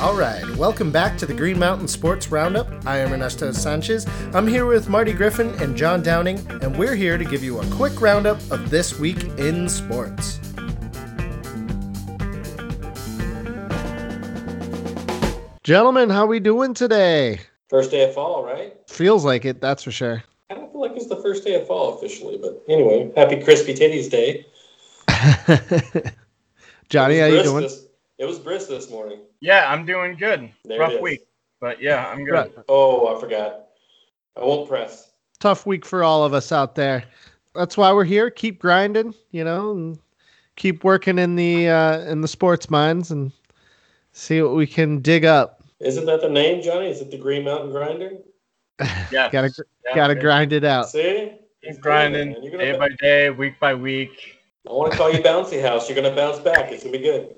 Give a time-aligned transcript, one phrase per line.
[0.00, 2.66] All right, welcome back to the Green Mountain Sports Roundup.
[2.86, 4.06] I am Ernesto Sanchez.
[4.32, 7.66] I'm here with Marty Griffin and John Downing, and we're here to give you a
[7.66, 10.40] quick roundup of this week in sports.
[15.62, 17.38] Gentlemen, how we doing today?
[17.68, 18.74] First day of fall, right?
[18.88, 20.24] Feels like it, that's for sure.
[20.48, 23.74] I don't feel like it's the first day of fall officially, but anyway, happy Crispy
[23.74, 24.46] Titties Day.
[26.88, 27.64] Johnny, how you doing?
[27.64, 27.84] This,
[28.16, 29.18] it was brisk this morning.
[29.40, 30.50] Yeah, I'm doing good.
[30.64, 31.22] There Rough week,
[31.60, 32.52] but yeah, I'm good.
[32.68, 33.66] Oh, I forgot.
[34.36, 35.10] I won't press.
[35.38, 37.04] Tough week for all of us out there.
[37.54, 38.30] That's why we're here.
[38.30, 39.98] Keep grinding, you know, and
[40.56, 43.32] keep working in the uh, in the sports mines and
[44.12, 45.64] see what we can dig up.
[45.80, 46.90] Isn't that the name, Johnny?
[46.90, 48.12] Is it the Green Mountain Grinder?
[49.10, 49.52] Yeah, Gotta
[49.84, 50.22] yeah, gotta man.
[50.22, 50.88] grind it out.
[50.88, 51.32] See?
[51.62, 54.38] It's Keep grinding day by day, week by week.
[54.66, 55.88] I want to call you Bouncy House.
[55.88, 56.72] You're gonna bounce back.
[56.72, 57.34] It's gonna be good.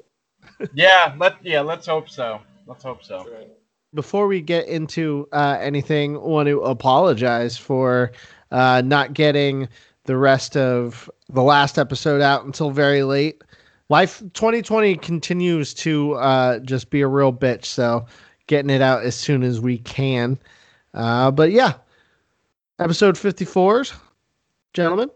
[0.74, 2.40] Yeah, let yeah, let's hope so.
[2.66, 3.24] Let's hope so.
[3.32, 3.48] Right.
[3.94, 8.12] Before we get into uh, anything, I want to apologize for
[8.50, 9.68] uh, not getting
[10.04, 13.42] the rest of the last episode out until very late.
[13.88, 18.06] Life 2020 continues to uh, just be a real bitch, so
[18.46, 20.38] getting it out as soon as we can.
[20.94, 21.74] Uh, but yeah,
[22.78, 23.94] episode 54s,
[24.72, 25.10] gentlemen.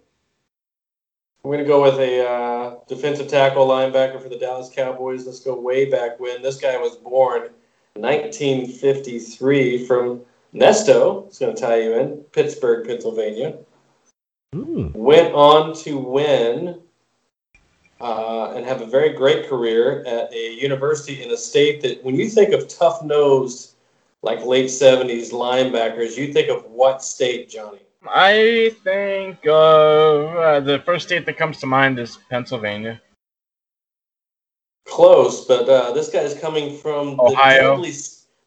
[1.47, 5.27] We're gonna go with a uh, defensive tackle linebacker for the Dallas Cowboys.
[5.27, 7.51] Let's go way back when this guy was born,
[7.95, 10.23] 1953, from
[10.53, 11.29] Nesto.
[11.29, 13.59] It's gonna tie you in Pittsburgh, Pennsylvania.
[14.57, 14.91] Ooh.
[14.93, 16.81] Went on to win
[18.01, 22.17] uh, and have a very great career at a university in a state that, when
[22.17, 23.77] you think of tough nosed,
[24.23, 27.86] like late 70s linebackers, you think of what state, Johnny?
[28.13, 33.01] I think uh, uh, the first state that comes to mind is Pennsylvania.
[34.87, 37.77] Close, but uh, this guy is coming from Ohio.
[37.77, 37.93] the deadly,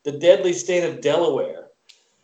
[0.03, 1.67] the deadly state of Delaware.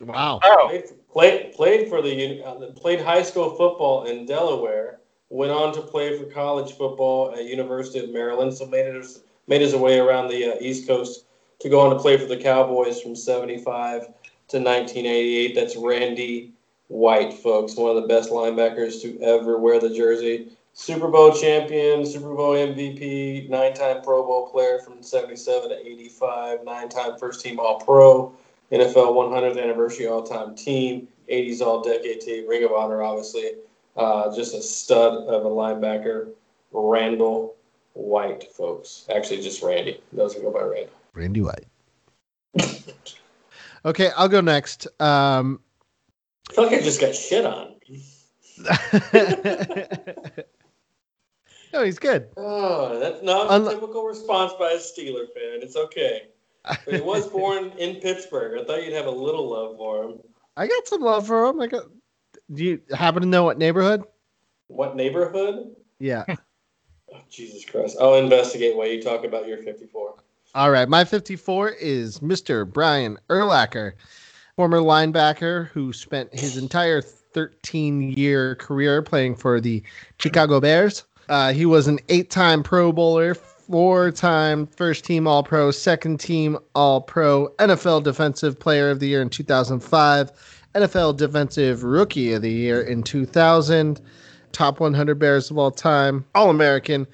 [0.00, 0.40] Wow.
[0.42, 5.00] Oh, Played, played, played for the uh, played high school football in Delaware.
[5.28, 8.54] Went on to play for college football at University of Maryland.
[8.54, 9.06] So made it
[9.46, 11.26] made his way around the uh, East Coast
[11.60, 14.02] to go on to play for the Cowboys from '75
[14.48, 15.54] to 1988.
[15.54, 16.52] That's Randy
[16.88, 20.48] White, folks, one of the best linebackers to ever wear the jersey.
[20.72, 27.18] Super Bowl champion, Super Bowl MVP, nine-time Pro Bowl player from 77 to 85, nine-time
[27.18, 28.32] first-team All-Pro.
[28.72, 33.52] NFL 100th anniversary all time team, 80s all decade team, Ring of Honor, obviously.
[33.96, 36.28] Uh, just a stud of a linebacker,
[36.72, 37.56] Randall
[37.94, 39.06] White, folks.
[39.14, 40.00] Actually, just Randy.
[40.14, 40.92] Doesn't go by Randall.
[41.14, 41.66] Randy White.
[43.84, 44.86] okay, I'll go next.
[45.00, 45.60] Um,
[46.50, 47.74] I feel like I just got shit on.
[51.72, 52.28] no, he's good.
[52.36, 55.60] Oh, that's not Unli- a typical response by a Steeler fan.
[55.62, 56.28] It's okay.
[56.64, 58.60] But he was born in Pittsburgh.
[58.60, 60.18] I thought you'd have a little love for him.
[60.56, 61.60] I got some love for him.
[61.60, 61.84] I got.
[62.52, 64.02] Do you happen to know what neighborhood?
[64.68, 65.74] What neighborhood?
[65.98, 66.24] Yeah.
[67.14, 67.96] Oh, Jesus Christ.
[68.00, 70.16] I'll investigate while you talk about your 54.
[70.56, 70.88] All right.
[70.88, 72.70] My 54 is Mr.
[72.70, 73.92] Brian Urlacher,
[74.56, 79.82] former linebacker who spent his entire 13 year career playing for the
[80.18, 81.04] Chicago Bears.
[81.28, 86.18] Uh, he was an eight time Pro Bowler, four time first team All Pro, second
[86.18, 92.40] team All Pro, NFL Defensive Player of the Year in 2005, NFL Defensive Rookie of
[92.40, 94.00] the Year in 2000,
[94.52, 97.06] top 100 Bears of all time, All American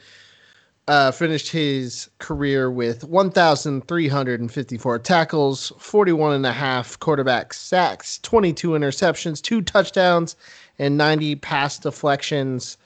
[0.92, 9.41] uh, finished his career with 1,354 tackles, 41 and a half quarterback sacks, 22 interceptions,
[9.41, 10.36] two touchdowns,
[10.78, 12.76] and 90 pass deflections.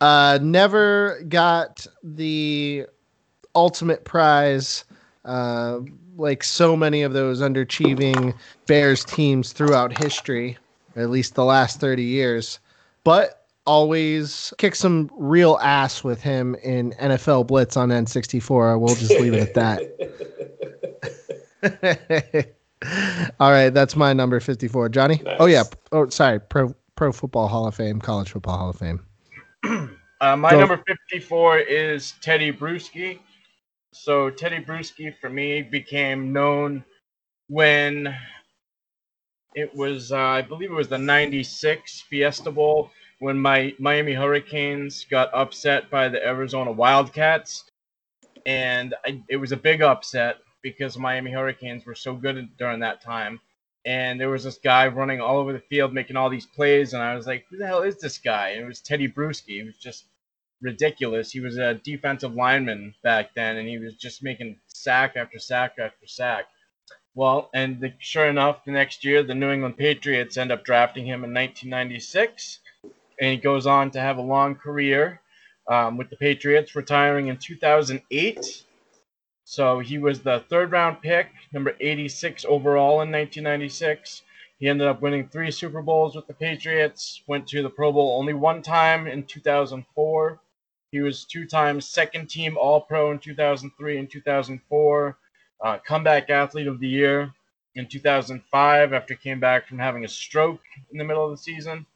[0.00, 2.84] Uh, never got the
[3.54, 4.84] ultimate prize
[5.24, 5.78] uh,
[6.16, 8.34] like so many of those underachieving
[8.66, 10.58] Bears teams throughout history,
[10.96, 12.58] at least the last 30 years.
[13.04, 18.80] But always kick some real ass with him in NFL Blitz on N64.
[18.80, 19.82] We'll just leave it at that.
[23.40, 24.88] All right, that's my number 54.
[24.90, 25.22] Johnny?
[25.38, 25.64] Oh yeah.
[25.92, 26.40] Oh, sorry.
[26.40, 29.04] Pro Pro Football Hall of Fame, College Football Hall of Fame.
[30.18, 30.60] Uh, my Go.
[30.60, 33.18] number 54 is Tedy Bruschi.
[33.92, 36.82] So Tedy Bruschi for me became known
[37.48, 38.16] when
[39.54, 45.04] it was, uh, I believe it was the 96 Fiesta Bowl when my Miami Hurricanes
[45.04, 47.64] got upset by the Arizona Wildcats.
[48.44, 53.00] And I, it was a big upset because Miami Hurricanes were so good during that
[53.00, 53.40] time.
[53.84, 57.02] And there was this guy running all over the field making all these plays, and
[57.02, 59.58] I was like, "Who the hell is this guy?" And it was Tedy Bruschi.
[59.58, 60.06] He was just
[60.60, 61.30] ridiculous.
[61.30, 65.74] He was a defensive lineman back then, and he was just making sack after sack
[65.78, 66.46] after sack.
[67.14, 71.06] Well, and the, sure enough, the next year, the New England Patriots end up drafting
[71.06, 72.58] him in 1996,
[73.20, 75.20] and he goes on to have a long career
[75.68, 78.64] um, with the Patriots, retiring in 2008.
[79.44, 84.22] So he was the third round pick, number 86 overall in 1996.
[84.58, 88.18] He ended up winning three Super Bowls with the Patriots, went to the Pro Bowl
[88.18, 90.40] only one time in 2004.
[90.92, 95.18] He was two times second team All Pro in 2003 and 2004
[95.64, 97.32] uh, comeback athlete of the year
[97.74, 101.86] in 2005 after came back from having a stroke in the middle of the season.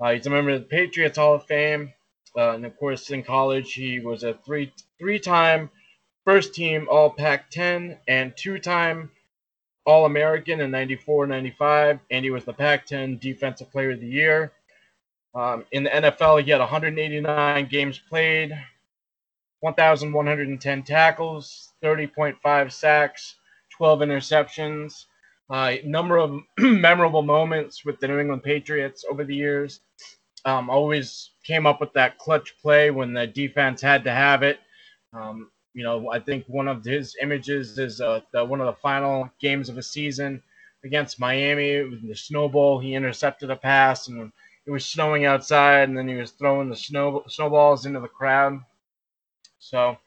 [0.00, 1.92] Uh, he's a member of the Patriots Hall of Fame,
[2.36, 5.70] uh, and of course, in college, he was a three three-time
[6.24, 9.10] first team All Pac-10 and two-time
[9.84, 14.06] All American in 94 95, and he was the Pac 10 Defensive Player of the
[14.06, 14.52] Year.
[15.34, 18.52] Um, in the NFL, he had 189 games played,
[19.60, 23.36] 1,110 tackles, 30.5 sacks,
[23.76, 25.06] 12 interceptions.
[25.50, 29.80] Uh, number of memorable moments with the New England Patriots over the years.
[30.44, 34.60] Um, always came up with that clutch play when the defense had to have it.
[35.12, 38.80] Um, you know, I think one of his images is uh, the, one of the
[38.80, 40.42] final games of a season
[40.84, 41.70] against Miami.
[41.70, 42.78] It was the snowball.
[42.78, 44.32] He intercepted a pass, and
[44.66, 48.60] it was snowing outside, and then he was throwing the snow snowballs into the crowd.
[49.58, 49.98] So,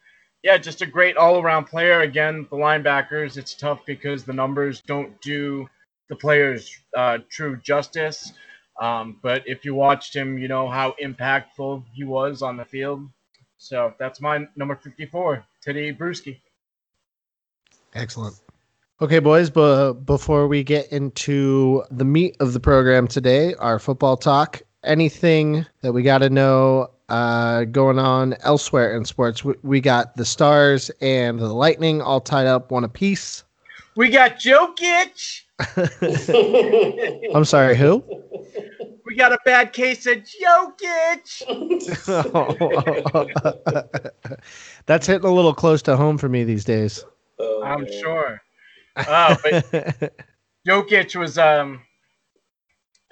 [0.43, 2.01] yeah, just a great all around player.
[2.01, 5.67] Again, the linebackers, it's tough because the numbers don't do
[6.09, 8.33] the players uh, true justice.
[8.81, 13.07] Um, but if you watched him, you know how impactful he was on the field.
[13.57, 16.39] So that's my number 54, Tedy Bruschi.
[17.95, 18.35] Excellent.
[19.01, 24.17] Okay, boys, but before we get into the meat of the program today, our football
[24.17, 29.43] talk, anything that we got to know uh, going on elsewhere in sports.
[29.43, 33.43] We, we got the Stars and the Lightning all tied up one apiece.
[33.95, 35.41] We got Jokic.
[37.35, 38.03] I'm sorry, who?
[39.05, 41.43] We got a bad case of Jokic.
[44.85, 47.05] That's hitting a little close to home for me these days.
[47.39, 48.01] Oh, I'm man.
[48.01, 48.41] sure.
[48.97, 50.13] Oh, but
[50.67, 51.81] Jokic was um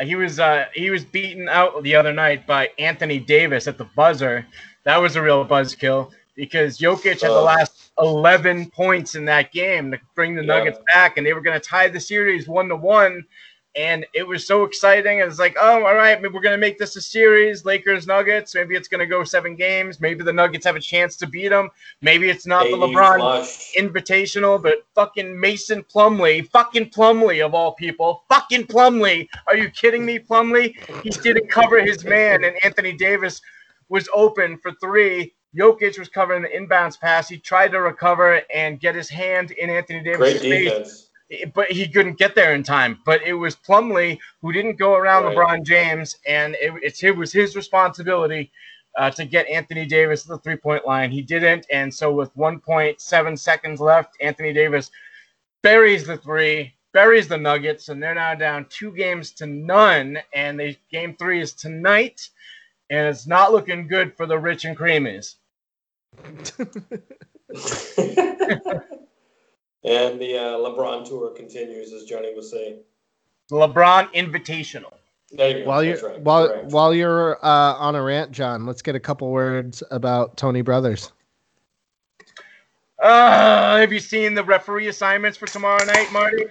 [0.04, 3.86] he was uh, he was beaten out the other night by Anthony Davis at the
[3.96, 4.46] buzzer.
[4.84, 9.92] That was a real buzzkill because Jokic had the last 11 points in that game
[9.92, 10.96] to bring the Nuggets yeah.
[10.96, 13.24] back, and they were going to tie the series one to one
[13.76, 15.20] and it was so exciting.
[15.20, 18.54] It was like, oh, all right, maybe we're gonna make this a series, Lakers Nuggets.
[18.54, 20.02] Maybe it's gonna go seven games.
[20.02, 21.70] Maybe the Nuggets have a chance to beat them.
[22.02, 23.74] Maybe it's not the LeBron flush.
[23.78, 29.28] Invitational, but fucking Mason Plumlee, fucking Plumlee of all people, fucking Plumlee.
[29.48, 30.76] Are you kidding me, Plumlee?
[31.04, 33.42] He didn't cover his man, and Anthony Davis
[33.88, 35.34] was open for three.
[35.58, 37.28] Jokic was covering the inbounds pass.
[37.28, 41.10] He tried to recover and get his hand in Anthony Davis' face
[41.54, 43.00] but he couldn't get there in time.
[43.06, 45.36] But it was Plumlee who didn't go around right.
[45.36, 48.52] LeBron James, and it, it's, it was his responsibility
[48.98, 51.12] uh, to get Anthony Davis to the three point line.
[51.12, 54.92] He didn't, and so with 1.7 seconds left, Anthony Davis
[55.62, 60.18] buries the three, buries the Nuggets, and they're now down two games to none.
[60.34, 62.30] And they game three is tonight,
[62.90, 65.36] and it's not looking good for the rich and creamies.
[69.84, 72.80] And the uh, LeBron tour continues, as Johnny was saying.
[73.50, 74.94] LeBron Invitational.
[75.32, 75.70] There you go.
[75.70, 76.22] While you're right.
[76.22, 76.72] while Correct.
[76.72, 81.12] while you're uh, on a rant, John, let's get a couple words about Tony Brothers.
[83.02, 86.46] Uh, have you seen the referee assignments for tomorrow night, Marty?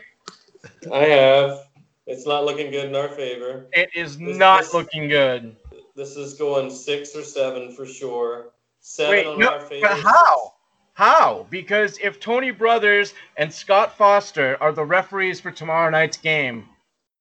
[0.92, 1.68] I have.
[2.06, 3.66] It's not looking good in our favor.
[3.72, 5.54] It is this, not this, looking good.
[5.94, 8.50] This is going six or seven for sure.
[8.80, 9.86] Seven Wait, on no, our favor.
[9.88, 10.54] But how?
[11.00, 11.46] How?
[11.48, 16.66] Because if Tony Brothers and Scott Foster are the referees for tomorrow night's game,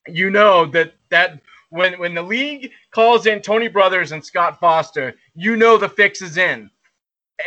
[0.05, 5.15] you know that that when when the league calls in Tony Brothers and Scott Foster,
[5.33, 6.69] you know the fix is in.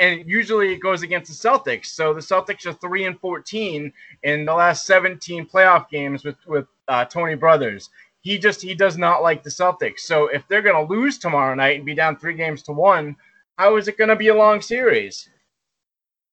[0.01, 1.89] And usually it goes against the Celtics.
[1.89, 6.67] So the Celtics are three and fourteen in the last seventeen playoff games with with
[6.89, 7.91] uh, Tony Brothers.
[8.23, 10.01] He just he does not like the Celtics.
[10.01, 13.17] So if they're going to lose tomorrow night and be down three games to one,
[13.59, 15.29] how is it going to be a long series?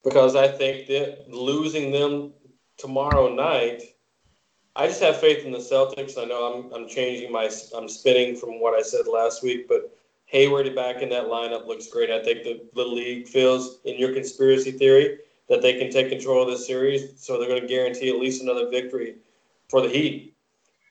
[0.03, 2.33] Because I think that losing them
[2.77, 3.83] tomorrow night,
[4.75, 6.17] I just have faith in the Celtics.
[6.17, 9.95] I know I'm, I'm changing my, I'm spinning from what I said last week, but
[10.27, 12.11] Hayward back in that lineup looks great.
[12.11, 15.17] I think the, the league feels, in your conspiracy theory,
[15.49, 17.13] that they can take control of this series.
[17.17, 19.15] So they're going to guarantee at least another victory
[19.69, 20.35] for the Heat.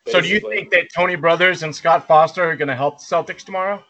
[0.04, 0.12] Basically.
[0.12, 3.04] So do you think that Tony Brothers and Scott Foster are going to help the
[3.04, 3.82] Celtics tomorrow?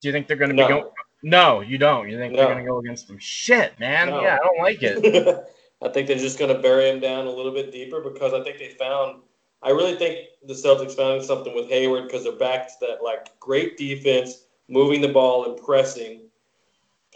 [0.00, 0.66] Do you think they're going to No.
[0.66, 0.84] be going?
[1.22, 2.08] No, you don't.
[2.08, 2.38] You think No.
[2.38, 3.18] they're going to go against them?
[3.18, 4.10] Shit, man.
[4.10, 4.20] No.
[4.22, 5.44] Yeah, I don't like it.
[5.82, 8.42] I think they're just going to bury him down a little bit deeper because I
[8.42, 9.22] think they found.
[9.62, 13.38] I really think the Celtics found something with Hayward because they're back to that like
[13.38, 16.22] great defense, moving the ball and pressing,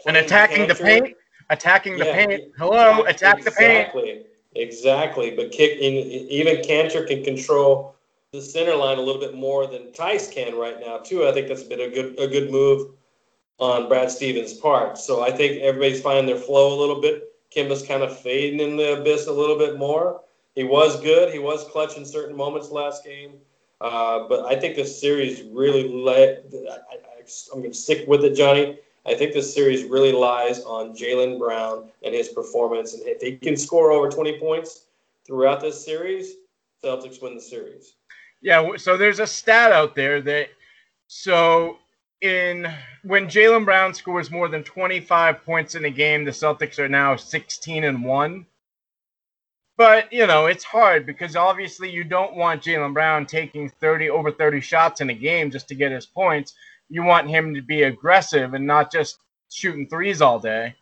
[0.05, 1.17] and attacking the Cantor- paint.
[1.49, 2.43] Attacking the Yeah, paint.
[2.57, 3.71] Hello, exact- attack the paint.
[3.79, 5.31] Exactly, exactly.
[5.31, 7.95] But kick in, even Kanter can control
[8.33, 11.25] the center line a little bit more than Theis can right now too.
[11.27, 12.91] I think that's been a good a good move
[13.59, 14.97] on Brad Stevens' part.
[14.97, 17.33] So I think everybody's finding their flow a little bit.
[17.55, 20.21] Kemba's kind of fading in the abyss a little bit more.
[20.55, 21.31] He was good.
[21.31, 23.33] He was clutch in certain moments last game.
[23.79, 26.45] Uh, but I think this series really let.
[26.69, 26.77] I,
[27.53, 28.79] I'm going to stick with it, Johnny.
[29.05, 32.93] I think this series really lies on Jaylen Brown and his performance.
[32.93, 34.85] And if he can score over 20 points
[35.25, 36.35] throughout this series,
[36.83, 37.93] Celtics win the series.
[38.41, 40.49] Yeah, so there's a stat out there that
[41.07, 41.77] so
[42.21, 42.71] in
[43.03, 47.15] when Jaylen Brown scores more than 25 points in a game, the Celtics are now
[47.15, 48.45] 16 and 1.
[49.77, 54.31] But, you know, it's hard because obviously you don't want Jaylen Brown taking 30 over
[54.31, 56.55] 30 shots in a game just to get his points.
[56.89, 59.19] You want him to be aggressive and not just
[59.51, 60.75] shooting threes all day.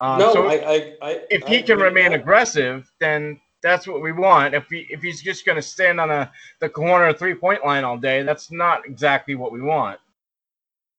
[0.00, 4.12] Um, no, so I, I, I, if he can remain aggressive, then that's what we
[4.12, 4.52] want.
[4.52, 6.30] If he if he's just going to stand on a
[6.60, 10.00] the corner three point line all day, that's not exactly what we want.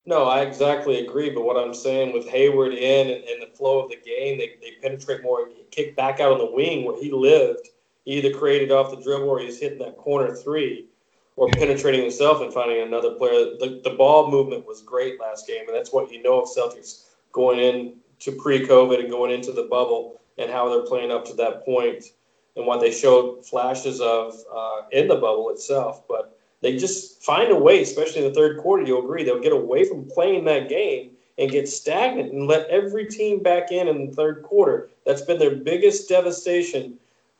[0.06, 1.30] No, I exactly agree.
[1.30, 4.56] But what I'm saying with Hayward in and, and the flow of the game, they,
[4.60, 7.68] they penetrate more, and kick back out on the wing where he lived.
[8.04, 10.88] He either created off the dribble or he's hitting that corner three
[11.36, 13.56] or penetrating himself and finding another player.
[13.58, 17.06] The, the ball movement was great last game, and that's what you know of Celtics
[17.32, 21.34] going in to pre-COVID and going into the bubble and how they're playing up to
[21.34, 22.04] that point
[22.56, 26.06] and what they showed flashes of uh, in the bubble itself.
[26.06, 26.33] But
[26.64, 28.84] they just find a way, especially in the third quarter.
[28.84, 33.04] You'll agree they'll get away from playing that game and get stagnant and let every
[33.04, 34.88] team back in in the third quarter.
[35.04, 36.94] That's been their biggest devastation,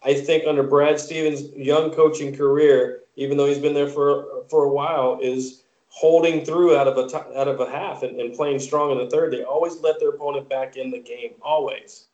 [0.04, 3.00] I think, under Brad Stevens' young coaching career.
[3.16, 7.08] Even though he's been there for for a while, is holding through out of a
[7.08, 9.32] t- out of a half and, and playing strong in the third.
[9.32, 12.08] They always let their opponent back in the game, always.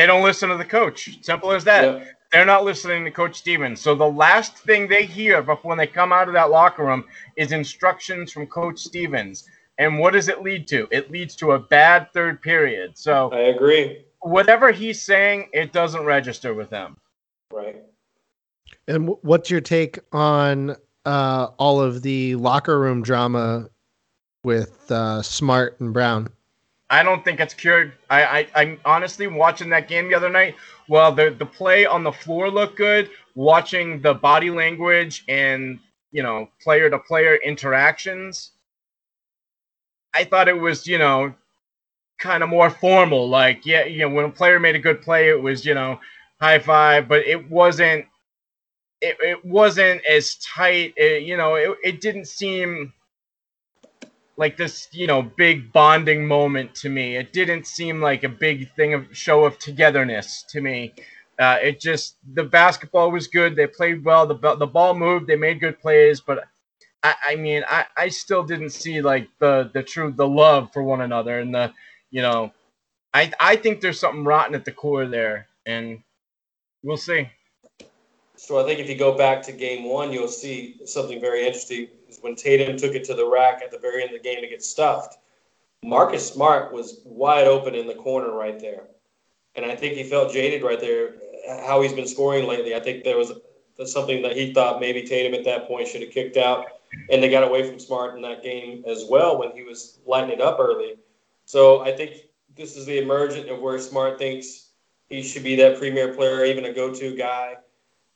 [0.00, 1.18] They don't listen to the coach.
[1.20, 1.84] Simple as that.
[1.84, 2.04] Yeah.
[2.32, 3.82] They're not listening to Coach Stevens.
[3.82, 7.04] So the last thing they hear before they come out of that locker room
[7.36, 9.46] is instructions from Coach Stevens.
[9.76, 10.88] And what does it lead to?
[10.90, 12.96] It leads to a bad third period.
[12.96, 14.06] So I agree.
[14.20, 16.96] whatever he's saying, it doesn't register with them.
[17.52, 17.82] Right.
[18.88, 23.68] And what's your take on uh, all of the locker room drama
[24.44, 26.28] with uh, Smart and Brown?
[26.90, 27.92] I don't think it's cured.
[28.10, 30.56] I, I I'm honestly watching that game the other night.
[30.88, 33.10] Well, the the play on the floor looked good.
[33.36, 35.78] Watching the body language and
[36.10, 38.52] you know player to player interactions,
[40.14, 41.32] I thought it was you know
[42.18, 43.28] kind of more formal.
[43.28, 46.00] Like yeah, you know when a player made a good play, it was you know
[46.40, 48.06] high five, but it wasn't.
[49.02, 50.92] It, it wasn't as tight.
[50.96, 52.92] It, you know, it, it didn't seem
[54.40, 57.16] like this, you know, big bonding moment to me.
[57.16, 60.94] It didn't seem like a big thing of show of togetherness to me.
[61.38, 63.54] Uh, it just the basketball was good.
[63.54, 64.26] They played well.
[64.26, 65.26] The the ball moved.
[65.26, 66.44] They made good plays, but
[67.02, 70.82] I, I mean, I, I still didn't see like the the true the love for
[70.82, 71.72] one another and the
[72.10, 72.50] you know,
[73.12, 76.02] I I think there's something rotten at the core there, and
[76.82, 77.28] we'll see.
[78.36, 81.88] So I think if you go back to game one, you'll see something very interesting.
[82.10, 84.42] Is when Tatum took it to the rack at the very end of the game
[84.42, 85.18] to get stuffed,
[85.84, 88.88] Marcus Smart was wide open in the corner right there,
[89.54, 91.14] and I think he felt jaded right there.
[91.64, 93.32] How he's been scoring lately, I think there was
[93.86, 96.66] something that he thought maybe Tatum at that point should have kicked out,
[97.10, 100.30] and they got away from Smart in that game as well when he was lighting
[100.30, 100.96] it up early.
[101.44, 102.16] So I think
[102.56, 104.72] this is the emergent of where Smart thinks
[105.08, 107.56] he should be that premier player, even a go-to guy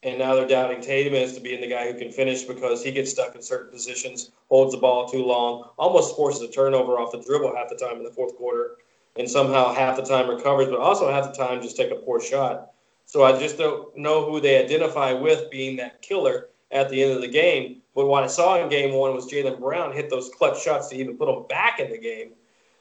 [0.04, 2.92] and now they're doubting Tatum as to being the guy who can finish because he
[2.92, 7.10] gets stuck in certain positions, holds the ball too long, almost forces a turnover off
[7.10, 8.76] the dribble half the time in the fourth quarter,
[9.16, 12.20] and somehow half the time recovers, but also half the time just take a poor
[12.20, 12.72] shot.
[13.06, 17.12] So I just don't know who they identify with being that killer at the end
[17.12, 17.80] of the game.
[17.94, 20.96] But what I saw in game one was Jaylen Brown hit those clutch shots to
[20.96, 22.32] even put them back in the game.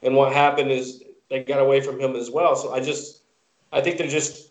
[0.02, 2.56] And what happened is they got away from him as well.
[2.56, 3.22] So I just,
[3.72, 4.50] I think they're just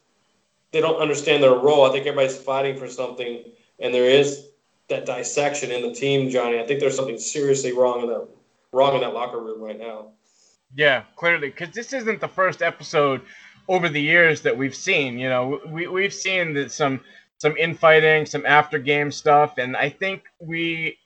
[0.74, 1.86] they don't understand their role.
[1.86, 3.44] I think everybody's fighting for something,
[3.80, 4.48] and there is
[4.90, 6.60] that dissection in the team, Johnny.
[6.60, 8.28] I think there's something seriously wrong in that
[8.74, 10.08] wrong in that locker room right now.
[10.76, 13.22] Yeah, clearly, because this isn't the first episode
[13.70, 15.18] over the years that we've seen.
[15.18, 17.00] You know, we we've seen that some
[17.38, 20.98] some infighting, some after game stuff, and I think we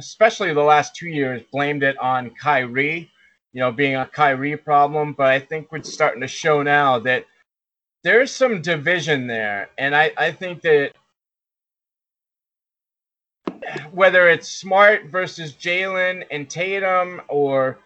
[0.00, 3.10] especially the last two years, blamed it on Kyrie,
[3.52, 5.12] you know, being a Kyrie problem.
[5.12, 7.26] But I think we're starting to show now that
[8.02, 10.92] there's some division there, and I, I think that
[13.92, 17.78] whether it's Smart versus Jaylen and Tatum, or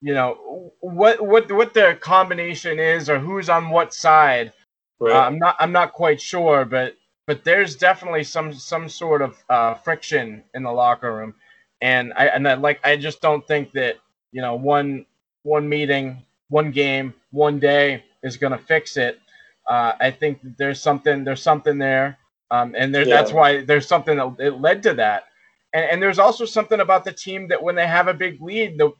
[0.00, 4.52] you know what what what the combination is, or who's on what side,
[5.00, 5.14] right.
[5.14, 9.42] uh, I'm not I'm not quite sure, but but there's definitely some some sort of
[9.48, 11.34] uh, friction in the locker room,
[11.80, 13.96] and I and I, like I just don't think that
[14.32, 15.06] you know one
[15.42, 19.20] one meeting, one game, one day is going to fix it.
[19.66, 22.18] Uh, I think there's something there's something there,
[22.50, 23.16] um, and there, yeah.
[23.16, 25.24] that's why there's something that it led to that.
[25.72, 28.78] And, and there's also something about the team that when they have a big lead,
[28.78, 28.92] the,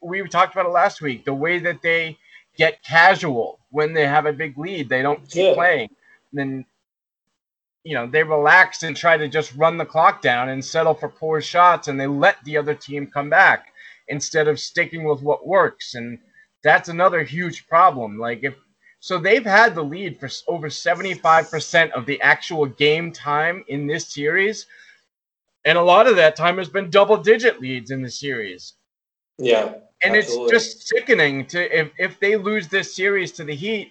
[0.00, 2.18] we talked about it last week, the way that they
[2.56, 5.54] get casual when they have a big lead, they don't keep yeah.
[5.54, 5.88] playing.
[6.32, 6.64] And then
[7.84, 11.08] you know they relax and try to just run the clock down and settle for
[11.08, 13.72] poor shots, and they let the other team come back
[14.08, 15.94] instead of sticking with what works.
[15.94, 16.18] And
[16.62, 18.18] that's another huge problem.
[18.18, 18.54] Like if
[19.02, 24.06] so they've had the lead for over 75% of the actual game time in this
[24.06, 24.66] series.
[25.64, 28.74] And a lot of that time has been double digit leads in the series.
[29.38, 29.74] Yeah.
[30.04, 30.44] And absolutely.
[30.44, 33.90] it's just sickening to if, if they lose this series to the Heat,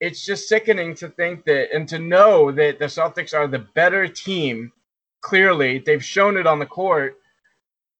[0.00, 4.08] it's just sickening to think that and to know that the Celtics are the better
[4.08, 4.72] team.
[5.20, 7.18] Clearly, they've shown it on the court,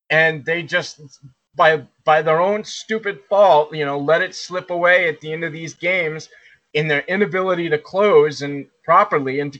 [0.09, 0.99] and they just
[1.55, 5.45] by by their own stupid fault, you know, let it slip away at the end
[5.45, 6.29] of these games
[6.75, 9.59] in their inability to close and properly and to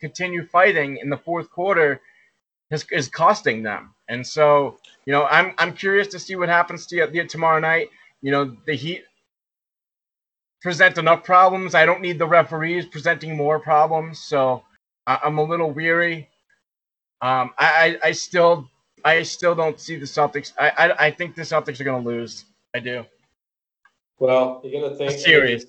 [0.00, 2.00] continue fighting in the fourth quarter
[2.70, 3.94] is, is costing them.
[4.08, 7.88] And so, you know, I'm I'm curious to see what happens to you tomorrow night.
[8.22, 9.04] You know, the Heat
[10.62, 11.74] present enough problems.
[11.74, 14.20] I don't need the referees presenting more problems.
[14.20, 14.62] So
[15.06, 16.28] I, am a little weary.
[17.20, 18.68] Um, I, I still
[19.04, 20.52] I still don't see the Celtics.
[20.58, 22.44] I I, I think the Celtics are going to lose.
[22.74, 23.04] I do.
[24.18, 25.12] Well, you're going to think.
[25.12, 25.66] A series.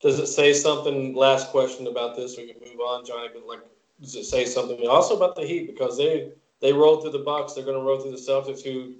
[0.00, 1.14] Does it say something?
[1.14, 2.36] Last question about this.
[2.36, 3.28] We can move on, Johnny.
[3.32, 3.60] But like,
[4.00, 7.54] does it say something also about the Heat because they they rolled through the Bucks.
[7.54, 8.94] They're going to roll through the Celtics, who,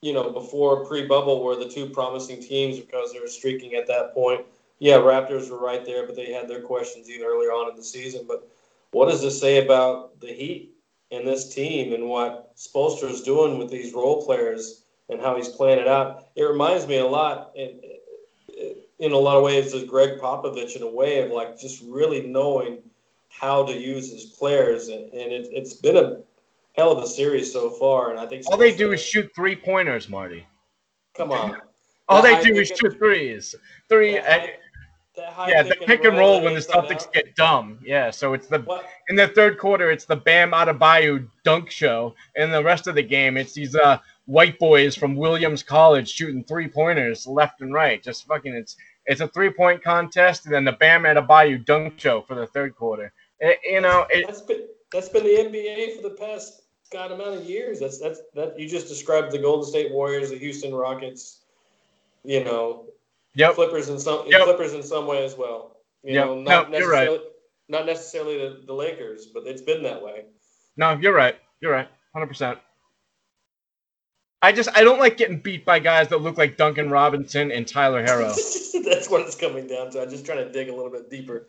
[0.00, 4.12] you know, before pre-bubble were the two promising teams because they were streaking at that
[4.14, 4.44] point.
[4.78, 7.84] Yeah, Raptors were right there, but they had their questions even earlier on in the
[7.84, 8.24] season.
[8.26, 8.48] But
[8.90, 10.71] what does this say about the Heat?
[11.12, 15.48] In this team and what Spoelstra is doing with these role players and how he's
[15.48, 16.28] playing it out.
[16.34, 17.80] It reminds me a lot, in,
[18.98, 22.26] in a lot of ways, of Gregg Popovich in a way of like just really
[22.26, 22.78] knowing
[23.28, 24.88] how to use his players.
[24.88, 26.20] And, and it, has been a
[26.72, 28.10] hell of a series so far.
[28.10, 30.46] And I think all they do is shoot three pointers, Marty.
[31.14, 31.58] Come on.
[32.08, 33.54] all they do is shoot threes.
[33.90, 34.46] Three yeah,
[35.14, 37.78] the pick and roll, when the Celtics get dumb.
[37.84, 38.86] Yeah, so it's the what?
[39.08, 43.02] in the third quarter, it's the Bam Adebayo dunk show, and the rest of the
[43.02, 48.02] game, it's these uh, white boys from Williams College shooting three pointers left and right.
[48.02, 52.22] Just fucking, it's it's a three point contest, and then the Bam Adebayo dunk show
[52.22, 53.12] for the third quarter.
[53.40, 57.34] It, you know, it, that's been that's been the NBA for the past god amount
[57.34, 57.80] of years.
[57.80, 61.40] That's that's that you just described the Golden State Warriors, the Houston Rockets.
[62.24, 62.84] You know,
[63.34, 63.54] Yep.
[63.54, 64.42] Clippers in some yep.
[64.42, 65.76] Clippers in some way as well.
[66.02, 66.26] You yep.
[66.26, 67.26] know, not no, necessarily right.
[67.68, 70.24] not necessarily the, the Lakers, but it's been that way.
[70.76, 71.36] No, you're right.
[71.60, 71.88] You're right.
[72.12, 72.58] Hundred percent.
[74.42, 77.66] I just I don't like getting beat by guys that look like Duncan Robinson and
[77.66, 78.34] Tyler Herro.
[78.84, 80.02] That's what it's coming down to.
[80.02, 81.46] I'm just trying to dig a little bit deeper.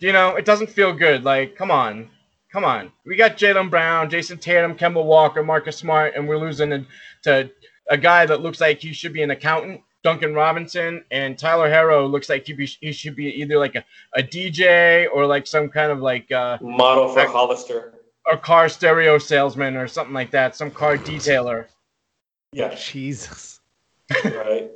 [0.00, 1.22] You know, it doesn't feel good.
[1.22, 2.10] Like, come on.
[2.52, 2.92] Come on.
[3.06, 6.86] We got Jaylen Brown, Jayson Tatum, Kemba Walker, Marcus Smart, and we're losing
[7.22, 7.50] to
[7.88, 12.10] a guy that looks like he should be an accountant Duncan Robinson and Tyler Herro
[12.10, 13.84] looks like he, be, he should be either like a,
[14.16, 17.94] a DJ or like some kind of like uh, model for Hollister,
[18.30, 21.66] a car stereo salesman or something like that, some car detailer.
[22.52, 23.60] Yeah, Jesus.
[24.24, 24.70] right.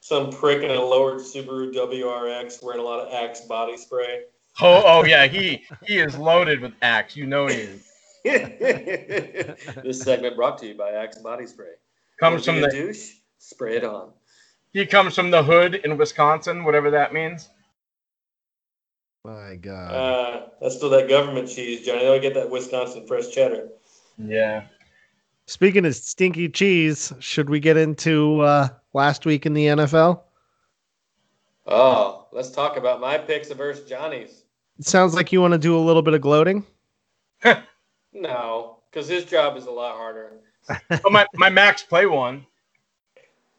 [0.00, 4.22] Some prick in a lowered Subaru WRX wearing a lot of Axe body spray.
[4.60, 7.16] Oh, oh yeah, he he is loaded with Axe.
[7.16, 7.88] You know he is.
[8.24, 11.72] this segment brought to you by Axe Body Spray.
[12.20, 13.14] Comes from the douche.
[13.38, 14.10] Spray it on.
[14.72, 17.48] He comes from the hood in Wisconsin, whatever that means.
[19.24, 19.92] My God.
[19.92, 22.00] Uh, that's still that government cheese, Johnny.
[22.00, 23.68] Don't get that Wisconsin fresh cheddar.
[24.18, 24.64] Yeah.
[25.46, 30.20] Speaking of stinky cheese, should we get into uh, last week in the NFL?
[31.66, 34.42] Oh, let's talk about my picks versus Johnny's.
[34.78, 36.66] It sounds like you want to do a little bit of gloating.
[38.12, 40.32] no, because his job is a lot harder.
[41.04, 42.44] oh, my, my max play one.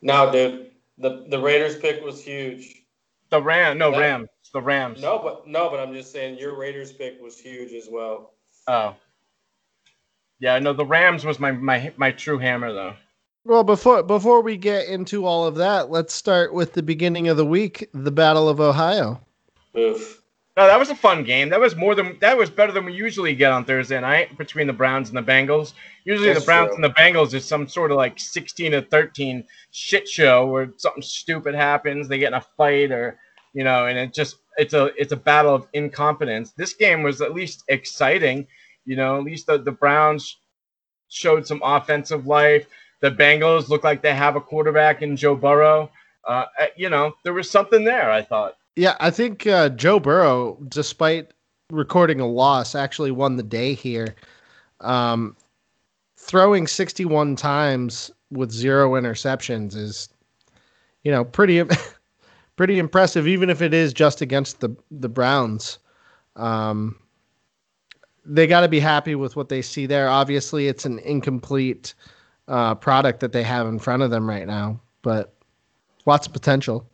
[0.02, 0.73] No, dude.
[1.04, 2.86] The the Raiders pick was huge.
[3.30, 5.02] The Ram, no that, Rams, the Rams.
[5.02, 8.36] No, but no, but I'm just saying your Raiders pick was huge as well.
[8.68, 8.96] Oh.
[10.40, 12.94] Yeah, no, the Rams was my my my true hammer though.
[13.44, 17.36] Well, before before we get into all of that, let's start with the beginning of
[17.36, 19.20] the week, the Battle of Ohio.
[19.78, 20.23] Oof.
[20.56, 21.50] No, that was a fun game.
[21.50, 24.68] That was more than that was better than we usually get on Thursday night between
[24.68, 25.74] the Browns and the Bengals.
[26.06, 26.76] Usually That's the Browns true.
[26.76, 31.02] and the Bengals is some sort of like 16 to 13 shit show where something
[31.02, 33.18] stupid happens, they get in a fight or
[33.54, 36.52] you know, and it just it's a it's a battle of incompetence.
[36.52, 38.46] This game was at least exciting,
[38.86, 40.38] you know, at least the, the Browns
[41.10, 42.68] showed some offensive life.
[43.02, 45.92] The Bengals look like they have a quarterback in Joe Burrow.
[46.26, 48.56] Uh, you know, there was something there, I thought.
[48.76, 51.32] Yeah, I think uh, Joe Burrow, despite
[51.70, 54.16] recording a loss, actually won the day here.
[54.82, 55.36] Um,
[56.18, 60.10] throwing 61 times with zero interceptions is,
[61.04, 61.64] you know, pretty
[62.56, 65.78] pretty impressive, even if it is just against the the Browns.
[66.36, 66.98] Um,
[68.26, 70.10] they got to be happy with what they see there.
[70.10, 71.94] Obviously, it's an incomplete
[72.48, 75.36] uh, product that they have in front of them right now, but
[76.06, 76.90] lots of potential.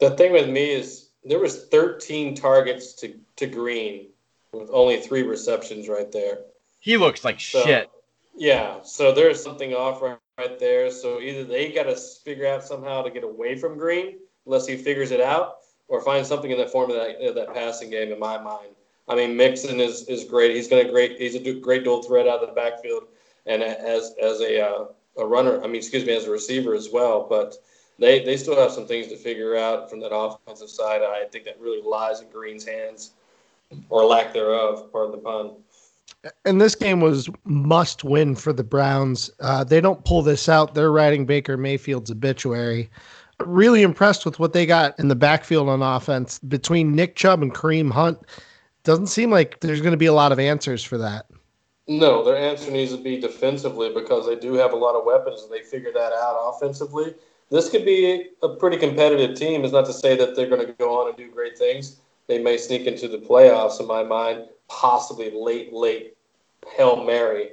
[0.00, 4.06] The thing with me is there was 13 targets to, to Green
[4.52, 6.38] with only three receptions right there.
[6.80, 7.90] He looks like So, shit.
[8.36, 10.90] Yeah, so there's something off right, right there.
[10.90, 14.76] So either they got to figure out somehow to get away from Green, unless he
[14.76, 15.56] figures it out,
[15.88, 18.12] or find something in the form of that, of that passing game.
[18.12, 18.68] In my mind,
[19.08, 20.54] I mean Mixon is, is great.
[20.54, 21.18] He's to great.
[21.18, 23.04] He's a great dual threat out of the backfield,
[23.46, 24.84] and as as a uh,
[25.18, 25.62] a runner.
[25.62, 27.26] I mean, excuse me, as a receiver as well.
[27.28, 27.56] But
[27.98, 31.02] they they still have some things to figure out from that offensive side.
[31.02, 33.12] I think that really lies in Green's hands,
[33.88, 34.90] or lack thereof.
[34.92, 35.52] Pardon the pun.
[36.44, 39.30] and this game was must win for the Browns.
[39.40, 40.74] Uh, they don't pull this out.
[40.74, 42.90] They're writing Baker Mayfield's obituary.
[43.40, 47.54] Really impressed with what they got in the backfield on offense between Nick Chubb and
[47.54, 48.18] Kareem Hunt.
[48.82, 51.26] Doesn't seem like there's going to be a lot of answers for that.
[51.86, 55.42] No, their answer needs to be defensively because they do have a lot of weapons
[55.42, 57.14] and they figure that out offensively.
[57.50, 59.64] This could be a pretty competitive team.
[59.64, 62.00] It's not to say that they're going to go on and do great things.
[62.26, 66.14] They may sneak into the playoffs, in my mind, possibly late, late
[66.76, 67.50] Hail Mary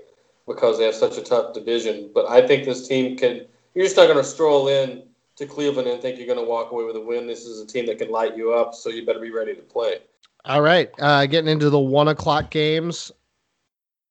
[0.48, 2.10] because they have such a tough division.
[2.14, 5.04] But I think this team can, you're just not going to stroll in
[5.38, 7.28] to Cleveland and think you're going to walk away with a win.
[7.28, 9.62] This is a team that can light you up, so you better be ready to
[9.62, 10.00] play.
[10.46, 13.12] All right, uh, getting into the one o'clock games.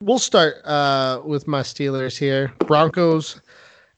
[0.00, 2.52] We'll start uh, with my Steelers here.
[2.66, 3.40] Broncos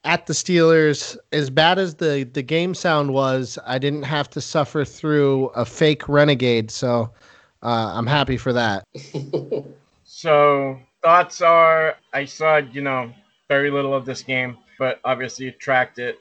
[0.06, 1.18] at the Steelers.
[1.32, 5.64] As bad as the the game sound was, I didn't have to suffer through a
[5.66, 7.10] fake renegade, so
[7.62, 8.84] uh, I'm happy for that.
[10.08, 13.12] So thoughts are, I saw you know
[13.48, 16.16] very little of this game, but obviously tracked it,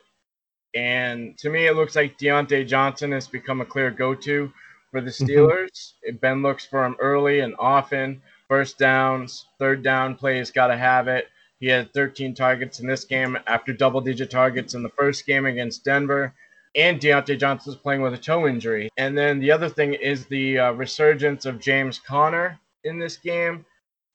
[0.74, 4.52] and to me it looks like Diontae Johnson has become a clear go-to
[4.92, 5.94] for the Steelers.
[6.20, 8.22] Ben looks for him early and often.
[8.50, 11.28] First downs, third down plays, got to have it.
[11.66, 15.84] He had 13 targets in this game after double-digit targets in the first game against
[15.84, 16.32] Denver.
[16.76, 18.88] And Diontae Johnson's playing with a toe injury.
[18.98, 23.66] And then the other thing is the uh, resurgence of James Conner in this game.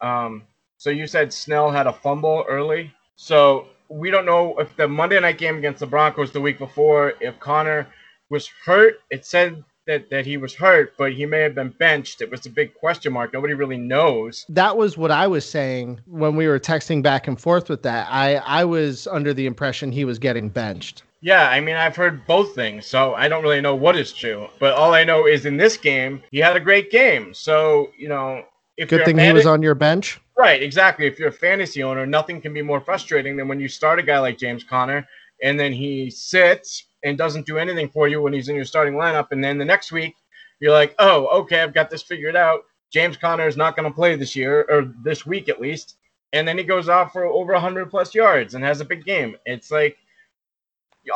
[0.01, 0.45] Um,
[0.79, 2.95] so you said Snell had a fumble early.
[3.17, 7.15] So we don't know if the Monday night game against the Broncos the week before,
[7.21, 7.89] if Conner
[8.29, 9.01] was hurt.
[9.11, 12.21] It said that, that he was hurt, but he may have been benched.
[12.21, 13.33] It was a big question mark.
[13.33, 14.47] Nobody really knows.
[14.49, 18.07] That was what I was saying when we were texting back and forth with that.
[18.11, 21.03] I I was under the impression he was getting benched.
[21.23, 24.49] Yeah, I mean, I've heard both things, so I don't really know what is true.
[24.59, 27.35] But all I know is in this game, he had a great game.
[27.35, 28.45] So, you know,
[28.79, 30.19] if Good thing he was on your bench.
[30.39, 31.07] Right, exactly.
[31.07, 34.03] If you're a fantasy owner, nothing can be more frustrating than when you start a
[34.03, 35.07] guy like James Conner
[35.43, 38.95] and then he sits and doesn't do anything for you when he's in your starting
[38.95, 39.29] lineup.
[39.31, 40.15] And then the next week,
[40.61, 42.65] you're like, oh, okay, I've got this figured out.
[42.91, 45.97] James Conner is not going to play this year or this week at least.
[46.33, 49.37] And then he goes off for over 100 plus yards and has a big game.
[49.47, 49.97] It's like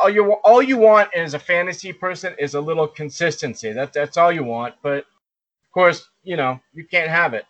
[0.01, 3.71] all you all you want as a fantasy person is a little consistency.
[3.71, 4.75] That that's all you want.
[4.81, 7.45] But of course, you know you can't have it.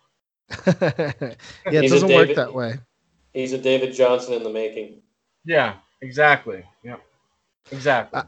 [0.68, 2.76] yeah, it He's doesn't work that way.
[3.34, 5.02] He's a David Johnson in the making.
[5.44, 6.64] Yeah, exactly.
[6.84, 7.02] Yep.
[7.72, 8.22] Exactly.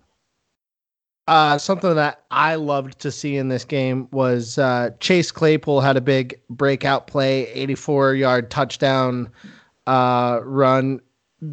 [1.28, 5.98] Uh, something that I loved to see in this game was uh, Chase Claypool had
[5.98, 9.30] a big breakout play, 84 yard touchdown
[9.88, 11.02] uh, run.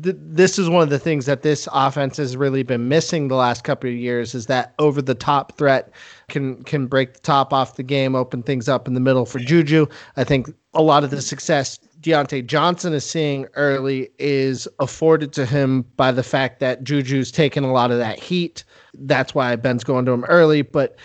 [0.02, 3.34] Th- this is one of the things that this offense has really been missing the
[3.34, 5.90] last couple of years is that over the top threat
[6.28, 9.40] can can break the top off the game, open things up in the middle for
[9.40, 9.86] Juju.
[10.16, 15.46] I think a lot of the success Diontae Johnson is seeing early is afforded to
[15.46, 18.62] him by the fact that Juju's taken a lot of that heat.
[18.92, 20.62] That's why Ben's going to him early.
[20.62, 20.96] But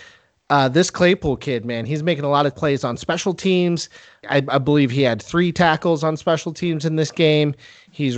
[0.51, 3.87] Uh, this Claypool kid, man, he's making a lot of plays on special teams.
[4.27, 7.53] I, I believe he had three tackles on special teams in this game.
[7.91, 8.17] He's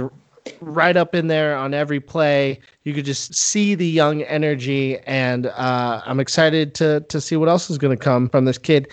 [0.61, 2.57] right up in there on every play.
[2.85, 7.49] You could just see the young energy, and uh, I'm excited to to see what
[7.49, 8.87] else is going to come from this kid.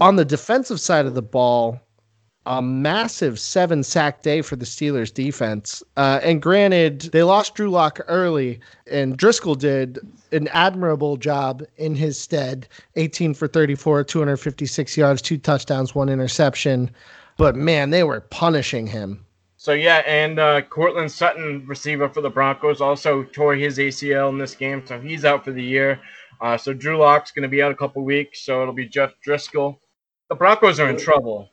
[0.00, 1.80] On the defensive side of the ball,
[2.48, 5.82] a massive seven sack day for the Steelers defense.
[5.98, 8.58] Uh, and granted, they lost Drew Lock early,
[8.90, 9.98] and Driskel did
[10.32, 16.90] an admirable job in his stead 18 for 34, 256 yards, two touchdowns, one interception.
[17.36, 19.26] But man, they were punishing him.
[19.58, 24.38] So yeah, and uh, Courtland Sutton, receiver for the Broncos, also tore his ACL in
[24.38, 26.00] this game, so he's out for the year.
[26.40, 29.12] Uh, so Drew Lock's going to be out a couple weeks, so it'll be Jeff
[29.26, 29.76] Driskel.
[30.30, 31.50] The Broncos are in trouble.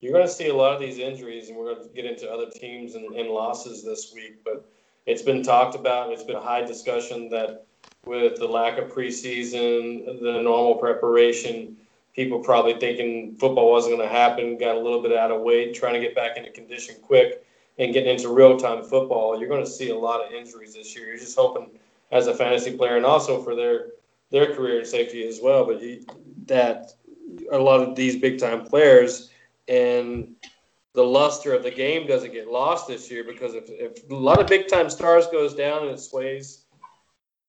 [0.00, 2.30] You're going to see a lot of these injuries, and we're going to get into
[2.30, 4.44] other teams and, and losses this week.
[4.44, 4.70] But
[5.06, 6.12] it's been talked about.
[6.12, 7.66] It's been a high discussion that
[8.04, 11.76] with the lack of preseason, the normal preparation,
[12.14, 15.74] people probably thinking football wasn't going to happen, got a little bit out of weight,
[15.74, 17.44] trying to get back into condition quick
[17.78, 19.38] and getting into real time football.
[19.38, 21.08] You're going to see a lot of injuries this year.
[21.08, 21.70] You're just hoping
[22.10, 23.88] as a fantasy player and also for their
[24.30, 25.64] their career and safety as well.
[25.64, 26.04] But you,
[26.46, 26.92] that
[27.50, 29.30] a lot of these big time players
[29.68, 30.34] and
[30.94, 34.40] the luster of the game doesn't get lost this year because if, if a lot
[34.40, 36.64] of big time stars goes down and it sways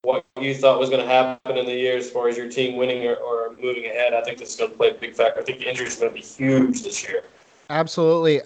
[0.04, 2.78] what you thought was going to happen in the year as far as your team
[2.78, 5.42] winning or, or moving ahead, I think this is going to play a big factor.
[5.42, 7.24] I think the injuries are going to be huge this year.
[7.70, 8.42] Absolutely.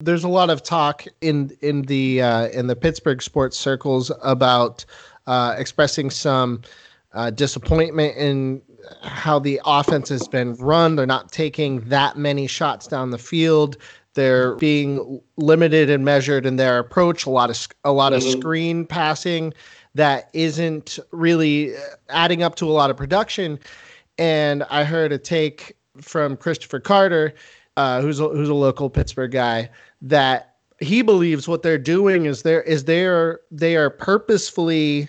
[0.00, 4.84] There's a lot of talk in in the uh, in the Pittsburgh sports circles about
[5.26, 6.60] uh, expressing some
[7.12, 8.62] uh, disappointment in
[9.02, 10.96] how the offense has been run.
[10.96, 13.76] They're not taking that many shots down the field.
[14.14, 17.24] They're being limited and measured in their approach.
[17.24, 18.38] A lot of a lot of mm-hmm.
[18.40, 19.54] screen passing
[19.94, 21.72] that isn't really
[22.08, 23.58] adding up to a lot of production.
[24.18, 27.34] And I heard a take from Christopher Carter,
[27.76, 29.70] uh, who's a, who's a local Pittsburgh guy,
[30.02, 35.08] that he believes what they're doing is they're is they're they are purposefully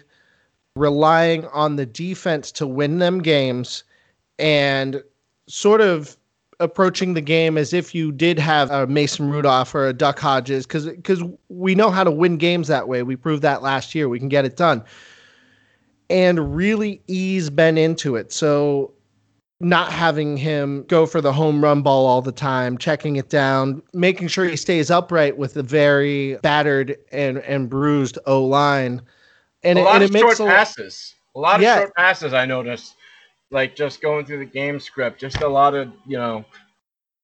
[0.76, 3.84] relying on the defense to win them games
[4.40, 5.04] and
[5.48, 6.18] sort of
[6.60, 10.66] approaching the game as if you did have a Mason Rudolph or a Duck Hodges
[10.66, 13.04] because because we know how to win games that way.
[13.04, 14.10] We proved that last year.
[14.10, 14.84] We can get it done.
[16.10, 18.32] And really ease Ben into it.
[18.32, 18.94] So
[19.60, 23.82] not having him go for the home run ball all the time, checking it down,
[23.94, 29.02] making sure he stays upright with a very battered and, and bruised O line
[29.63, 31.15] and a it, lot and of it short a, passes.
[31.36, 31.80] A lot of yeah.
[31.80, 32.34] short passes.
[32.34, 32.95] I noticed,
[33.52, 36.45] like just going through the game script, just a lot of you know,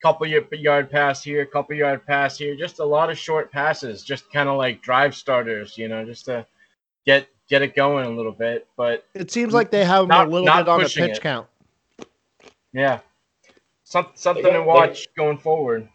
[0.02, 4.32] couple yard pass here, couple yard pass here, just a lot of short passes, just
[4.32, 6.46] kind of like drive starters, you know, just to
[7.06, 8.68] get get it going a little bit.
[8.78, 11.22] But it seems like they have not, a little bit on the pitch it.
[11.22, 11.48] count.
[12.72, 13.00] Yeah,
[13.84, 15.90] Some, something got, to watch they, going forward.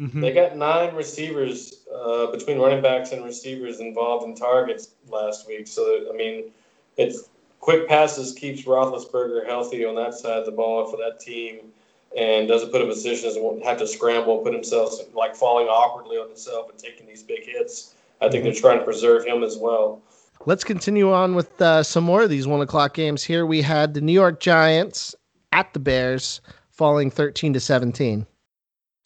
[0.00, 0.20] Mm-hmm.
[0.20, 5.66] They got nine receivers uh, between running backs and receivers involved in targets last week.
[5.66, 6.52] So I mean,
[6.96, 11.72] it's quick passes keeps Roethlisberger healthy on that side of the ball for that team,
[12.16, 15.34] and doesn't put him in positions and won't have to scramble, and put himself like
[15.34, 17.94] falling awkwardly on himself and taking these big hits.
[18.20, 18.60] I think they're mm-hmm.
[18.60, 20.00] trying to preserve him as well.
[20.46, 23.24] Let's continue on with uh, some more of these one o'clock games.
[23.24, 25.16] Here we had the New York Giants
[25.50, 28.26] at the Bears, falling thirteen to seventeen.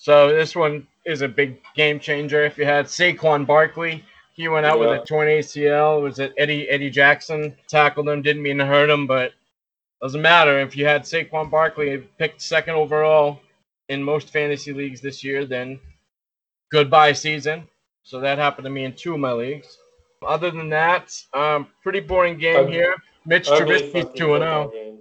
[0.03, 2.45] So this one is a big game changer.
[2.45, 4.87] If you had Saquon Barkley, he went out yeah.
[4.89, 6.03] with a torn ACL.
[6.03, 8.21] Was it Eddie Eddie Jackson tackled him?
[8.21, 9.31] Didn't mean to hurt him, but
[10.03, 10.59] doesn't matter.
[10.59, 13.39] If you had Saquon Barkley picked second overall
[13.91, 15.79] in most fantasy leagues this year, then
[16.73, 17.69] goodbye season.
[18.03, 19.79] So that happened to me in two of my leagues.
[20.27, 22.97] Other than that, um, pretty boring game here.
[23.25, 24.73] Mitch Trubisky's two and zero.
[24.75, 24.99] Oh.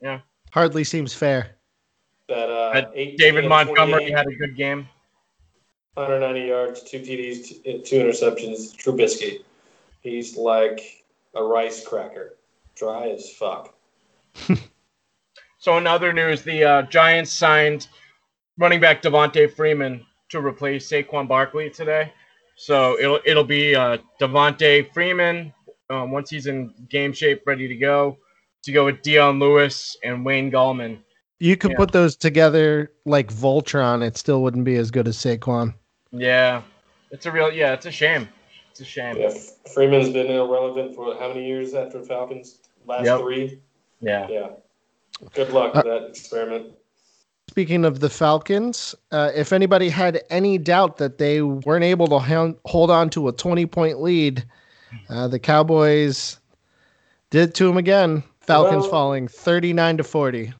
[0.00, 0.20] Yeah,
[0.52, 1.57] hardly seems fair
[2.28, 4.88] that uh, David Montgomery had a good game.
[5.94, 8.76] 190 yards, two TDs, two interceptions.
[8.76, 9.42] Trubisky,
[10.00, 12.36] he's like a rice cracker,
[12.76, 13.74] dry as fuck.
[15.58, 17.88] so in other news, the uh, Giants signed
[18.58, 22.12] running back Devonta Freeman to replace Saquon Barkley today.
[22.56, 25.52] So it'll it'll be uh, Devonta Freeman
[25.90, 28.18] um, once he's in game shape, ready to go,
[28.62, 30.98] to go with Dion Lewis and Wayne Gallman
[31.38, 31.76] you could yeah.
[31.76, 35.74] put those together like Voltron, it still wouldn't be as good as Saquon.
[36.10, 36.62] Yeah,
[37.10, 37.72] it's a real yeah.
[37.74, 38.28] It's a shame.
[38.70, 39.16] It's a shame.
[39.16, 39.32] Yeah,
[39.72, 42.58] Freeman's been irrelevant for how many years after Falcons?
[42.86, 43.20] Last yep.
[43.20, 43.60] three.
[44.00, 44.26] Yeah.
[44.28, 44.48] Yeah.
[45.34, 46.72] Good luck with uh, that experiment.
[47.48, 52.18] Speaking of the Falcons, uh, if anybody had any doubt that they weren't able to
[52.18, 54.44] ha- hold on to a 20 point lead,
[55.08, 56.38] uh, the Cowboys
[57.30, 58.22] did to them again.
[58.40, 60.52] Falcons Well- falling 39 to 40.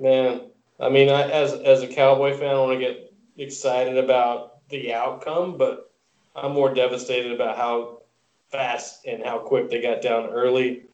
[0.00, 0.40] Man,
[0.80, 4.94] I mean, I, as as a Cowboy fan, I want to get excited about the
[4.94, 5.92] outcome, but
[6.34, 8.00] I'm more devastated about how
[8.50, 10.84] fast and how quick they got down early.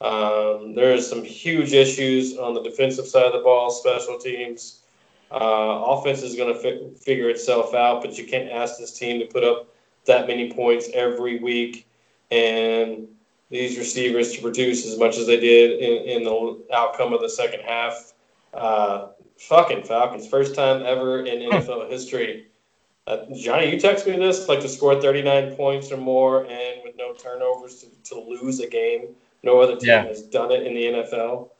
[0.00, 4.82] Um, there is some huge issues on the defensive side of the ball, special teams.
[5.30, 9.20] Uh, offense is going to fi- figure itself out, but you can't ask this team
[9.20, 9.68] to put up
[10.06, 11.86] that many points every week
[12.30, 13.06] and
[13.50, 17.28] these receivers to produce as much as they did in, in the outcome of the
[17.28, 18.14] second half.
[18.56, 22.46] Uh, fucking Falcons, first time ever in NFL history.
[23.06, 26.96] Uh, Johnny, you text me this like to score 39 points or more and with
[26.96, 29.14] no turnovers to, to lose a game.
[29.44, 30.04] No other team Yeah.
[30.06, 31.50] has done it in the NFL.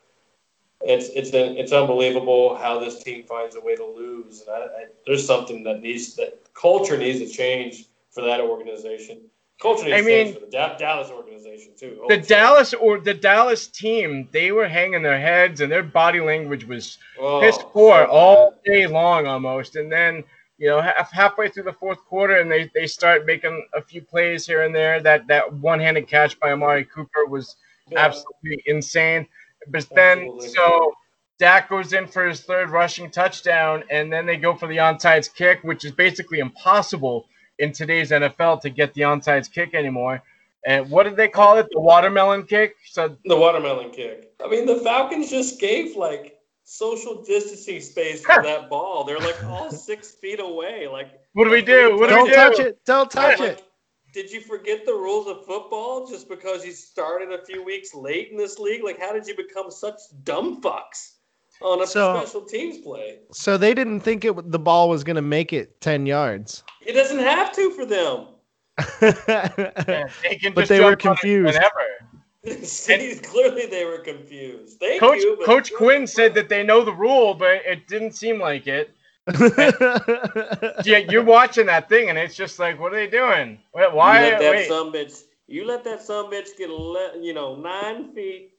[0.83, 4.43] It's it's it's unbelievable how this team finds a way to lose.
[4.43, 9.21] And I, I, there's something that needs that culture needs to change for that organization.
[9.65, 12.05] I mean- for the Da- Dallas organization too.
[12.09, 12.19] The.
[12.19, 16.99] Dallas or the Dallas team, they were hanging their heads and their body language was
[17.19, 19.77] Oh, piss poor so all day long almost.
[19.77, 20.25] And then,
[20.59, 24.03] you know, half, halfway through the fourth quarter, and they, they start making a few
[24.03, 25.01] plays here and there.
[25.01, 27.57] That that one handed catch by Amari Cooper was
[27.91, 28.01] Yeah.
[28.01, 29.27] absolutely insane.
[29.69, 30.49] But then, Absolutely.
[30.51, 30.93] so
[31.39, 35.33] Dak goes in for his third rushing touchdown, and then they go for the onside
[35.35, 37.27] kick, which is basically impossible
[37.59, 40.23] in today's NFL to get the onside kick anymore.
[40.67, 41.67] And what did they call it?
[41.71, 42.75] The watermelon kick.
[42.91, 44.33] So The watermelon kick.
[44.45, 49.05] I mean, the Falcons just gave like social distancing space for that ball.
[49.05, 50.89] They're like all six feet away.
[50.89, 51.97] Like, what do we do?
[51.97, 52.35] What do Don't we do?
[52.35, 52.79] touch it.
[52.85, 53.63] Don't touch I'm it.
[54.13, 58.31] did you forget the rules of football just because you started a few weeks late
[58.33, 58.83] in this league?
[58.83, 61.13] Like, how did you become such dumb fucks
[61.61, 63.19] on a So- special teams play?
[63.33, 66.63] So they didn't think it the ball was going to make it 10 yards.
[66.85, 68.29] It doesn't have to for them.
[69.01, 71.55] Yeah, they But they were jump on it confused.
[71.55, 72.63] Whenever.
[72.65, 74.79] See, clearly they were confused.
[74.79, 75.39] Thank Coach you.
[75.45, 78.91] Coach Quinn said that they know the rule, but it didn't seem like it.
[80.85, 83.59] Yeah, you're watching that thing, and it's just like, what are they doing?
[83.73, 84.27] Why?
[84.27, 84.69] You let that Wait.
[84.69, 85.23] some bitch.
[85.49, 88.53] You let that some bitch get ele- you know nine feet,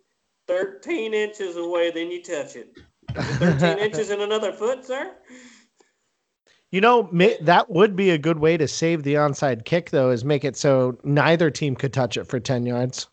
[0.47, 2.77] thirteen inches away, then you touch it.
[3.15, 5.15] Thirteen inches and another foot, sir.
[6.71, 7.10] You know,
[7.41, 10.57] that would be a good way to save the onside kick, though, is make it
[10.57, 13.07] so neither team could touch it for 10 yards.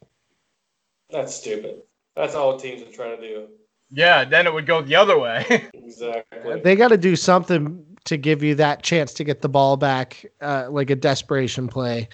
[1.10, 1.82] That's stupid.
[2.16, 3.46] That's all teams are trying to do.
[3.90, 5.68] Yeah, then it would go the other way.
[5.74, 6.60] Exactly.
[6.62, 10.26] They got to do something to give you that chance to get the ball back,
[10.40, 12.08] uh, like a desperation play,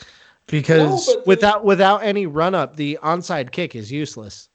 [0.47, 4.50] because No, but the- without without any run up, the onside kick is useless.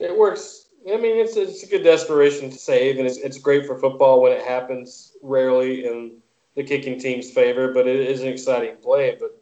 [0.00, 0.66] It works.
[0.90, 4.22] I mean, it's it's a good desperation to save, and it's it's great for football
[4.22, 6.16] when it happens rarely in
[6.56, 7.72] the kicking team's favor.
[7.72, 9.16] But it is an exciting play.
[9.20, 9.38] But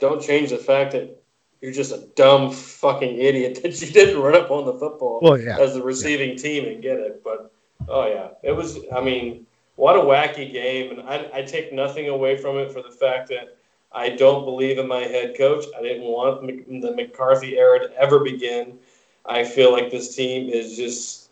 [0.00, 1.22] don't change the fact that
[1.60, 5.38] you're just a dumb fucking idiot that you didn't run up on the football Well,
[5.38, 5.58] yeah.
[5.58, 7.22] as the receiving team and get it.
[7.22, 7.52] But
[7.88, 8.80] oh yeah, it was.
[8.94, 12.82] I mean, what a wacky game, and I I take nothing away from it for
[12.82, 13.56] the fact that.
[13.94, 15.66] I don't believe in my head coach.
[15.78, 18.78] I didn't want the McCarthy era to ever begin.
[19.24, 21.30] I feel like this team is just,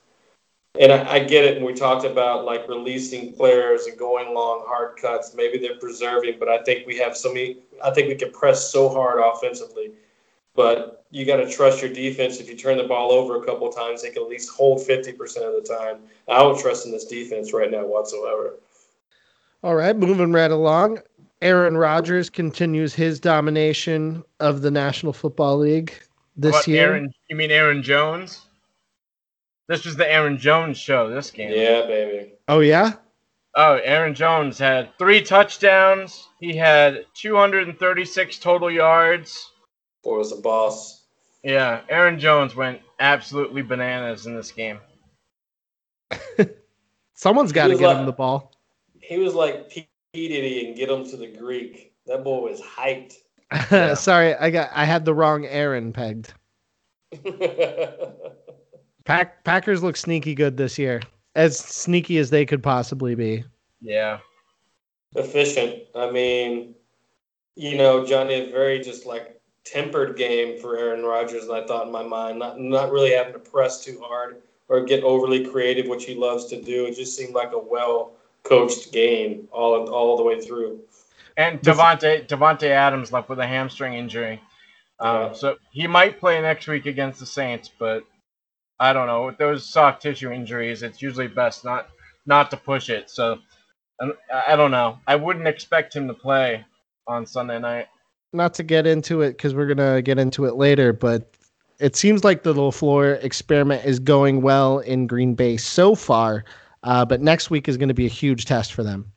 [0.78, 1.60] and I, I get it.
[1.60, 5.34] We talked about like releasing players and going long hard cuts.
[5.34, 7.58] Maybe they're preserving, but I think we have so many.
[7.82, 9.92] I think we can press so hard offensively,
[10.54, 12.38] but you got to trust your defense.
[12.38, 15.12] If you turn the ball over a couple times, they can at least hold fifty
[15.12, 15.98] percent of the time.
[16.28, 18.54] I don't trust in this defense right now whatsoever.
[19.64, 21.00] All right, moving right along.
[21.42, 25.94] Aaron Rodgers continues his domination of the National Football League
[26.40, 26.88] this What, year.
[26.88, 27.12] Aaron?
[27.28, 28.46] You mean Aaron Jones?
[29.68, 31.08] This was the Aaron Jones show.
[31.10, 31.52] This game.
[31.52, 32.32] Yeah, baby.
[32.48, 32.94] Oh yeah,
[33.56, 36.28] Oh, Aaron Jones had three touchdowns.
[36.40, 39.52] He had 236 total yards.
[40.04, 41.04] Boy was a boss.
[41.42, 44.78] Yeah, Aaron Jones went absolutely bananas in this game.
[47.14, 48.52] someone's got to was get like- him the ball.
[49.00, 49.88] He was like P.
[50.12, 51.92] Diddy and get him to the Greek.
[52.06, 53.14] That boy was hyped.
[53.94, 56.34] Sorry, I got I had the wrong Aaron pegged.
[59.04, 61.02] Pack, Packers look sneaky good this year,
[61.34, 63.42] as sneaky as they could possibly be.
[63.80, 64.18] Yeah.
[65.16, 65.82] Efficient.
[65.96, 66.74] I mean,
[67.56, 71.44] you know, Johnny, a very just like tempered game for Aaron Rodgers.
[71.44, 74.84] And I thought in my mind, not not really having to press too hard or
[74.84, 76.86] get overly creative, which he loves to do.
[76.86, 78.12] It just seemed like a well
[78.44, 80.80] coached game all all the way through.
[81.36, 84.40] And Davante Davante Adams left with a hamstring injury.
[85.00, 85.32] Um, Yeah.
[85.32, 88.04] so he might play next week against the Saints, but
[88.78, 89.26] I don't know.
[89.26, 91.88] With those soft tissue injuries, it's usually best not
[92.26, 93.10] not to push it.
[93.10, 93.38] So
[94.00, 94.12] I
[94.48, 94.98] I don't know.
[95.06, 96.64] I wouldn't expect him to play
[97.06, 97.88] on Sunday night.
[98.32, 101.34] not to get into it because we're gonna get into it later, but
[101.80, 106.44] it seems like the LaFleur experiment is going well in Green Bay so far.
[106.82, 109.10] Uh, but next week is going to be a huge test for them.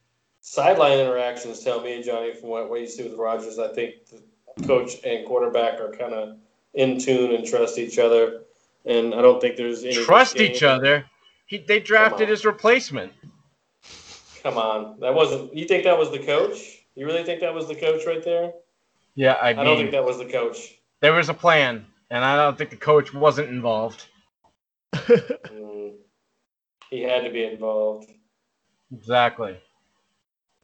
[0.45, 4.67] Sideline interactions tell me, Johnny, from what, what you see with Rodgers, I think the
[4.67, 6.37] coach and quarterback are kind of
[6.73, 8.41] in tune and trust each other.
[8.85, 11.05] And I don't think there's any trust each other.
[11.45, 13.13] He, they drafted his replacement.
[14.43, 15.55] Come on, that wasn't.
[15.55, 16.83] You think that was the coach?
[16.95, 18.51] You really think that was the coach right there?
[19.15, 20.75] Yeah, I, I don't think that was the coach.
[20.99, 24.07] There was a plan, and I don't think the coach wasn't involved.
[24.93, 25.93] mm,
[26.89, 28.11] he had to be involved.
[28.93, 29.57] Exactly.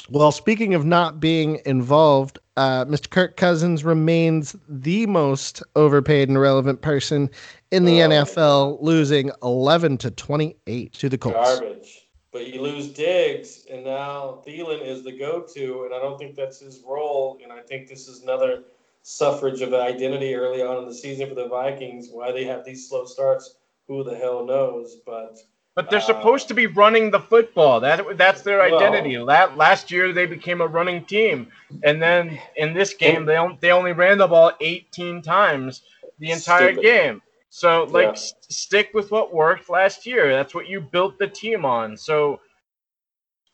[0.09, 3.09] Well, speaking of not being involved, uh, Mr.
[3.09, 7.29] Kirk Cousins remains the most overpaid and irrelevant person
[7.71, 11.37] in the oh, NFL, losing 11 to 28 to the Colts.
[11.37, 12.09] Garbage.
[12.31, 16.59] But you lose Diggs, and now Thielen is the go-to, and I don't think that's
[16.59, 17.39] his role.
[17.43, 18.63] And I think this is another
[19.01, 22.09] suffrage of identity early on in the season for the Vikings.
[22.11, 23.55] Why they have these slow starts,
[23.87, 24.97] who the hell knows?
[25.05, 25.39] But
[25.79, 27.79] but they're uh, supposed to be running the football.
[27.79, 29.17] That that's their identity.
[29.17, 31.47] Well, last year they became a running team,
[31.83, 35.83] and then in this game they they only ran the ball 18 times
[36.19, 36.83] the entire stupid.
[36.83, 37.21] game.
[37.49, 38.13] So like yeah.
[38.15, 40.33] st- stick with what worked last year.
[40.33, 41.95] That's what you built the team on.
[41.95, 42.41] So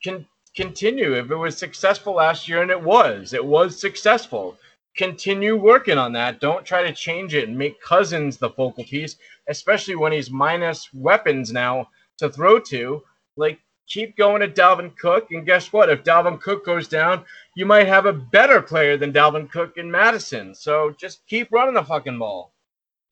[0.04, 1.14] can continue.
[1.14, 4.58] If it was successful last year and it was, it was successful.
[4.98, 6.40] Continue working on that.
[6.40, 9.18] Don't try to change it and make Cousins the focal piece,
[9.48, 11.88] especially when he's minus weapons now
[12.18, 13.04] to throw to.
[13.38, 15.90] Like, keep going to Dalvin Cook, and guess what?
[15.90, 17.24] If Dalvin Cook goes down,
[17.56, 20.56] you might have a better player than Dalvin Cook in Mattison.
[20.56, 22.54] So just keep running the fucking ball.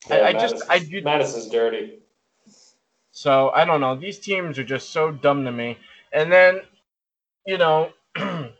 [0.10, 2.00] Yeah, I, I just I you, Mattison's dirty.
[3.12, 3.96] So I don't know.
[3.96, 5.78] These teams are just so dumb to me.
[6.12, 6.62] And then,
[7.46, 8.52] you know, the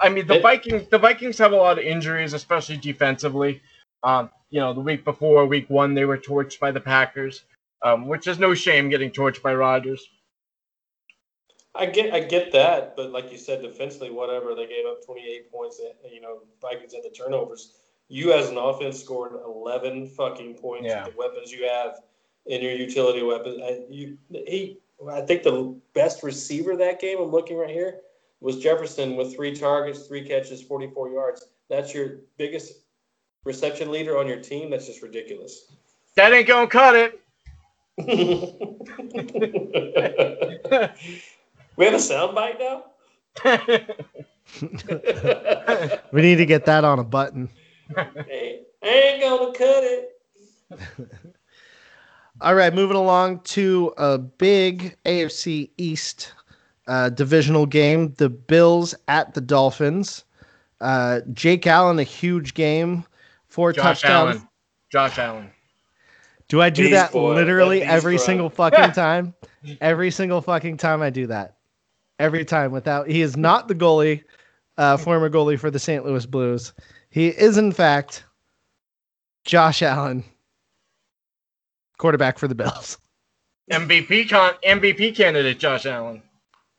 [0.00, 3.62] I mean the it, Vikings the Vikings have a lot of injuries, especially defensively.
[4.02, 7.44] Um, you know, the week before, week one, they were torched by the Packers
[7.82, 10.08] um, which is no shame getting torched by Rodgers.
[11.74, 15.50] I get, I get that, but like you said, defensively, whatever they gave up 28
[15.52, 15.80] points.
[16.12, 17.74] You know, Vikings had the turnovers.
[18.08, 21.04] You as an offense scored 11 fucking points yeah.
[21.04, 22.00] with the weapons you have
[22.46, 23.60] in your utility weapons.
[23.62, 27.18] I, you, he, I think the best receiver that game.
[27.20, 28.00] I'm looking right here
[28.40, 31.48] was Jefferson with three targets, three catches, 44 yards.
[31.68, 32.84] That's your biggest
[33.44, 34.70] reception leader on your team.
[34.70, 35.72] That's just ridiculous.
[36.16, 37.20] That ain't gonna cut it.
[37.98, 38.06] We
[41.84, 42.84] have a soundbite now.
[46.12, 47.48] we need to get that on a button.
[48.26, 50.18] Hey, I ain't gonna cut it.
[52.40, 56.32] All right, moving along to a big AFC East
[56.86, 58.14] uh, divisional game.
[58.14, 60.24] The Bills at the Dolphins.
[60.80, 63.04] Uh, Jake Allen, a huge game,
[63.48, 64.36] four Josh touchdowns.
[64.36, 64.48] Allen.
[64.92, 65.50] Josh Allen.
[66.48, 67.34] Do I do Beast that boy.
[67.34, 68.22] literally every boy.
[68.22, 69.34] single fucking time?
[69.80, 71.56] every single fucking time I do that.
[72.18, 74.24] Every time without he is not the goalie,
[74.76, 76.04] uh, former goalie for the St.
[76.04, 76.72] Louis Blues.
[77.10, 78.24] He is in fact
[79.44, 80.24] Josh Allen,
[81.98, 82.98] quarterback for the Bills.
[83.70, 86.22] MVP con- MVP candidate Josh Allen.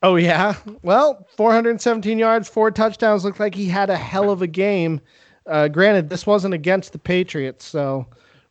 [0.02, 0.56] Oh yeah.
[0.82, 3.24] Well, 417 yards, four touchdowns.
[3.24, 5.00] Looked like he had a hell of a game.
[5.46, 8.06] Uh, granted, this wasn't against the Patriots, so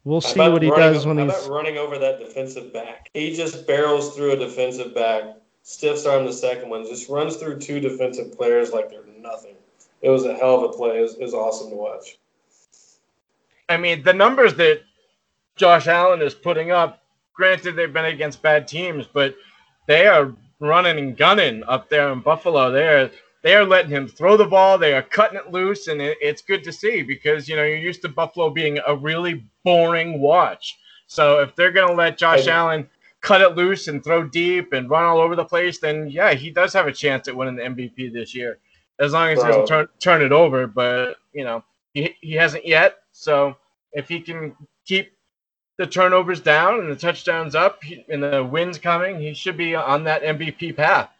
[0.08, 3.10] We'll see what he does when he's running over that defensive back.
[3.12, 7.58] He just barrels through a defensive back, stiffs arm the second one, just runs through
[7.58, 9.54] two defensive players like they're nothing.
[10.00, 10.98] It was a hell of a play.
[10.98, 12.16] It was, it was awesome to watch.
[13.68, 14.80] I mean, the numbers that
[15.56, 17.02] Josh Allen is putting up,
[17.34, 19.36] granted they've been against bad teams, but
[19.84, 22.70] they are running and gunning up there in Buffalo.
[22.70, 23.10] They're
[23.42, 24.78] they are letting him throw the ball.
[24.78, 27.76] They are cutting it loose, and it, it's good to see because you know you're
[27.76, 30.78] used to Buffalo being a really boring watch.
[31.06, 32.88] So if they're gonna let Josh I, Allen
[33.20, 36.50] cut it loose and throw deep and run all over the place, then yeah, he
[36.50, 38.58] does have a chance at winning the MVP this year,
[38.98, 39.46] as long as bro.
[39.46, 40.66] he doesn't turn turn it over.
[40.66, 41.62] But you know
[41.94, 42.98] he he hasn't yet.
[43.12, 43.56] So
[43.92, 45.12] if he can keep
[45.78, 50.04] the turnovers down and the touchdowns up and the wins coming, he should be on
[50.04, 51.10] that MVP path.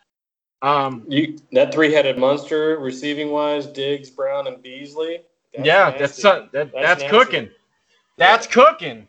[0.61, 5.21] Um, you that three-headed monster receiving wise, Diggs, Brown, and Beasley.
[5.55, 7.49] That's yeah, that's uh, that, that's, that's cooking.
[8.17, 9.09] That's cooking.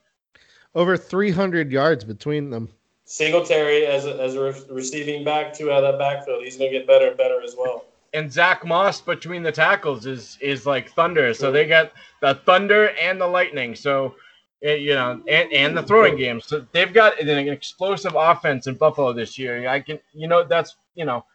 [0.76, 2.70] Over 300 yards between them.
[3.06, 6.70] Singletary as a, as a re- receiving back to out of that backfield, he's gonna
[6.70, 7.86] get better and better as well.
[8.14, 11.34] And Zach Moss between the tackles is is like thunder.
[11.34, 11.92] So they got
[12.22, 13.74] the thunder and the lightning.
[13.74, 14.14] So
[14.62, 16.40] eh, you know, and, and the throwing game.
[16.40, 19.68] So they've got an explosive offense in Buffalo this year.
[19.68, 21.26] I can, you know, that's you know,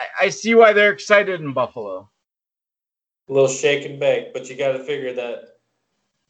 [0.00, 2.08] I, I see why they're excited in Buffalo.
[3.28, 5.58] a little shake and bake, but you got to figure that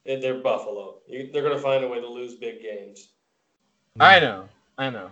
[0.05, 0.99] they're Buffalo.
[1.09, 3.11] You, they're going to find a way to lose big games.
[4.01, 4.49] I know.
[4.79, 5.11] I know.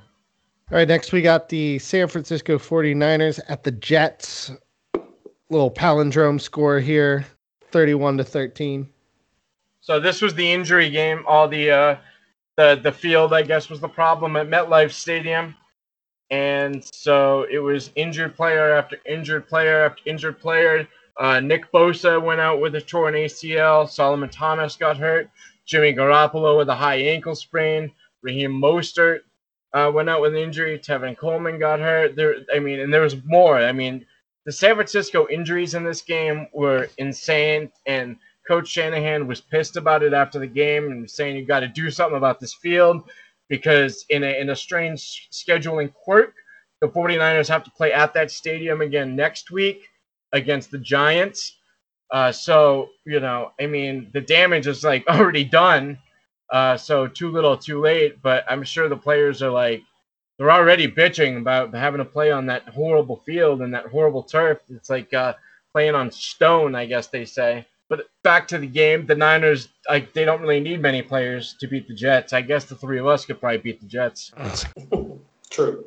[0.70, 4.50] All right, next we got the San Francisco 49ers at the Jets.
[5.50, 7.26] Little palindrome score here
[7.72, 8.88] 31 to 13.
[9.82, 11.24] So this was the injury game.
[11.26, 11.96] All the uh,
[12.56, 15.54] the the field, I guess, was the problem at MetLife Stadium,
[16.32, 20.88] and so it was injured player after injured player after injured player.
[21.20, 23.88] Uh, Nick Bosa went out with a torn ACL.
[23.88, 25.28] Solomon Thomas got hurt.
[25.66, 27.92] Jimmy Garoppolo with a high ankle sprain.
[28.22, 29.20] Raheem Mostert
[29.74, 30.78] uh, went out with an injury.
[30.78, 32.16] Tevin Coleman got hurt.
[32.16, 33.58] There, I mean, and there was more.
[33.58, 34.06] I mean,
[34.46, 38.16] the San Francisco injuries in this game were insane, and
[38.48, 41.90] Coach Shanahan was pissed about it after the game and saying you got to do
[41.90, 43.04] something about this field
[43.52, 46.32] because in a in a strange scheduling quirk,
[46.80, 49.82] the 49ers have to play at that stadium again next week
[50.32, 51.58] against the Giants.
[52.10, 55.98] Uh, so you know, I mean, the damage is like already done.
[56.50, 58.22] Uh, so too little, too late.
[58.22, 59.82] But I'm sure the players are like,
[60.38, 64.60] they're already bitching about having to play on that horrible field and that horrible turf.
[64.70, 65.34] It's like uh,
[65.74, 67.66] playing on stone, I guess they say.
[67.88, 71.66] But back to the game, the Niners, like they don't really need many players to
[71.66, 72.32] beat the Jets.
[72.32, 74.32] I guess the three of us could probably beat the Jets.
[75.50, 75.84] True.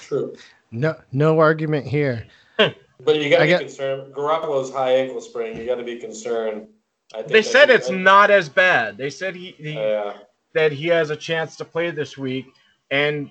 [0.00, 0.36] True.
[0.70, 2.26] No, no argument here.
[3.02, 4.14] But you got to be get- concerned.
[4.14, 5.56] Garoppolo's high ankle sprain.
[5.56, 6.68] You got to be concerned.
[7.14, 8.98] I think They said he- it's not as bad.
[8.98, 10.18] They said he, he Yeah.
[10.52, 12.44] that he has a chance to play this week.
[12.90, 13.30] And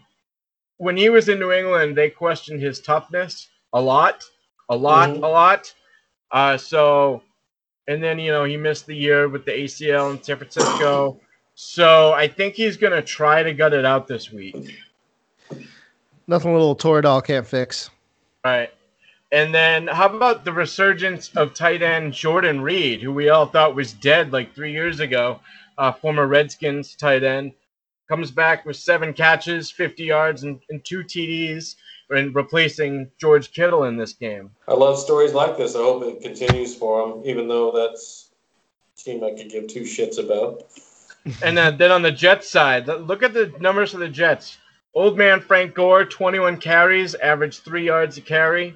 [0.78, 4.24] when he was in New England, they questioned his toughness a lot,
[4.70, 5.17] a lot, Mhm.
[5.24, 5.72] a lot.
[6.32, 7.22] Uh, so,
[7.90, 11.20] and then you know he missed the year with the ACL in San Francisco.
[11.56, 14.78] So I think he's gonna try to gut it out this week.
[16.28, 17.90] Nothing a little Toradol can't fix.
[18.46, 18.72] Right.
[19.32, 23.76] And then how about the resurgence of tight end Jordan Reed, who we all thought
[23.76, 25.40] was dead like three years ago,
[25.78, 27.54] uh, former Redskins tight end,
[28.08, 31.76] comes back with seven catches, 50 yards, and, and two TDs,
[32.10, 34.51] and replacing George Kittle in this game.
[34.68, 35.76] I love stories like this.
[35.76, 38.32] I hope it continues for him, even though that's
[38.97, 40.64] a team I could give two shits about.
[41.43, 44.57] And then, then on the Jets side, look at the numbers for the Jets.
[44.95, 48.76] Old man Frank Gore, 21 carries, averaged three yards a carry.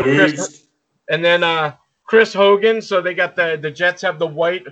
[0.00, 0.64] Peace.
[1.10, 2.80] And then uh, Chris Hogan.
[2.82, 4.64] So they got the the Jets have the white,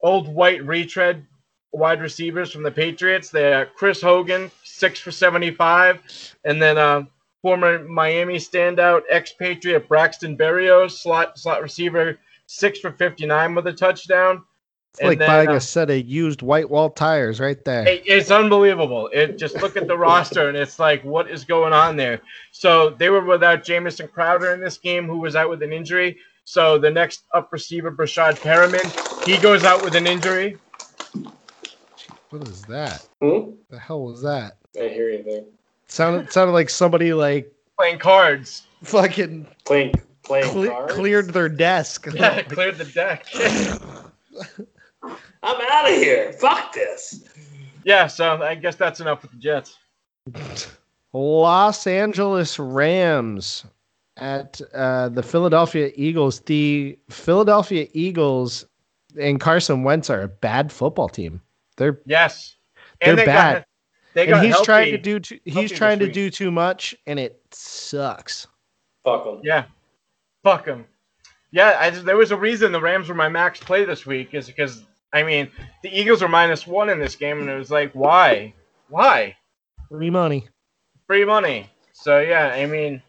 [0.00, 1.26] old white retread
[1.72, 3.30] wide receivers from the Patriots.
[3.30, 6.00] They uh, Chris Hogan six for seventy five,
[6.44, 7.04] and then uh,
[7.42, 13.72] former Miami standout expatriate Braxton Berrios slot slot receiver six for fifty nine with a
[13.72, 14.42] touchdown.
[14.94, 17.86] It's like And then, buying uh, a set of used white wall tires right there.
[17.86, 19.08] It- It's unbelievable.
[19.12, 22.20] It just look at the roster and it's like, what is going on there?
[22.52, 26.18] So they were without Jamison Crowder in this game, who was out with an injury.
[26.44, 28.90] So the next up receiver, Breshad Perriman,
[29.26, 30.56] he goes out with an injury.
[32.30, 33.06] What is that?
[33.22, 33.50] Hmm?
[33.70, 34.56] The hell was that?
[34.80, 35.42] I hear you there.
[35.88, 38.64] Sounded sounded like somebody like Playing cards.
[38.82, 40.92] fucking Playing, playing cle- cards?
[40.94, 42.06] cleared their desk.
[42.14, 43.26] Yeah, cleared the deck.
[45.42, 46.32] I'm out of here.
[46.34, 47.24] Fuck this.
[47.84, 49.78] yeah, so I guess that's enough with the Jets.
[51.12, 53.64] Los Angeles Rams
[54.16, 56.40] at uh, the Philadelphia Eagles.
[56.40, 58.66] The Philadelphia Eagles
[59.18, 61.40] and Carson Wentz are a bad football team.
[61.76, 62.56] They're Yes.
[63.00, 63.64] They're they bad.
[64.14, 64.64] Got, and he's healthy.
[64.64, 68.46] trying to do too, he's trying to do too much, and it sucks.
[69.04, 69.40] Fuck them.
[69.44, 69.64] Yeah.
[70.42, 70.86] Fuck them.
[71.50, 74.46] Yeah, I there was a reason the Rams were my max play this week is
[74.46, 75.48] because I mean
[75.82, 78.52] the Eagles were minus one in this game, and it was like, why,
[78.88, 79.36] why?
[79.88, 80.46] Free money.
[81.06, 81.70] Free money.
[81.92, 83.02] So yeah, I mean,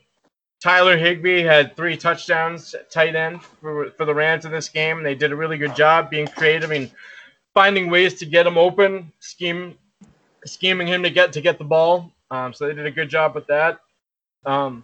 [0.62, 5.04] Tyler Higbee had three touchdowns, tight end for for the Rams in this game.
[5.04, 6.90] They did a really good job being creative and
[7.54, 9.78] finding ways to get him open, scheme,
[10.46, 12.12] scheming him to get to get the ball.
[12.32, 13.80] Um, so they did a good job with that.
[14.46, 14.84] Um,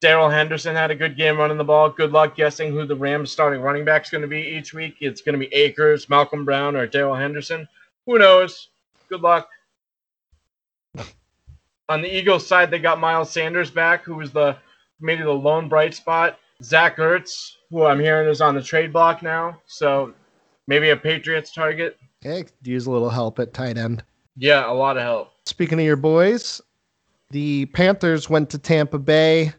[0.00, 1.90] Darrell Henderson had a good game running the ball.
[1.90, 4.96] Good luck guessing who the Rams starting running back is going to be each week.
[5.00, 7.68] It's going to be Akers, Malcolm Brown, or Darrell Henderson.
[8.06, 8.68] Who knows?
[9.08, 9.48] Good luck.
[11.88, 14.56] On the Eagles side, they got Miles Sanders back, who was the
[15.00, 16.38] maybe the lone bright spot.
[16.62, 20.12] Zach Ertz, who I'm hearing is on the trade block now, so
[20.66, 21.96] maybe a Patriots target.
[22.22, 24.02] Could use a little help at tight end.
[24.38, 25.32] Yeah, a lot of help.
[25.46, 26.60] Speaking of your boys,
[27.30, 29.52] the Panthers went to Tampa Bay,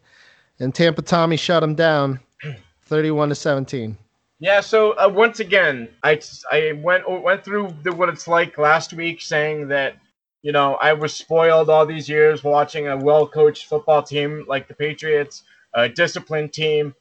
[0.60, 2.20] and Tampa Tommy shut them down,
[2.84, 3.98] thirty-one to seventeen.
[4.40, 8.94] Yeah, so uh, once again, I, I went went through the, what it's like last
[8.94, 9.98] week, saying that
[10.44, 14.70] you know I was spoiled all these years watching a well coached football team like
[14.70, 16.96] the Patriots, a disciplined team,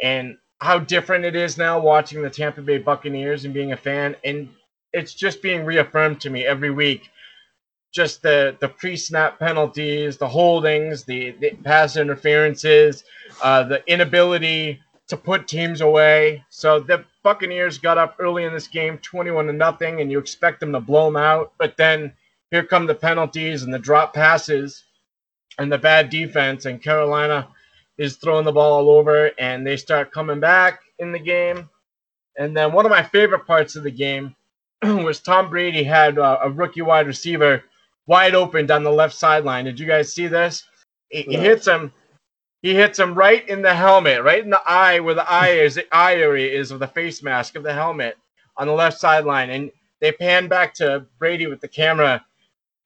[0.00, 4.14] and how different it is now watching the Tampa Bay Buccaneers and being a fan,
[4.22, 4.48] and
[4.92, 7.10] it's just being reaffirmed to me every week.
[7.94, 13.04] Just the the pre-snap penalties, the holdings, the, the pass interferences,
[13.42, 16.44] uh, the inability to put teams away.
[16.50, 20.60] So the Buccaneers got up early in this game, twenty-one to nothing, and you expect
[20.60, 22.12] them to blow them out, but then
[22.50, 24.84] here come the penalties and the drop passes
[25.58, 27.48] and the bad defense, and Carolina
[27.98, 31.68] is throwing the ball all over, and they start coming back in the game.
[32.36, 34.34] And then one of my favorite parts of the game
[34.82, 37.62] was Tom Brady had uh, a rookie wide receiver
[38.06, 39.64] wide open down the left sideline.
[39.64, 40.64] Did you guys see this?
[41.08, 41.92] He, he hits him.
[42.62, 45.74] He hits him right in the helmet, right in the eye where the eye is,
[45.74, 48.16] the eye area is of the face mask of the helmet
[48.56, 49.50] on the left sideline.
[49.50, 52.24] And they pan back to Brady with the camera,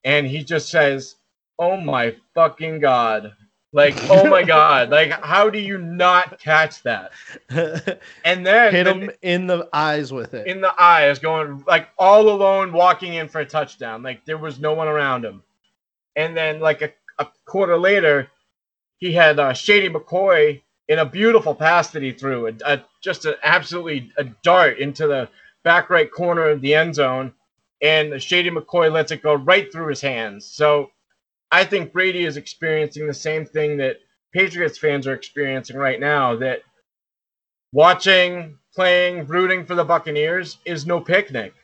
[0.05, 1.17] and he just says,
[1.59, 3.35] "Oh my fucking god!"
[3.73, 4.91] Like, oh my god!
[4.91, 7.13] Like, how do you not catch that?
[8.25, 10.47] And then Hit the- him in the eyes with it.
[10.47, 14.03] in the eyes, going like all alone, walking in for a touchdown.
[14.03, 15.43] Like there was no one around him.
[16.17, 18.29] And then like a, a quarter later,
[18.99, 23.27] he had uh, Shady McCoy in a beautiful pass that he threw, a, a, just
[23.27, 25.29] an absolutely a dart into the
[25.63, 27.33] back right corner of the end zone,
[27.83, 30.47] and Shady McCoy lets it go right through his hands.
[30.47, 30.91] So
[31.51, 33.97] I think Brady is experiencing the same thing that
[34.33, 36.37] Patriots fans are experiencing right now.
[36.37, 36.61] That
[37.73, 41.55] watching, playing, rooting for the Buccaneers is no picnic.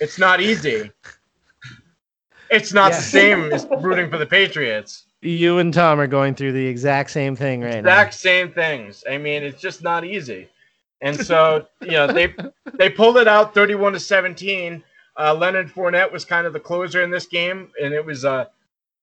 [0.00, 0.90] It's not easy.
[2.52, 2.96] It's not Yeah.
[2.96, 5.04] the same as rooting for the Patriots.
[5.22, 7.78] You and Tom are going through the exact same thing right now.
[7.78, 9.04] Exact same things.
[9.08, 10.48] I mean, it's just not easy.
[11.00, 12.34] And so, you know, they
[12.74, 14.82] they pulled it out 31 to 17.
[15.16, 18.46] Uh, Leonard Fournette was kind of the closer in this game, and it was uh,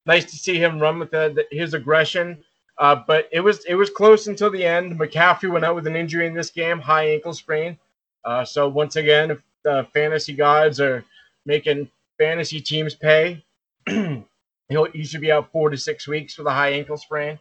[0.08, 2.38] nice to see him run with the, the, his aggression.
[2.80, 5.00] Uh, but it was it was close until the end.
[5.00, 7.78] McCaffrey went out with an injury in this game, high ankle sprain.
[8.24, 11.04] Uh, so once again, if the fantasy gods are
[11.46, 13.44] making fantasy teams pay,
[13.88, 17.40] he'll, he should be out four to six weeks with a high ankle sprain.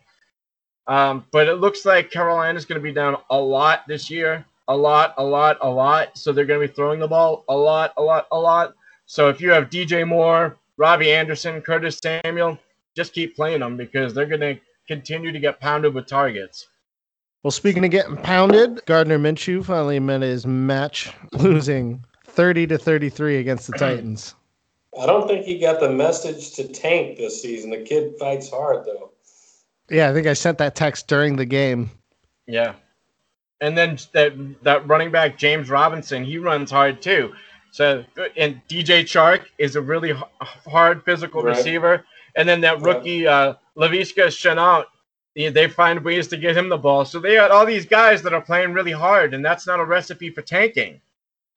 [0.87, 4.45] Um, but it looks like Carolina's going to be down a lot this year.
[4.69, 6.17] A lot, a lot, a lot.
[6.17, 8.75] So they're going to be throwing the ball a lot, a lot, a lot.
[9.07, 12.59] So if you have DJ Moore, Robbie Anderson, Curtis Samuel,
[12.95, 16.69] just keep playing them because they're going to continue to get pounded with targets.
[17.43, 23.39] Well, speaking of getting pounded, Gardner Minshew finally met his match, losing 30 to 33
[23.39, 24.35] against the Titans.
[25.01, 27.71] I don't think he got the message to tank this season.
[27.71, 29.13] The kid fights hard though.
[29.91, 31.91] Yeah, I think I sent that text during the game.
[32.47, 32.75] Yeah.
[33.61, 37.33] And then that that running back James Robinson, he runs hard too.
[37.77, 38.03] So
[38.39, 41.55] and DJ Chark is a really h- hard physical Right.
[41.55, 42.07] receiver.
[42.35, 42.87] And then that Yeah.
[42.87, 44.87] rookie uh, Laviska Shenault,
[45.35, 47.05] they, find ways to get him the ball.
[47.05, 49.85] So they got all these guys that are playing really hard, and that's not a
[49.85, 51.03] recipe for tanking.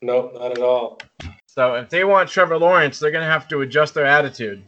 [0.01, 0.99] Nope, not at all.
[1.45, 4.61] So if they want Trevor Lawrence, they're gonna have to adjust their attitude.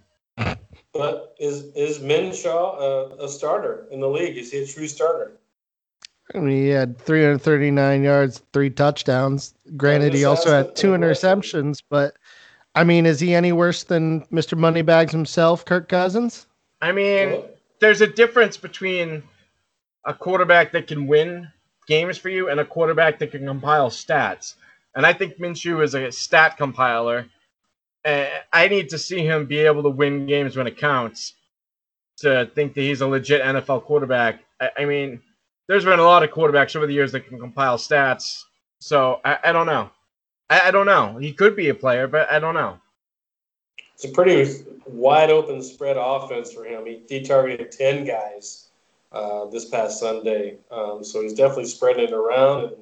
[0.93, 2.47] But is is Minshew
[3.19, 4.37] a, a starter in the league?
[4.37, 5.33] Is he a true starter?
[6.33, 9.53] I mean, he had 339 yards, three touchdowns.
[9.75, 11.41] Granted, he also had two for the question.
[11.41, 12.15] interceptions, but
[12.75, 14.57] I mean, is he any worse than Mr.
[14.57, 16.47] Moneybags himself, Kirk Cousins?
[16.81, 17.43] I mean,
[17.79, 19.23] there's a difference between
[20.05, 21.49] a quarterback that can win
[21.87, 24.55] games for you and a quarterback that can compile stats.
[24.95, 27.25] And I think Minshew is a stat compiler.
[28.03, 31.33] Uh, I need to see him be able to win games when it counts
[32.17, 34.39] to think that he's a legit NFL quarterback.
[34.59, 35.21] I, I mean,
[35.71, 38.43] there's been a lot of quarterbacks over the years that can compile stats.
[38.79, 39.89] So I, I don't know.
[40.49, 41.15] I, I don't know.
[41.15, 42.77] He could be a player, but I don't know.
[43.93, 46.85] It's a pretty wide open spread offense for him.
[46.85, 48.67] He, he targeted 10 guys
[49.13, 50.57] uh, this past Sunday.
[50.71, 52.63] Um, so he's definitely spreading it around.
[52.65, 52.75] And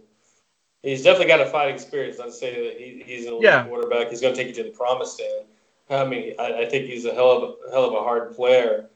[0.81, 2.19] he's definitely got a fighting spirit.
[2.19, 3.65] I'd say that he, he's an elite Yeah.
[3.65, 4.09] quarterback.
[4.09, 5.45] He's going to take you to the promised land.
[5.91, 8.89] I mean, I, I think he's a hell of a, hell of a hard player.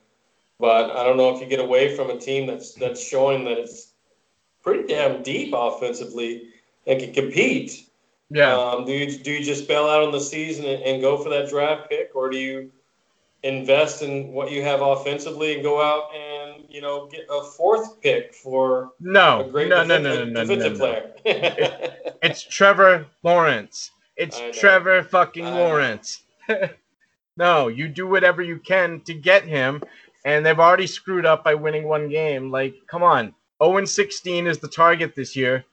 [0.64, 3.58] But I don't know if you get away from a team that's that's showing that
[3.58, 3.96] it's
[4.64, 6.54] pretty damn deep offensively
[6.88, 7.90] and can compete.
[8.30, 8.56] Yeah.
[8.56, 11.28] Um, do you do you just bail out on the season and, and go for
[11.32, 12.72] that draft pick, or do you
[13.44, 18.00] invest in what you have offensively and go out and you know get a fourth
[18.00, 19.46] pick for no.
[19.46, 20.80] a great no, no, no, defensive, no, no, no, defensive
[21.26, 21.74] no.
[21.76, 21.96] player?
[22.24, 23.92] It's Trevor Lawrence.
[24.16, 24.40] It's.
[24.58, 25.44] Trevor fucking.
[25.44, 26.22] Lawrence.
[27.38, 29.84] no, you do whatever you can to get him,
[30.26, 32.52] and they've already screwed up by winning one game.
[32.52, 33.34] Like, come on.
[33.64, 35.66] 0 and 16 is the target this year.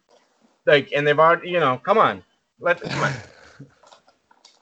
[0.67, 2.23] Like, and they've already, you know, come on.
[2.61, 3.13] Let, come on.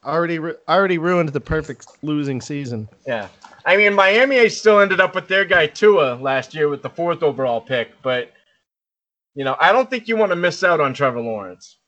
[0.05, 2.89] Already, ru- already ruined the perfect losing season.
[3.07, 3.29] Yeah.
[3.67, 7.23] I mean, Miami still ended up with their guy Tua last year with the fourth
[7.23, 8.33] overall pick, but
[9.35, 11.79] you know, I don't think you want to miss out on Trevor Lawrence.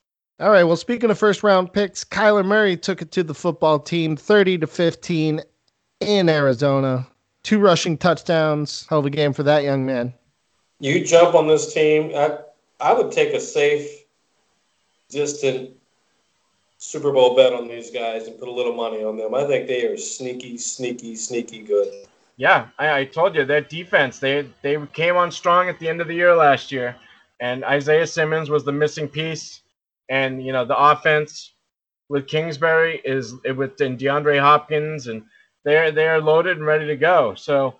[0.41, 0.65] All right.
[0.65, 4.59] Well, speaking of first round picks, Kyler Murray took it to the football team 30
[4.59, 5.41] to 15
[6.01, 7.07] in Arizona.
[7.43, 8.87] Two rushing touchdowns.
[8.89, 10.15] Hell of a game for that young man.
[10.79, 12.13] You jump on this team.
[12.15, 12.39] I,
[12.81, 14.05] I would take a safe,
[15.09, 15.71] distant
[16.79, 19.35] Super Bowl bet on these guys and put a little money on them.
[19.35, 22.07] I think they are sneaky, sneaky, sneaky good.
[22.39, 24.19] Yeah, I, I told you that defense.
[24.19, 26.97] They they came on strong at the end of the year last year,
[27.39, 29.61] and Isaiah Simmons was the missing piece.
[30.09, 31.53] And you know the offense
[32.09, 35.23] with Kingsbury is with and DeAndre Hopkins, and
[35.65, 37.35] they're they're loaded and ready to go.
[37.35, 37.77] So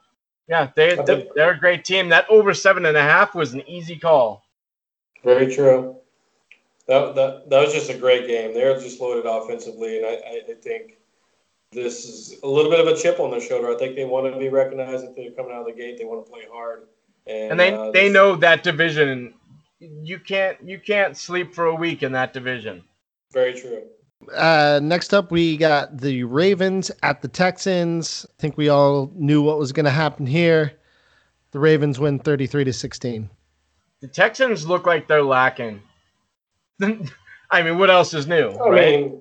[0.49, 0.97] yeah, they
[1.35, 2.09] they're a great team.
[2.09, 4.45] That over seven and a half was an easy call.
[5.25, 5.97] Very true.
[6.89, 8.53] That, that, that was just a great game.
[8.53, 10.99] They're just loaded offensively, and I, I think
[11.71, 13.71] this is a little bit of a chip on their shoulder.
[13.71, 15.99] I think they want to be recognized if they're coming out of the gate.
[15.99, 16.89] They want to play hard,
[17.29, 19.35] and, and they uh, they know that division.
[19.79, 22.83] You can't you can't sleep for a week in that division.
[23.33, 23.85] Very true.
[24.35, 28.27] Uh, next up, we got the Ravens at the Texans.
[28.29, 30.79] I think we all knew what was going to happen here.
[31.53, 33.29] The Ravens win 33 to 16.
[34.01, 35.83] The Texans look like they're lacking.
[36.83, 38.51] I mean, what else is new?
[38.51, 39.01] I right?
[39.01, 39.21] mean,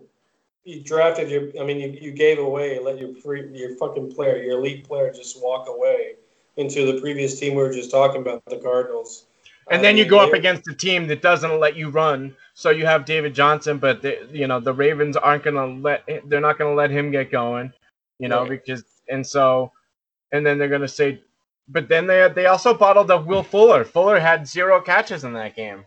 [0.63, 1.49] you drafted your.
[1.59, 5.11] I mean, you, you gave away, let your free, your fucking player, your elite player,
[5.11, 6.15] just walk away
[6.57, 9.25] into the previous team we were just talking about, the Cardinals.
[9.71, 12.35] And then you go up against a team that doesn't let you run.
[12.59, 16.03] So you have David Johnson, but the, you know the Ravens aren't gonna let.
[16.25, 17.71] They're not gonna let him get going.
[18.19, 18.49] You know Right.
[18.49, 19.71] because and so,
[20.33, 21.23] and then they're gonna say,
[21.69, 23.85] but then they they also bottled up Will Fuller.
[23.85, 25.85] Fuller had zero catches in that game.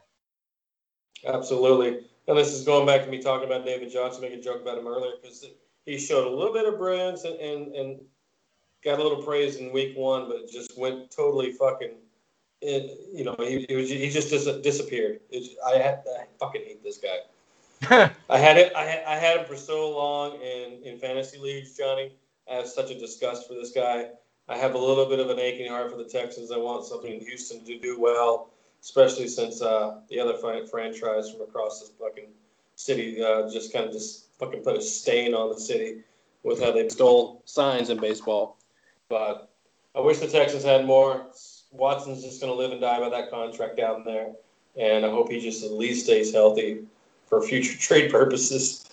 [1.26, 2.06] Absolutely.
[2.26, 4.78] And this is going back to me talking about David Johnson, making a joke about
[4.78, 5.44] him earlier, because
[5.84, 8.00] he showed a little bit of brilliance and, and, and
[8.82, 11.96] got a little praise in week one, but just went totally fucking,
[12.62, 15.20] it, you know, he, he, was, he just dis- disappeared.
[15.30, 18.10] It's, I, had, I fucking hate this guy.
[18.30, 18.72] I had it.
[18.76, 22.12] I had, I had him for so long in, in fantasy leagues, Johnny.
[22.50, 24.10] I have such a disgust for this guy.
[24.48, 26.52] I have a little bit of an aching heart for the Texans.
[26.52, 28.50] I want something in Houston to do well,
[28.80, 32.28] especially since uh, the other fran- franchise from across this fucking
[32.76, 36.02] city uh, just kind of just fucking put a stain on the city
[36.42, 38.56] with how they stole signs in baseball.
[39.08, 39.50] But
[39.94, 41.26] I wish the Texans had more.
[41.72, 44.28] Watson's just going to live and die by that contract down there,
[44.76, 46.84] and I hope he just at least stays healthy
[47.26, 48.84] for future trade purposes.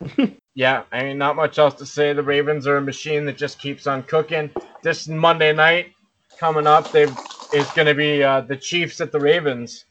[0.54, 2.12] Yeah, I mean, not much else to say.
[2.12, 4.50] The Ravens are a machine that just keeps on cooking.
[4.82, 5.92] This Monday night
[6.36, 7.16] coming up, they've
[7.52, 9.84] it's going to be uh, the Chiefs at the Ravens.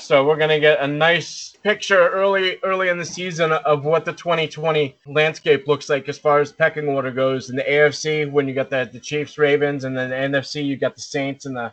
[0.00, 4.04] So we're going to get a nice picture early early in the season of what
[4.04, 7.50] the 2020 landscape looks like as far as pecking order goes.
[7.50, 10.76] In the AFC, when you got the, the Chiefs, Ravens, and then the NFC, you
[10.76, 11.72] got the Saints and the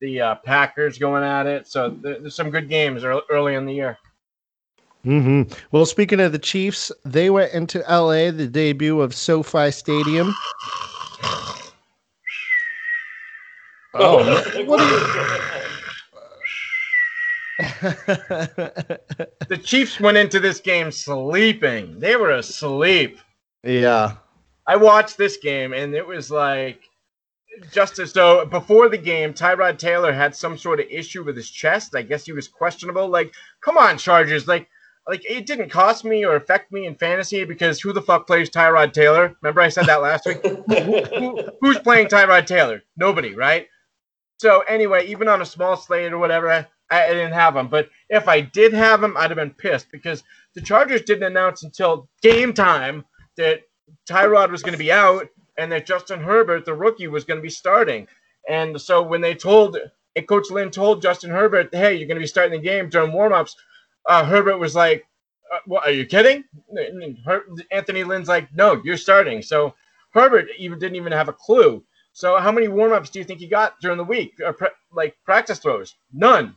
[0.00, 1.68] the uh, Packers going at it.
[1.68, 3.98] So there, there's some good games ear- early in the year.
[5.04, 5.54] Mm-hmm.
[5.70, 10.34] Well, speaking of the Chiefs, they went into LA, the debut of SoFi Stadium.
[13.94, 14.66] Oh, man.
[14.66, 14.80] what
[17.80, 21.98] The Chiefs went into this game sleeping.
[21.98, 23.18] They were asleep.
[23.64, 24.16] yeah.
[24.66, 26.88] I watched this game and it was like
[27.72, 31.50] just as though before the game, Tyrod Taylor had some sort of issue with his
[31.50, 31.94] chest.
[31.94, 33.08] I guess he was questionable.
[33.08, 34.46] Like, come on, Chargers.
[34.46, 34.68] Like,
[35.08, 38.50] like it didn't cost me or affect me in fantasy because who the fuck plays
[38.50, 39.34] Tyrod Taylor?
[39.42, 40.44] Remember I said that last week?
[41.18, 42.82] Who, who's playing Tyrod Taylor?
[42.96, 43.66] Nobody, right?
[44.38, 47.68] So anyway, even on a small slate or whatever, I, didn't have him.
[47.68, 50.22] But if I did have him, I'd have been pissed because
[50.54, 53.04] the Chargers didn't announce until game time
[53.36, 53.62] that
[54.08, 55.28] Tyrod was going to be out
[55.58, 58.06] and that Justin Herbert, the rookie, was going to be starting.
[58.48, 59.78] And so when they told,
[60.16, 63.12] and Coach Lynn told Justin Herbert, hey, you're going to be starting the game during
[63.12, 63.54] warmups,
[64.08, 65.04] uh, Herbert was like,
[65.52, 66.44] uh, what, are you kidding?
[67.24, 69.42] Her- Anthony Lynn's like, no, you're starting.
[69.42, 69.74] So
[70.12, 71.84] Herbert even didn't even have a clue.
[72.12, 74.34] So how many warmups do you think he got during the week?
[74.44, 75.94] Or pre- like practice throws?
[76.12, 76.56] None.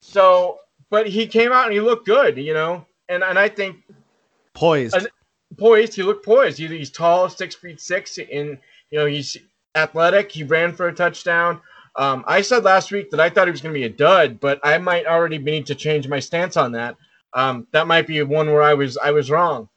[0.00, 2.86] So, but he came out and he looked good, you know.
[3.08, 3.76] And and I think
[4.54, 4.96] Poised.
[4.96, 5.08] And-
[5.56, 5.94] poised.
[5.94, 6.58] He looked poised.
[6.58, 8.58] He, he's tall, six feet six, and
[8.90, 9.36] you know he's
[9.74, 10.32] athletic.
[10.32, 11.60] He ran for a touchdown.
[11.96, 14.40] Um, I said last week that I thought he was going to be a dud,
[14.40, 16.96] but I might already need to change my stance on that.
[17.34, 19.68] Um, that might be one where I was I was wrong.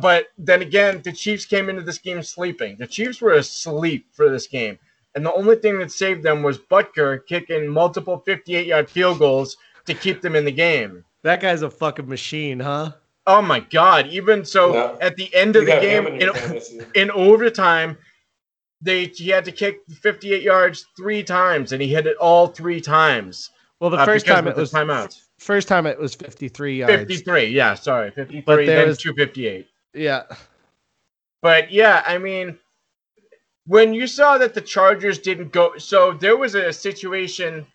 [0.00, 2.76] But then again, the Chiefs came into this game sleeping.
[2.78, 4.78] The Chiefs were asleep for this game,
[5.14, 9.56] and the only thing that saved them was Butker kicking multiple 58-yard field goals
[9.86, 11.04] to keep them in the game.
[11.22, 12.92] That guy's a fucking machine, huh?
[13.26, 14.06] Oh my God!
[14.06, 14.96] Even so, Yeah.
[15.00, 16.80] at the end of You the game, in in, fantasy.
[16.94, 17.98] in overtime,
[18.80, 22.80] they he had to kick 58 yards three times, and he hit it all three
[22.80, 23.50] times.
[23.78, 25.20] Well, the uh, first because time it was timeouts.
[25.38, 26.94] first time it was 53 yards.
[26.96, 29.66] 53, yeah, sorry, 53, But there then was- 258.
[29.94, 30.22] Yeah.
[31.42, 32.58] But yeah, I mean,
[33.66, 37.66] when you saw that the Chargers didn't go, so there was a situation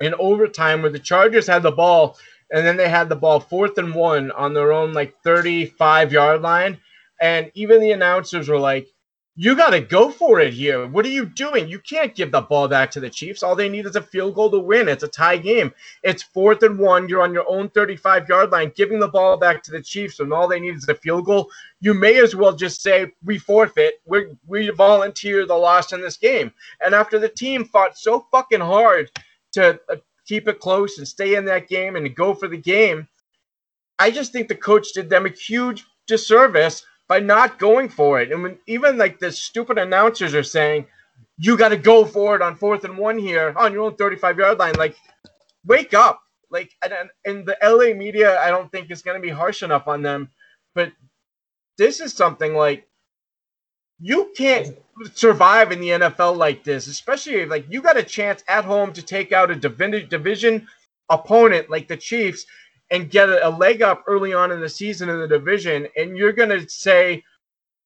[0.00, 2.18] in overtime where the Chargers had the ball,
[2.52, 6.42] and then they had the ball fourth and one on their own like 35 yard
[6.42, 6.78] line,
[7.20, 8.88] and even the announcers were like,
[9.34, 10.86] "You got to go for it here.
[10.86, 11.68] What are you doing?
[11.68, 13.42] You can't give the ball back to the Chiefs.
[13.42, 14.88] All they need is a field goal to win.
[14.88, 15.72] It's a tie game.
[16.02, 17.08] It's fourth and one.
[17.08, 20.32] You're on your own 35 yard line, giving the ball back to the Chiefs, and
[20.32, 21.50] all they need is a field goal
[21.82, 23.94] you may as well just say we forfeit.
[24.06, 26.52] We we volunteer the loss in this game.
[26.82, 29.10] And after the team fought so fucking hard
[29.54, 33.08] to uh, keep it close and stay in that game and go for the game,
[33.98, 38.32] I just think the coach did them a huge disservice by not going for it.
[38.32, 40.86] And when even like the stupid announcers are saying,
[41.36, 44.38] "You got to go for it on fourth and one here on your own 35
[44.38, 44.96] yard line," like
[45.66, 46.22] wake up.
[46.50, 49.88] Like and, and- the LA media, I don't think is going to be harsh enough
[49.88, 50.30] on them,
[50.74, 50.90] but
[51.76, 52.88] this is something like
[54.00, 54.74] you can't
[55.12, 58.90] survive in the NFL like this, especially if like you got a chance at home
[58.94, 60.66] to take out a division
[61.10, 62.46] opponent like the Chiefs
[62.92, 66.32] and get a, leg up early on in the season in the division, and you're
[66.32, 67.24] gonna say,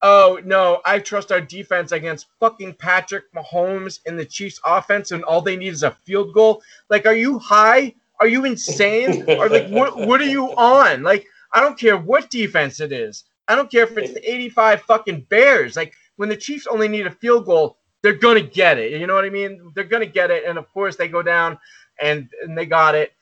[0.03, 5.23] "Oh no, I trust our defense against fucking Patrick Mahomes and the Chiefs offense, and
[5.25, 7.95] all they need is a field goal." Like, are you high?
[8.21, 9.25] Are you insane?
[9.29, 9.97] or like, what?
[9.97, 11.05] What are you on?
[11.05, 13.25] Like, I don't care what defense it is.
[13.49, 15.77] I don't care if it's the 85 fucking Bears.
[15.77, 18.93] Like when the Chiefs only need a field goal, they're gonna get it.
[18.93, 19.71] You know what I mean?
[19.75, 21.59] They're gonna get it, and of course they go down
[22.01, 23.13] and and they got it.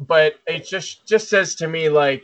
[0.00, 2.22] But it just just says to me like,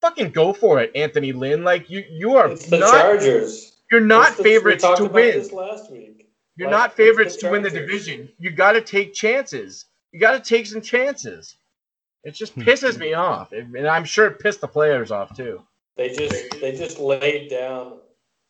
[0.00, 1.64] fucking go for it, Anthony Lynn.
[1.64, 3.76] Like you you are It's the not Chargers.
[3.90, 5.38] you're not the- favorites to win.
[5.38, 6.28] This last week.
[6.56, 8.28] You're Like, not favorites to win the division.
[8.38, 9.86] You got to take chances.
[10.12, 11.56] You got to take some chances.
[12.22, 12.60] It just hmm.
[12.62, 15.62] pisses me off, and I'm sure it pissed the players off too.
[15.96, 17.98] They just they just laid down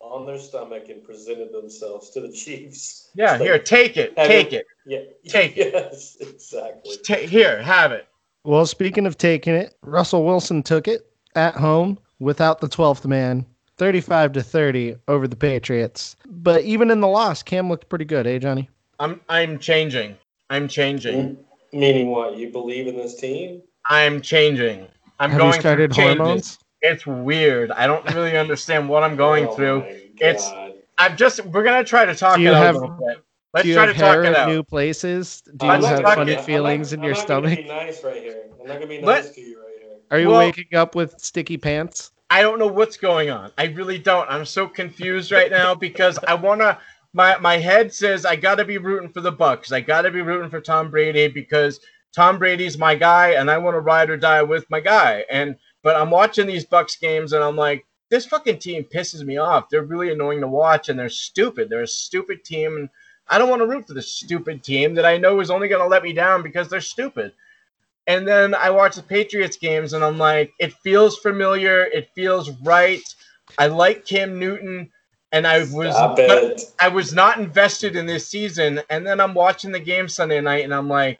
[0.00, 3.10] on their stomach and presented themselves to the Chiefs.
[3.14, 4.66] Yeah, It's like, here, take it, take it.
[4.66, 4.66] it.
[4.86, 5.30] Yeah.
[5.30, 5.72] Take it.
[5.74, 6.96] Yes, exactly.
[7.06, 8.06] Ta- here, have it.
[8.44, 13.46] Well, speaking of taking it, Russell Wilson took it at home without the 12th man,
[13.78, 16.14] 35 to 30 over the Patriots.
[16.26, 18.68] But even in the loss, Cam looked pretty good, eh, Johnny?
[19.00, 20.16] I'm I'm changing.
[20.50, 21.38] I'm changing.
[21.72, 22.36] Meaning what?
[22.36, 23.62] You believe in this team?
[23.90, 24.86] I'm changing.
[25.18, 26.58] I'm Have going you started hormones?
[26.82, 27.70] It's weird.
[27.72, 29.80] I don't really understand what I'm going Oh through.
[30.20, 30.48] It's-
[30.96, 31.44] I'm just.
[31.46, 33.24] We're gonna try to talk Do it you out have- a little bit.
[33.54, 34.48] Let's Do you try have to talk hair it out.
[34.48, 35.42] new places?
[35.56, 37.50] Do I'm you not have funny I'm feelings not- in your I'm stomach?
[37.50, 38.42] not gonna be nice right here.
[38.60, 39.90] I'm not gonna be Let- nice to you right here.
[40.10, 42.10] Are you Well- waking up with sticky pants?
[42.30, 43.52] I don't know what's going on.
[43.56, 44.28] I really don't.
[44.28, 46.78] I'm so confused right now because I wanna.
[47.12, 49.70] My my head says I gotta be rooting for the Bucks.
[49.70, 51.78] I gotta be rooting for Tom Brady because
[52.12, 55.24] Tom Brady's my guy, and I want to ride or die with my guy.
[55.30, 59.36] And but I'm watching these Bucks games, and I'm like, this fucking team pisses me
[59.36, 59.68] off.
[59.68, 61.68] They're really annoying to watch, and they're stupid.
[61.70, 62.88] They're a stupid team, and
[63.28, 65.86] I don't want to root for this stupid team that I know is only gonna
[65.86, 67.32] let me down because they're stupid.
[68.06, 71.84] And then I watch the Patriots games and I'm like, it feels familiar.
[71.84, 73.02] It feels right.
[73.58, 74.90] I like Cam Newton,
[75.32, 76.62] and I was Stop but it.
[76.80, 78.80] I was not invested in this season.
[78.90, 81.18] And then I'm watching the game Sunday night, and I'm like,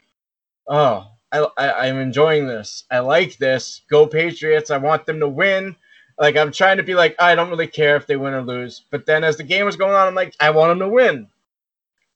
[0.69, 2.85] oh, I, I I'm enjoying this.
[2.91, 3.83] I like this.
[3.91, 4.71] Go Patriots!
[4.71, 5.77] I want them to win.
[6.19, 8.83] Like I'm trying to be like, I don't really care if they win or lose.
[8.91, 11.29] But then as the game was going on, I'm like, I want them to win.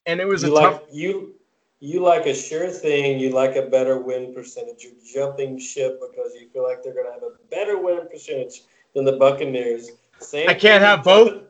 [0.09, 0.82] And it was You a like tough.
[0.90, 1.34] you
[1.80, 3.20] you like a sure thing.
[3.20, 4.82] You like a better win percentage.
[4.84, 4.94] You're
[5.26, 8.62] jumping ship because you feel like they're gonna have a better win percentage
[8.94, 9.90] than the Buccaneers.
[10.18, 11.28] Same I can't have both.
[11.28, 11.44] jumping-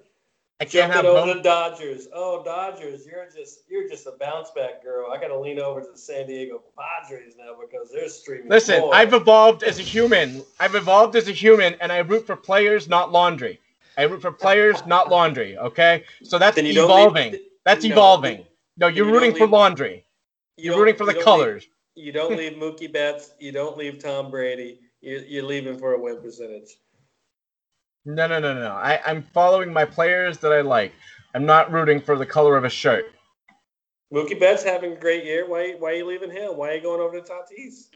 [0.61, 1.37] I can't have over both.
[1.37, 2.09] the Dodgers.
[2.13, 5.13] Oh, Dodgers, you're just you're just a bounce back girl.
[5.13, 8.49] I got to lean over to the San Diego Padres now because they're streaming.
[8.49, 8.93] Listen, more.
[8.93, 10.43] I've evolved as a human.
[10.59, 13.61] I've evolved as a human, and I root for players, not laundry.
[13.97, 15.57] I root for players, not laundry.
[15.57, 17.33] Okay, so that's Then you don't evolving.
[17.33, 18.45] leave- that's no, evolving.
[18.79, 20.05] No, you you're don't rooting for leave- laundry.
[20.57, 21.67] you You're rooting for the you colors.
[21.97, 23.33] Leave, you don't leave Mookie Betts.
[23.41, 24.81] You don't leave Tom Brady.
[25.01, 26.77] You, you're leaving for a win percentage.
[28.05, 28.71] No, no, no, no.
[28.73, 30.93] I, I'm following my players that I like.
[31.35, 33.07] I'm not rooting for the color of a shirt.
[34.15, 35.47] Mookie Betts having a great year.
[35.49, 36.57] Why why are you leaving him?
[36.57, 37.89] Why are you going over to Tatis?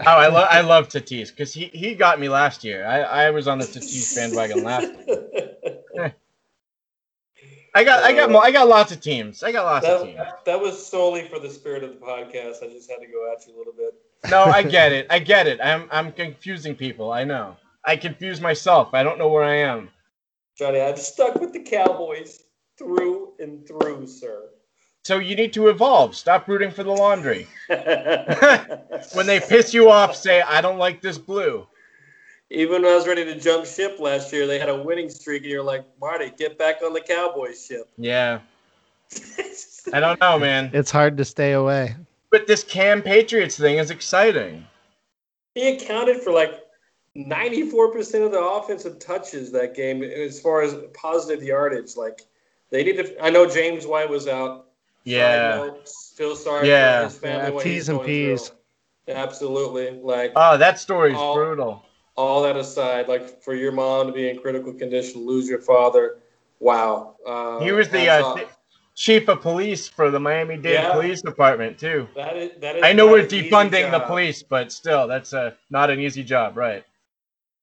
[0.00, 2.84] Oh, I love I love Tatis because he, he got me last year.
[2.86, 4.92] I, I was on the Tatis bandwagon last.
[5.06, 5.49] year.
[7.74, 9.42] I got I got mo- I got lots of teams.
[9.42, 10.16] I got lots of teams.
[10.16, 12.62] that, that was solely for the spirit of the podcast.
[12.62, 13.94] I just had to go at you a little bit.
[14.30, 15.06] No, I get it.
[15.10, 15.60] I get it.
[15.62, 17.12] I'm I'm confusing people.
[17.12, 17.56] I know.
[17.84, 18.92] I confuse myself.
[18.92, 19.90] I don't know where I am.
[20.56, 22.42] Johnny, I'm stuck with the Cowboys
[22.76, 24.50] through and through, sir.
[25.04, 26.14] So you need to evolve.
[26.14, 27.46] Stop rooting for the laundry.
[29.14, 31.66] when they piss you off, say, I don't like this blue.
[32.52, 35.42] Even when I was ready to jump ship last year, they had a winning streak,
[35.42, 37.88] and you're like, Marty, get back on the Cowboys ship.
[37.96, 38.40] Yeah.
[39.92, 40.70] I don't know, man.
[40.72, 41.96] It's hard to stay away.
[42.30, 44.64] But this Cam Patriots thing is exciting.
[45.56, 46.60] He accounted for like
[47.16, 51.96] 94% of the offensive touches that game as far as positive yardage.
[51.96, 52.22] Like,
[52.70, 53.24] they need to.
[53.24, 54.66] I know James White was out.
[55.02, 55.50] Yeah.
[55.58, 57.00] Side note, Feel sorry Yeah.
[57.00, 57.44] for his family.
[57.48, 58.48] Yeah, what T's and P's.
[59.06, 59.14] through.
[59.14, 59.90] Absolutely.
[60.00, 61.34] Like, Oh, that story's Oh.
[61.34, 61.84] brutal.
[62.16, 66.18] All that aside, like for your mom to be in critical condition, lose your father,
[66.58, 67.16] wow.
[67.26, 68.48] Uh, He was the uh, th-
[68.94, 70.92] chief of police for the Miami-Dade Yeah.
[70.92, 72.08] Police Department too.
[72.14, 75.90] that is, that is I know we're defunding the police, but still, that's uh, not
[75.90, 76.84] an easy job, right?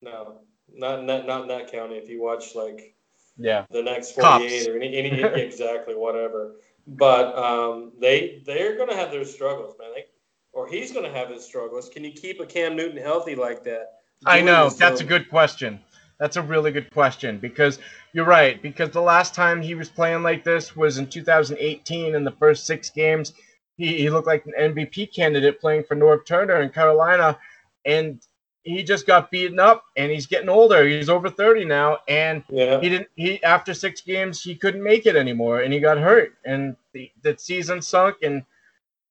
[0.01, 0.39] No,
[0.73, 1.95] not in that, not in that county.
[1.95, 2.95] If you watch like
[3.37, 3.65] Yeah.
[3.71, 6.55] the next 48 or any, any exactly whatever.
[6.87, 9.89] But um, they they're going to have their struggles, man.
[9.93, 10.05] They,
[10.53, 11.89] or he's going to have his struggles.
[11.89, 13.96] Can you keep a Cam Newton healthy like that?
[14.25, 14.69] I know.
[14.69, 15.79] That's a good question.
[16.19, 17.79] That's a really good question because
[18.13, 18.61] you're right.
[18.61, 22.65] Because the last time he was playing like this was in 2018 in the first
[22.65, 23.33] six games.
[23.77, 27.37] He, he looked like an MVP candidate playing for Norv Turner in Carolina.
[27.85, 28.19] And
[28.63, 30.85] he just got beaten up and he's getting older.
[30.85, 31.99] He's over 30 now.
[32.07, 32.81] And Yeah.
[32.81, 36.33] he didn't he after six games he couldn't make it anymore and he got hurt
[36.43, 38.43] and the, the season sunk and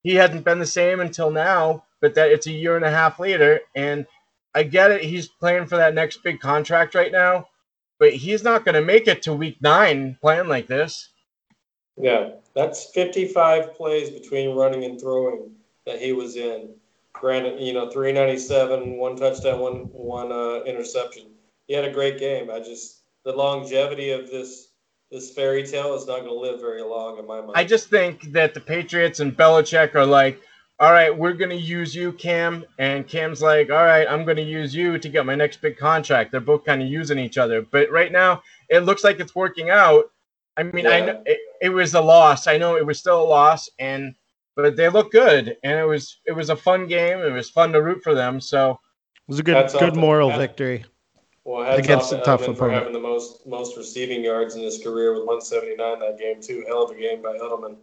[0.03, 3.19] he hadn't been the same until now but that it's a year and a half
[3.19, 4.07] later and
[4.57, 7.47] i get it he's playing for that next big contract right now
[7.99, 11.11] but he's not going to make it to week nine playing like this
[11.97, 15.51] Yeah, that's 55 plays between running and throwing
[15.87, 16.75] that he was in.
[17.15, 21.29] Granted, you know, 397, one touchdown, one one uh, interception.
[21.67, 22.51] He had a great game.
[22.51, 24.69] I just the longevity of this
[25.11, 27.53] this fairy tale is not going to live very long in my mind.
[27.55, 30.41] i just think that the patriots and Belichick are like
[30.79, 34.37] all right we're going to use you cam and cam's like all right i'm going
[34.37, 37.39] to use you to get my next big contract they're both kind of using each
[37.39, 40.05] other but right now it looks like it's working out
[40.59, 43.25] i mean i know it, it was a loss i know it was still a
[43.25, 44.15] loss and
[44.55, 47.73] but they look good and it was it was a fun game it was fun
[47.73, 48.79] to root for them so It
[49.29, 50.39] was a good That's good moral Yeah.
[50.39, 50.85] victory.
[51.45, 52.79] well, against off a tough Edelman for opponent.
[52.79, 56.65] having the most most receiving yards in his career with 179 that game too.
[56.69, 57.77] Hell of a game by Edelman.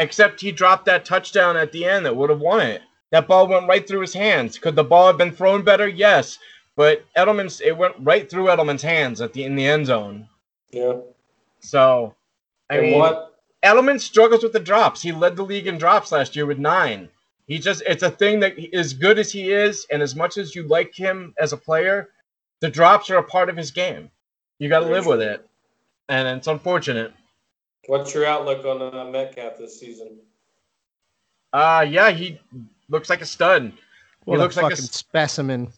[0.00, 2.82] Except he dropped that touchdown at the end that would have won it
[3.12, 6.38] that ball went right through his hands could the ball have been thrown better yes
[6.76, 10.28] but edelman's it went right through edelman's hands at the in the end zone
[10.72, 10.96] Yeah.
[11.60, 12.14] so
[12.68, 13.30] i and mean what
[13.62, 15.02] Edelman struggles with the drops.
[15.02, 17.08] He led the league in drops last year with nine.
[17.46, 20.54] He just, it's a thing that as good as he is, and as much as
[20.54, 22.08] you like him as a player,
[22.60, 24.10] the drops are a part of his game.
[24.58, 25.46] You got to live with it.
[26.08, 27.12] And it's unfortunate.
[27.86, 30.18] What's your outlook on uh, Metcalf this season?
[31.52, 32.38] Uh, yeah, he
[32.88, 33.72] looks like a stud.
[34.24, 35.72] What looks a like a fucking s- specimen.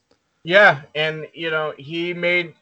[0.45, 2.55] Yeah, and, you know, he made,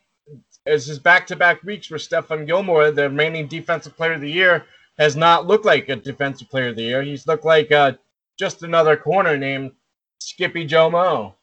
[0.67, 4.31] as his back to back weeks where Stephon Gilmore, the reigning defensive player of the
[4.31, 4.67] year,
[4.99, 7.03] has not looked like a defensive player of the year.
[7.03, 7.93] He's looked like uh,
[8.39, 9.73] just another corner named
[10.21, 11.35] Skippy Joe Mo.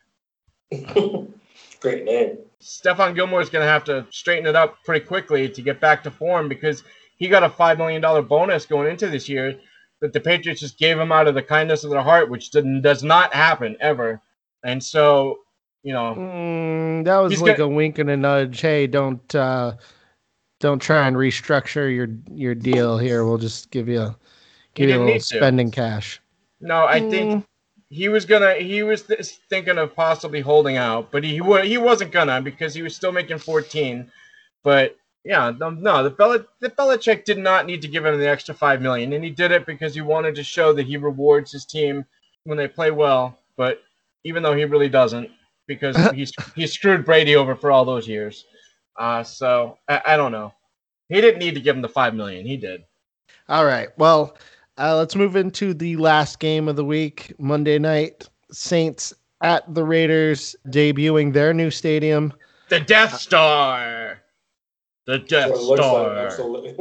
[1.82, 2.38] Great name.
[2.62, 6.04] Stephon Gilmore is going to have to straighten it up pretty quickly to get back
[6.04, 6.84] to form because
[7.18, 9.60] he got a $5 million bonus going into this year
[10.02, 12.82] that the Patriots just gave him out of the kindness of their heart, which didn't,
[12.82, 14.22] does not happen ever.
[14.64, 15.40] And so,
[15.84, 18.60] you know, Mm, that was like got- a wink and a nudge.
[18.62, 19.74] Hey, don't uh,
[20.60, 23.24] don't try and restructure your your deal here.
[23.26, 24.16] We'll just give you
[24.74, 25.38] give you a little need to.
[25.38, 26.20] spending cash.
[26.60, 27.46] no, I think
[27.90, 32.12] he was gonna he was th- thinking of possibly holding out, but he he wasn't
[32.12, 34.12] gonna because he was still making 14.
[34.64, 34.98] But
[35.28, 38.56] yeah, no, no the Bel- the Belichick did not need to give him the extra
[38.56, 41.66] five million, and he did it because he wanted to show that he rewards his
[41.66, 42.06] team
[42.46, 43.38] when they play well.
[43.58, 43.82] But
[44.24, 45.30] even though he really doesn't,
[45.68, 48.46] because he's he screwed Brady over for all those years.
[48.98, 50.54] Uh, so I, I don't know.
[51.10, 52.46] He didn't need to give him the five million.
[52.46, 52.86] He did.
[53.50, 53.90] All right.
[53.98, 54.38] Well,
[54.78, 58.30] uh, let's move into the last game of the week, Monday night.
[58.50, 62.32] Saints at the Raiders, debuting their new stadium.
[62.70, 64.22] The Death Star.
[65.08, 66.10] The Death That's what it looks Star.
[66.10, 66.76] like, absolutely.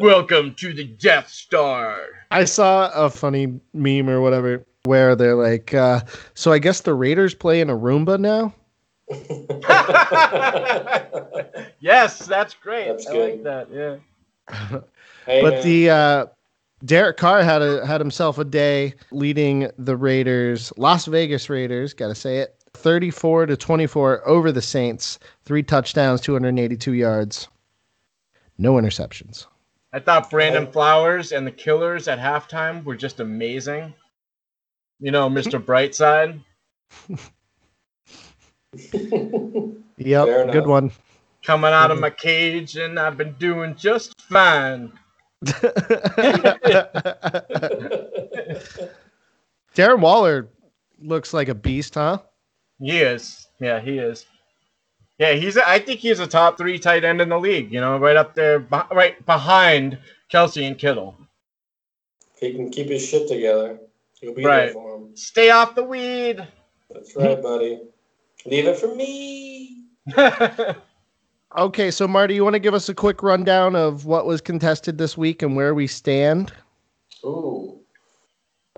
[0.00, 1.98] Welcome to the Death Star.
[2.30, 6.00] I saw a funny meme or whatever where they're like, uh,
[6.32, 8.54] so I guess the Raiders play in a Roomba now.
[11.80, 12.88] yes, that's great.
[12.88, 13.30] That's I good.
[13.30, 13.68] like that.
[13.70, 13.96] Yeah.
[15.26, 15.64] Hey, but man.
[15.64, 16.26] the uh,
[16.86, 22.08] Derek Carr had a had himself a day leading the Raiders, Las Vegas Raiders, got
[22.08, 27.48] to say it, 34 to 24 over the Saints, three touchdowns, 282 yards,
[28.56, 29.46] no interceptions.
[29.92, 30.70] I thought Brandon.
[30.70, 33.94] Flowers and the Killers at halftime were just amazing.
[35.00, 35.62] You know, Mr.
[35.64, 36.40] Brightside.
[39.96, 40.92] Yep, good one.
[41.42, 42.02] coming out of mm-hmm.
[42.02, 44.92] my cage and I've been doing just fine.
[49.74, 50.48] Darren Waller
[51.00, 52.18] looks like a beast, huh?
[52.80, 53.48] He is.
[53.60, 54.26] Yeah, he is.
[55.18, 55.56] Yeah, he's.
[55.56, 57.72] A, I think he's a top three tight end in the league.
[57.72, 58.60] You know, right up there,
[58.92, 59.98] right behind
[60.32, 61.16] Kelce and Kittle.
[62.34, 63.80] If he can keep his shit together,
[64.20, 64.66] he'll be Right.
[64.66, 65.16] there for him.
[65.16, 66.46] Stay off the weed.
[66.90, 67.80] That's right, buddy.
[68.46, 69.84] Leave it for me.
[71.56, 74.98] Okay, so Marty, you want to give us a quick rundown of what was contested
[74.98, 76.52] this week and where we stand?
[77.24, 77.77] Ooh.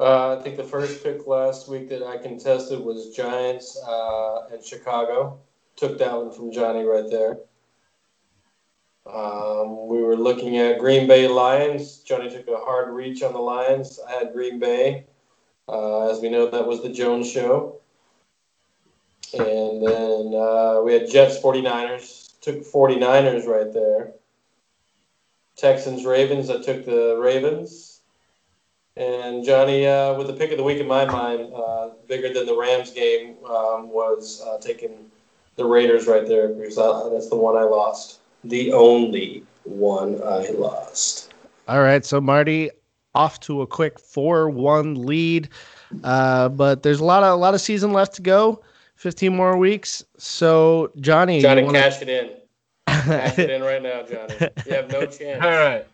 [0.01, 4.65] Uh, I think the first pick last week that I contested was Giants uh, and
[4.65, 5.39] Chicago.
[5.77, 7.37] Took that one from Johnny right there.
[9.05, 11.99] Um, we were looking at Green Bay Lions.
[11.99, 14.01] Johnny took a hard reach on the Lions.
[14.09, 15.05] I had Green Bay.
[15.69, 17.81] Uh, as we know, that was the Jones show.
[19.35, 22.41] And then uh, we had Jets 49ers.
[22.41, 24.13] Took 49ers right there.
[25.57, 26.49] Texans Ravens.
[26.49, 27.90] I took the Ravens.
[29.01, 32.45] And Johnny, uh, with the pick of the week in my mind, uh, bigger than
[32.45, 34.91] the Rams game, um, was uh, taking
[35.57, 38.21] the Raiders right there because I, that's the one I lost.
[38.45, 41.33] The only one I lost.
[41.67, 42.69] All right, so Marty
[43.15, 45.49] off to a quick four-one lead,
[46.05, 48.63] uh, but there's a lot of a lot of season left to go.
[48.97, 50.05] Fifteen more weeks.
[50.19, 52.31] So Johnny, Johnny, you wanna- cash it in.
[52.87, 54.35] Cash it in right now, Johnny.
[54.67, 55.43] You have no chance.
[55.43, 55.87] All right.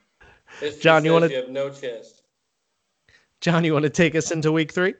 [0.60, 2.15] History John, you wanna- You have no chance.
[3.46, 4.94] John, you want to take us into week three?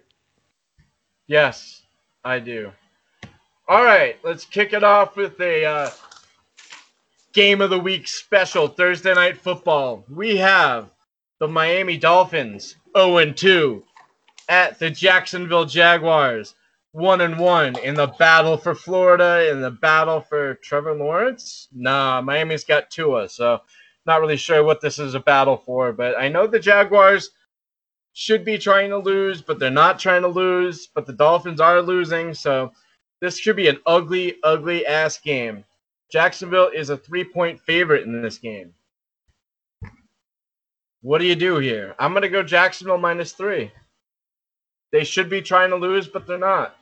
[1.26, 1.82] Yes,
[2.24, 2.70] I do.
[3.66, 5.90] All right, let's kick it off with a uh,
[7.32, 10.04] game of the week special Thursday night football.
[10.08, 10.90] We have
[11.40, 13.82] the Miami Dolphins 0 2
[14.48, 16.54] at the Jacksonville Jaguars
[16.92, 21.66] 1 and 1 in the battle for Florida in the battle for Trevor Lawrence.
[21.74, 23.62] Nah, Miami's got Tua, so
[24.06, 27.30] not really sure what this is a battle for, but I know the Jaguars
[28.16, 30.86] should be trying to lose, but they're not trying to lose.
[30.86, 32.72] But the Dolphins are losing, so
[33.20, 35.64] this should be an ugly, ugly ass game.
[36.10, 38.72] Jacksonville is a three point favorite in this game.
[41.02, 41.94] What do you do here?
[41.98, 43.70] I'm going to go Jacksonville minus three.
[44.92, 46.74] They should be trying to lose, but they're not.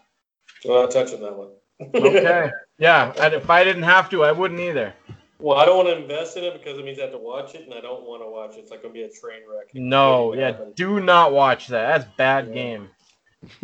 [0.64, 1.49] Well, not touching that one.
[1.82, 2.49] Okay.
[2.78, 4.95] yeah, and if I didn't have to, I wouldn't either.
[5.39, 7.55] Well, I don't want to invest in it because it means I have to watch
[7.55, 8.61] it, and I don't want to watch it.
[8.61, 9.68] It's like going to be a train wreck.
[9.74, 10.72] No, yeah, happen.
[10.74, 11.99] do not watch that.
[11.99, 12.55] That's bad Yeah.
[12.55, 12.89] game.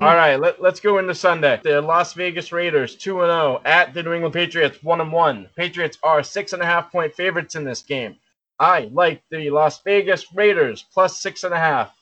[0.03, 1.59] All right, let, let's go into Sunday.
[1.65, 5.49] The Las Vegas Raiders 2 0 at the New England Patriots 1 1.
[5.57, 8.17] Patriots are six and a half point favorites in this game.
[8.59, 11.95] I like the Las Vegas Raiders plus six and a half.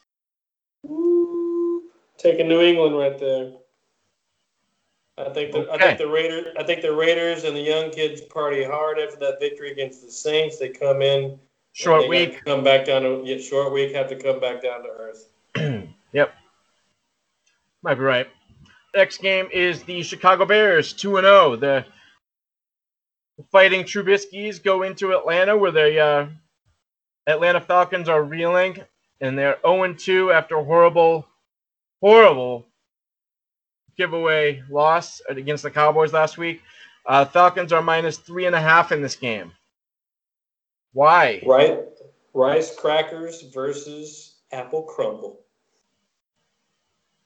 [2.16, 3.52] Taking New England right there.
[5.18, 8.20] I think the I think the Raiders I think the Raiders and the young kids
[8.20, 10.58] party hard after that victory against the Saints.
[10.58, 11.38] They come in
[11.72, 12.44] Short week.
[12.44, 13.94] come back down to yeah, short week.
[13.94, 15.28] Have to come back down to earth.
[16.12, 16.34] yep.
[17.82, 18.26] Might be right.
[18.94, 21.56] Next game is the Chicago Bears 2 and 0.
[21.56, 21.84] The
[23.52, 26.26] Fighting Trubisky's go into Atlanta where the uh,
[27.28, 28.78] Atlanta Falcons are reeling
[29.20, 31.26] and they're 0 2 after horrible,
[32.00, 32.66] horrible
[33.98, 36.62] giveaway loss against the Cowboys last week.
[37.04, 39.52] Uh, Falcons are minus three and a half in this game.
[40.92, 41.42] Why?
[41.44, 41.80] Right,
[42.32, 45.40] rice crackers versus apple crumble.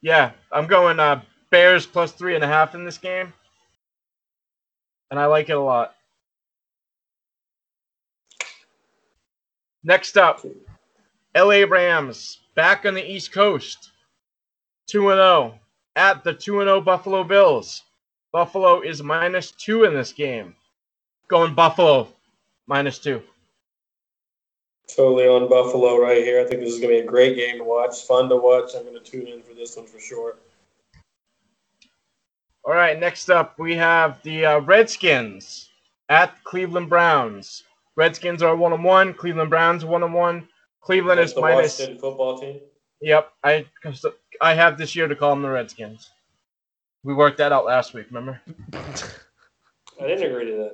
[0.00, 3.32] Yeah, I'm going uh, Bears plus three and a half in this game,
[5.10, 5.94] and I like it a lot.
[9.84, 10.44] Next up,
[11.36, 13.90] LA Rams back on the East Coast,
[14.86, 15.58] two and zero
[15.96, 17.82] at the two and zero Buffalo Bills.
[18.32, 20.54] Buffalo is minus two in this game.
[21.28, 22.08] Going Buffalo
[22.66, 23.22] minus two.
[24.88, 26.40] Totally on Buffalo right here.
[26.40, 28.02] I think this is going to be a great game to watch.
[28.02, 28.72] Fun to watch.
[28.76, 30.36] I'm going to tune in for this one for sure.
[32.64, 35.70] All right, next up we have the uh, Redskins
[36.08, 37.64] at Cleveland Browns.
[37.96, 39.14] Redskins are one on one.
[39.14, 40.48] Cleveland Browns one on one.
[40.80, 41.78] Cleveland That's is the minus.
[41.78, 42.60] Washington football team.
[43.02, 43.66] Yep, I
[44.40, 46.10] I have this year to call them the Redskins.
[47.04, 48.06] We worked that out last week.
[48.10, 48.40] Remember?
[48.72, 50.70] I didn't agree to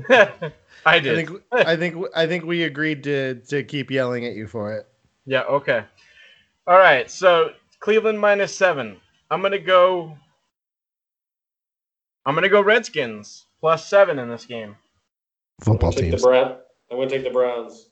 [0.00, 0.52] that.
[0.86, 1.26] I I did.
[1.26, 4.86] think I think I think we agreed to to keep yelling at you for it.
[5.26, 5.42] Yeah.
[5.42, 5.84] Okay.
[6.66, 7.10] All right.
[7.10, 8.96] So Cleveland minus seven.
[9.30, 10.16] I'm gonna go.
[12.24, 14.76] I'm gonna go Redskins plus seven in this game.
[15.60, 16.56] Football Take the Brown.
[16.90, 17.90] I'm going to take the Browns.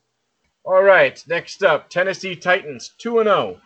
[0.67, 3.61] All right, next up, Tennessee Titans 2 0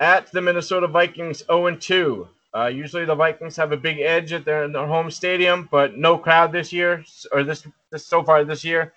[0.00, 2.28] at the Minnesota Vikings 0 2.
[2.54, 6.18] Uh, usually the Vikings have a big edge at their, their home stadium, but no
[6.18, 7.02] crowd this year,
[7.32, 8.92] or this, this so far this year.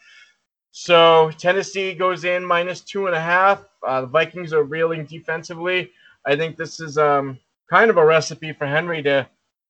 [0.71, 3.63] So Tennessee goes in minus two and a half.
[3.87, 5.91] Uh, the Vikings are reeling defensively.
[6.25, 7.39] I think this is um,
[7.69, 9.25] kind of a recipe for Henry to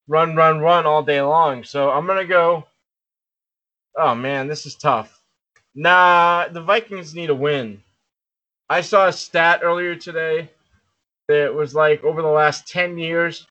[0.07, 1.63] run, run, run all day long.
[1.63, 2.65] So I'm gonna go.
[3.95, 5.18] Oh man, this is tough.
[5.75, 7.81] Nah, the Vikings need a win.
[8.69, 10.49] I saw a stat earlier today
[11.27, 13.47] that was like over the last 10 years,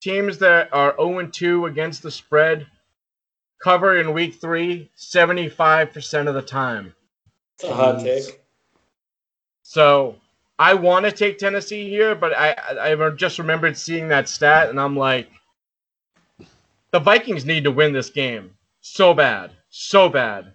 [0.00, 2.66] teams that are 0 2 against the spread
[3.62, 6.94] cover in week three 75% of the time.
[7.54, 8.26] It's a hot Jeez.
[8.26, 8.40] take.
[9.62, 10.16] So
[10.58, 14.68] I want to take Tennessee here, but I, I I just remembered seeing that stat
[14.68, 15.28] and I'm like,
[16.90, 18.50] the Vikings need to win this game
[18.80, 20.54] so bad, so bad,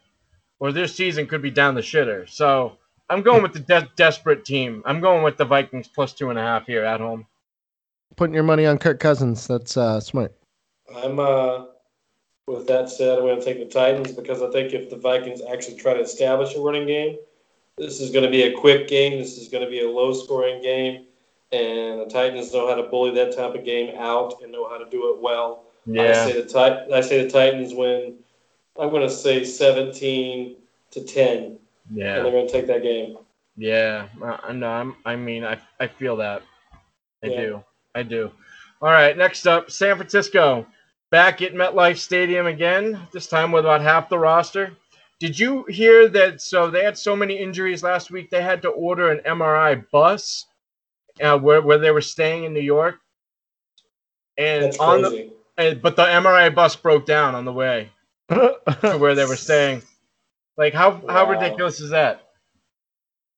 [0.59, 2.29] or this season could be down the shitter.
[2.29, 2.77] So
[3.09, 4.83] I'm going with the de- desperate team.
[4.85, 7.25] I'm going with the Vikings plus two and a half here at home.
[8.15, 9.47] Putting your money on Kirk Cousins.
[9.47, 10.35] That's uh, smart.
[10.95, 11.65] I'm uh
[12.47, 15.41] with that said, I'm going to take the Titans because I think if the Vikings
[15.51, 17.17] actually try to establish a running game,
[17.77, 19.19] this is going to be a quick game.
[19.19, 21.05] This is going to be a low scoring game,
[21.51, 24.77] and the Titans know how to bully that type of game out and know how
[24.77, 25.65] to do it well.
[25.91, 28.15] I Yeah, say the Tit- I say the Titans win.
[28.79, 30.55] I'm going to say 17
[30.91, 31.59] to 10,
[31.93, 32.15] Yeah.
[32.15, 33.17] and they're going to take that game.
[33.57, 34.07] yeah.
[34.23, 36.41] I no, I'm, I mean, I, I feel that.
[37.23, 37.41] I Yeah.
[37.41, 37.63] do.
[37.95, 38.31] I do.
[38.81, 40.65] All right, next up, San Francisco.
[41.11, 44.71] Back at MetLife Stadium again, this time with about half the roster.
[45.19, 46.39] Did you hear that?
[46.39, 50.45] So they had so many injuries last week, they had to order an MRI bus
[51.21, 52.99] uh, where, where they were staying in New York.
[54.37, 57.89] And That's on the, and, but the MRI bus broke down on the way
[58.29, 59.81] to where they were staying.
[60.57, 62.29] Like how how ridiculous is that?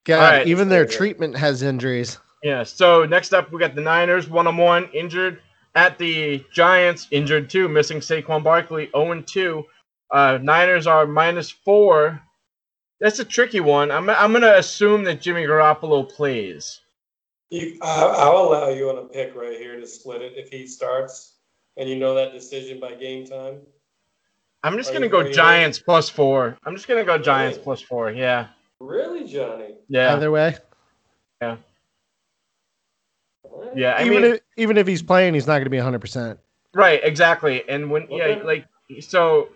[0.06, 0.48] God, All right.
[0.48, 2.18] even their treatment has injuries.
[2.44, 2.64] Yeah.
[2.64, 5.42] So next up, we got the Niners, one on one, injured
[5.76, 9.66] at the Giants, injured too, missing Saquon Barkley, 0 2.
[10.12, 12.22] Uh, Niners are minus four.
[13.00, 13.90] That's a tricky one.
[13.92, 16.82] I'm, I'm going to assume that Jimmy Garoppolo plays.
[17.50, 20.68] You, I, I'll allow you on a pick right here to split it if he
[20.68, 21.38] starts,
[21.78, 23.62] and you know that decision by game time.
[24.64, 26.58] I'm just going to go are you Giants plus four.
[26.66, 27.64] I'm just going to go Giants Really?
[27.64, 28.12] plus four.
[28.12, 28.48] Yeah.
[28.80, 29.76] Really, Johnny?
[29.88, 30.14] Yeah.
[30.14, 30.56] Either way,
[31.42, 31.60] All right.
[33.76, 33.96] Yeah.
[33.98, 36.00] I even mean, if even if he's playing, he's not going to be 100.
[36.00, 36.40] percent
[36.74, 37.68] Right, exactly.
[37.68, 38.66] And when yeah, like
[39.00, 39.50] so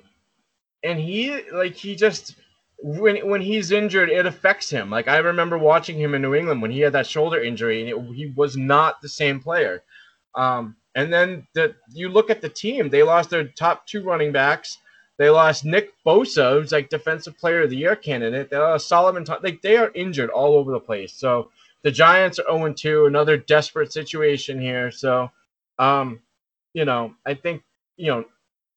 [0.83, 2.35] and he like he just
[2.79, 4.89] when when he's injured it affects him.
[4.89, 7.89] Like I remember watching him in New England when he had that shoulder injury and
[7.89, 9.83] it, he was not the same player.
[10.35, 14.31] Um and then the you look at the team, they lost their top two running
[14.31, 14.77] backs.
[15.17, 18.49] They lost Nick Bosa, who's like defensive player of the year candidate.
[18.49, 19.25] They lost Solomon.
[19.41, 21.13] Like they are injured all over the place.
[21.13, 21.51] So
[21.83, 24.91] the Giants are 0 2, another desperate situation here.
[24.91, 25.31] So
[25.79, 26.19] um
[26.73, 27.63] you know, I think,
[27.97, 28.25] you know,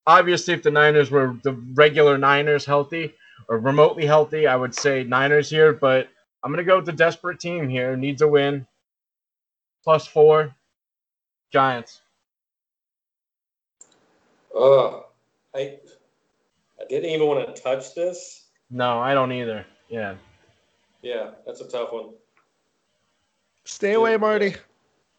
[0.07, 3.13] obviously if the Niners were the regular Niners healthy
[3.49, 6.09] or remotely healthy, I would say Niners here, but
[6.43, 7.97] I'm going to go with the desperate team here.
[7.97, 8.67] Needs a win.
[9.85, 10.55] Plus four.
[11.53, 12.03] Giants.
[14.57, 15.01] Uh,
[15.55, 15.79] I
[16.89, 18.47] didn't even want to touch this.
[18.71, 19.65] No, I don't either.
[19.89, 20.15] Yeah.
[21.03, 22.11] Yeah, that's a tough one.
[23.65, 24.55] Stay away, Marty.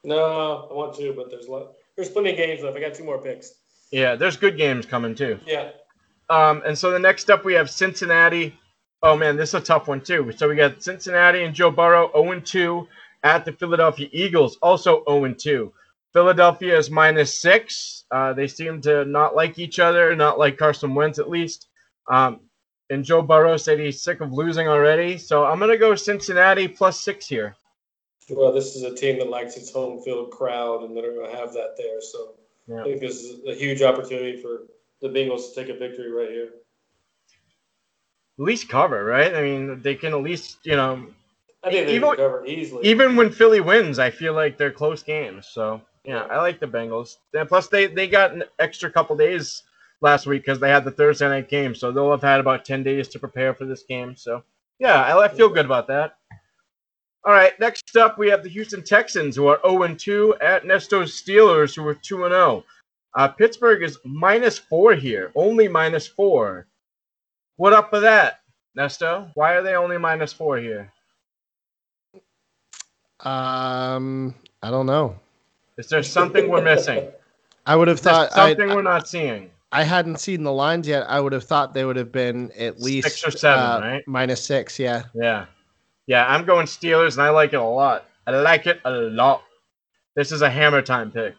[0.04, 1.74] No, I want to, but there's a lot.
[1.96, 2.76] There's plenty of games left.
[2.78, 3.56] I got two more picks.
[3.92, 5.40] Yeah, there's good games coming too.
[5.46, 5.72] Yeah,
[6.30, 8.58] Um, and so the next up we have Cincinnati.
[9.02, 10.32] Oh man, this is a tough one too.
[10.36, 12.88] So we got Cincinnati and Joe Burrow 0 2
[13.24, 15.74] at the Philadelphia Eagles, also 0 2.
[16.14, 18.06] Philadelphia is minus six.
[18.12, 21.68] Uh, they seem to not like each other, not like Carson Wentz at least.
[22.10, 22.40] Um,
[22.90, 25.18] and Joe Burrow said he's sick of losing already.
[25.18, 27.56] So I'm gonna go Cincinnati plus six here.
[28.32, 31.36] well, this is a team that likes its home field crowd, and they're going to
[31.36, 32.00] have that there.
[32.00, 32.36] So
[32.68, 32.82] Yeah.
[32.82, 34.68] I think this is a huge opportunity for
[35.02, 36.50] the Bengals to take a victory right here.
[38.38, 39.34] At least cover, right?
[39.34, 41.08] I mean, they can at least, you know,
[41.64, 42.86] I think they Even- can cover easily.
[42.88, 45.48] even when Philly wins, I feel like they're close games.
[45.48, 47.18] So yeah, I like the Bengals.
[47.36, 49.62] And plus, they they got an extra couple days
[50.02, 52.82] last week because they had the Thursday night game, so they'll have had about ten
[52.82, 54.16] days to prepare for this game.
[54.16, 54.44] So
[54.80, 56.18] yeah, I, I feel good about that.
[57.26, 61.22] All right, next up we have the Houston Texans who are 0 2 at Nesto's
[61.22, 62.64] Steelers who are 2 0.
[63.14, 66.66] Uh, Pittsburgh is minus four here, only minus four.
[67.58, 68.40] What up with that,
[68.76, 69.30] Nesto?
[69.36, 70.92] Why are they only minus four here?
[73.20, 74.34] Um,
[74.64, 75.20] I don't know.
[75.80, 77.08] Is there something we're missing?
[77.66, 79.50] I would have Is there thought I, something we're not seeing?
[79.72, 81.10] I hadn't seen the lines yet.
[81.10, 84.08] I would have thought they would have been at least Six or seven, uh, right?
[84.08, 84.78] minus six.
[84.78, 85.04] Yeah.
[85.14, 85.46] Yeah.
[86.06, 88.06] Yeah, I'm going Steelers, and I like it a lot.
[88.28, 89.44] I like it a lot.
[90.16, 91.36] This is a hammer time pick.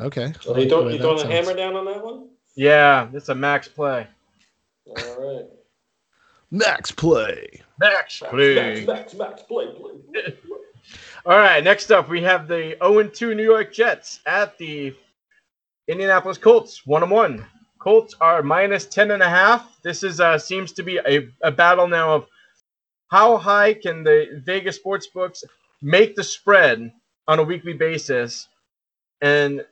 [0.00, 0.32] Okay.
[0.40, 1.32] So I you the throwing way you throwing a sounds.
[1.32, 2.28] hammer down on that one?
[2.56, 4.06] Yeah, it's a max play.
[4.86, 4.94] All
[5.36, 5.46] right.
[6.50, 7.62] Max play.
[7.78, 8.54] Max Max, play.
[8.54, 10.36] Max, Max, Max, play, play, play.
[11.26, 14.94] All right, next up we have the 0-2 New York Jets at the
[15.88, 17.44] Indianapolis Colts, one and one.
[17.80, 19.76] Colts are minus ten and a half.
[19.82, 22.26] This is uh, seems to be a, a battle now of
[23.08, 25.42] how high can the Vegas sports books
[25.82, 26.92] make the spread
[27.26, 28.46] on a weekly basis,
[29.20, 29.64] and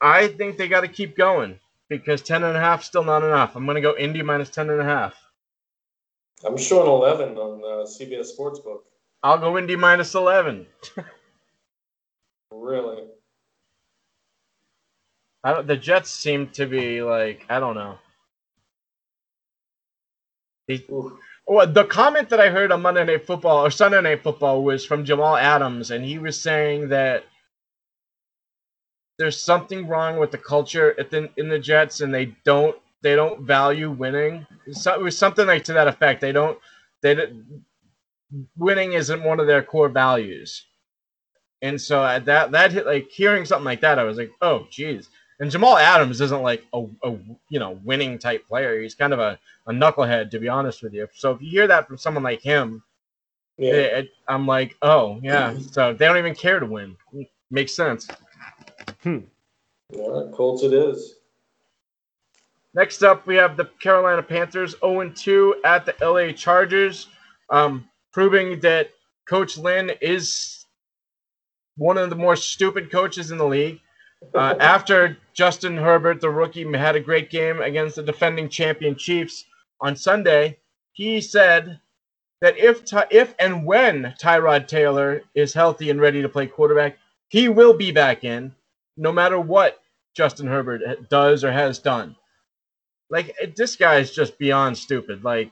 [0.00, 1.60] I think they got to keep going
[1.90, 3.54] because ten and a half still not enough.
[3.54, 5.14] I'm gonna go Indy minus ten and a half.
[6.42, 8.80] I'm showing 11 on uh, CBS Sportsbook.
[9.22, 10.66] I'll go Indy minus eleven.
[12.52, 13.04] Really?
[15.44, 17.98] I don't, the Jets seem to be like I don't know.
[21.46, 24.86] Well, the comment that I heard on Monday Night Football or Sunday Night Football was
[24.86, 27.24] from Jamal Adams, and he was saying that
[29.18, 33.16] there's something wrong with the culture at the, in the Jets, and they don't they
[33.16, 34.46] don't value winning.
[34.72, 36.20] So, it was something like to that effect.
[36.22, 36.58] They don't
[37.02, 37.64] they don't-
[38.56, 40.66] winning isn't one of their core values,
[41.62, 44.66] and so uh, that that hit like hearing something like that, I was like, oh,
[44.70, 45.08] geez.
[45.40, 47.10] And Jamal Adams isn't like a, a
[47.48, 48.80] you know winning type player.
[48.80, 51.08] He's kind of a, a knucklehead, to be honest with you.
[51.14, 52.82] So if you hear that from someone like him,
[53.58, 53.72] Yeah.
[53.72, 55.56] it, it- I'm like, oh yeah.
[55.72, 56.96] So they don't even care to win.
[57.50, 58.08] Makes sense.
[59.04, 61.16] Yeah, Colts it is.
[62.74, 67.08] Next up, we have the Carolina Panthers 0-2 at the LA Chargers,
[67.50, 68.90] um, proving that
[69.26, 70.66] Coach Lynn is
[71.76, 73.80] one of the more stupid coaches in the league.
[74.34, 79.44] Uh, after Justin Herbert, the rookie, had a great game against the defending champion Chiefs
[79.80, 80.58] on Sunday,
[80.92, 81.80] he said
[82.40, 86.98] that if if and when Tyrod Taylor is healthy and ready to play quarterback,
[87.28, 88.54] he will be back in,
[88.96, 89.80] no matter what
[90.14, 92.14] Justin Herbert does or has done.
[93.10, 95.24] Like this guy is just beyond stupid.
[95.24, 95.50] Like,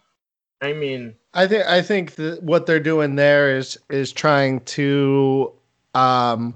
[0.63, 5.53] I mean, I think I think that what they're doing there is is trying to,
[5.95, 6.55] um,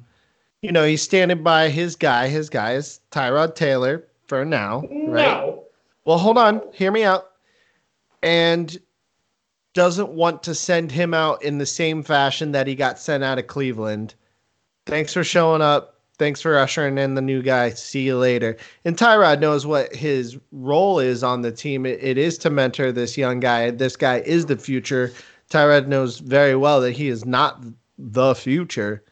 [0.63, 2.29] you know, he's standing by his guy.
[2.29, 5.27] His guy is Tyrod Taylor for now, right?
[5.27, 5.65] No.
[6.05, 7.31] Well, hold on, hear me out.
[8.23, 8.79] And
[9.75, 13.39] doesn't want to send him out in the same fashion that he got sent out
[13.39, 14.15] of Cleveland.
[14.87, 15.94] Thanks for showing up.
[16.17, 17.71] Thanks for ushering in the new guy.
[17.71, 18.57] See you later.
[18.85, 21.85] And Tyrod knows what his role is on the team.
[21.87, 23.71] It, it is to mentor this young guy.
[23.71, 25.13] This guy is the future.
[25.51, 27.65] Tyrod knows very well that he is not
[27.99, 29.03] the future.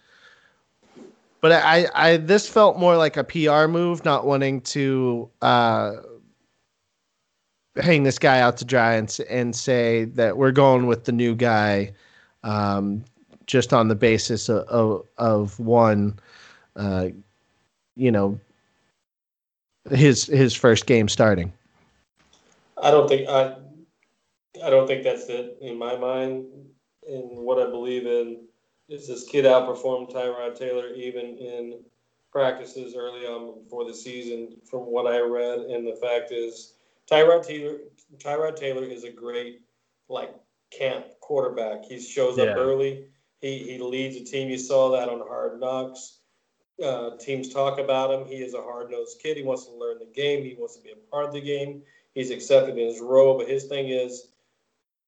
[1.40, 5.94] But I, I this felt more like a PR move, not wanting to uh,
[7.76, 11.34] hang this guy out to dry and, and say that we're going with the new
[11.34, 11.92] guy
[12.44, 13.04] um,
[13.46, 16.18] just on the basis of, of, of one,
[16.76, 17.08] uh,
[17.96, 18.38] you know,
[19.90, 21.52] his his first game starting.
[22.82, 23.56] I don't think I.
[24.64, 26.44] I don't think that's it in my mind.
[27.08, 28.44] And what I believe in
[28.88, 31.80] is this kid outperformed Tyrod Taylor even in
[32.30, 34.56] practices early on before the season.
[34.70, 36.74] From what I read, and the fact is,
[37.10, 37.78] Tyrod Taylor,
[38.18, 39.62] Tyrod Taylor is a great
[40.08, 40.34] like
[40.70, 41.84] camp quarterback.
[41.84, 42.54] He shows up Yeah.
[42.54, 43.06] early.
[43.40, 44.48] He he leads a team.
[44.48, 46.20] You saw that on Hard Knocks.
[46.82, 48.26] Uh, teams talk about him.
[48.26, 49.36] He is a hard nosed kid.
[49.36, 50.44] He wants to learn the game.
[50.44, 51.82] He wants to be a part of the game.
[52.14, 53.38] He's accepted in his role.
[53.38, 54.28] But his thing is,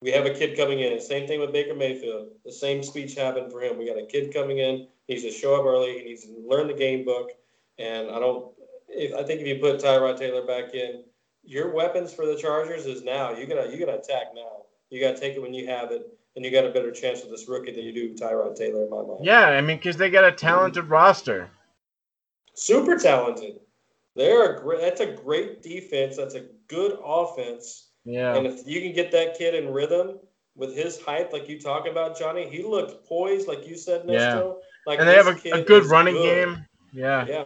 [0.01, 1.01] we have a kid coming in.
[1.01, 2.29] Same thing with Baker Mayfield.
[2.45, 3.79] The same speech happened for him.
[3.79, 4.87] We got a kid coming in.
[5.07, 5.99] He needs to show up early.
[5.99, 7.31] He needs to learn the game book.
[7.79, 8.53] And I don't.
[8.89, 11.05] If I think if you put Tyrod Taylor back in,
[11.43, 13.33] your weapons for the Chargers is now.
[13.33, 14.63] You gotta you gotta attack now.
[14.91, 16.07] You gotta take it when you have it,
[16.37, 18.91] and you got a better chance with this rookie than you do Tyrod Taylor in
[18.91, 19.25] my mind.
[19.25, 21.51] yeah, I mean, because they got a talented roster.
[22.55, 23.61] super talented.
[24.17, 24.81] They're a great.
[24.81, 26.17] That's a great defense.
[26.17, 27.91] That's a good offense.
[28.05, 30.19] Yeah, And if you can get that kid in rhythm
[30.57, 34.35] with his height, like you talk about, Johnny, he looked poised, like you said, Yeah.
[34.37, 34.57] Nesto.
[34.87, 36.23] Like and they have a, a good running good.
[36.55, 36.67] game.
[36.93, 37.45] Yeah, Yeah,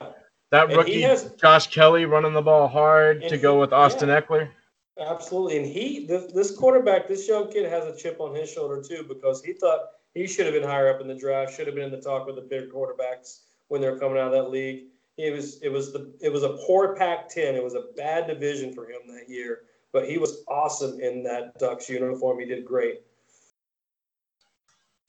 [0.50, 4.08] that And rookie has- Josh Kelley running the ball hard to he- go with Austin
[4.08, 4.20] yeah.
[4.20, 4.50] Ekeler.
[5.00, 5.58] Absolutely.
[5.58, 9.04] And he, this, this quarterback, this young kid has a chip on his shoulder too
[9.06, 9.80] because he thought
[10.14, 12.26] he should have been higher up in the draft, should have been in the talk
[12.26, 14.84] with the big quarterbacks when they're coming out of that league.
[15.16, 17.54] It was it was the it was a poor Pac-10.
[17.54, 19.62] It was a bad division for him that year,
[19.92, 22.38] but he was awesome in that Ducks uniform.
[22.38, 23.00] He did great.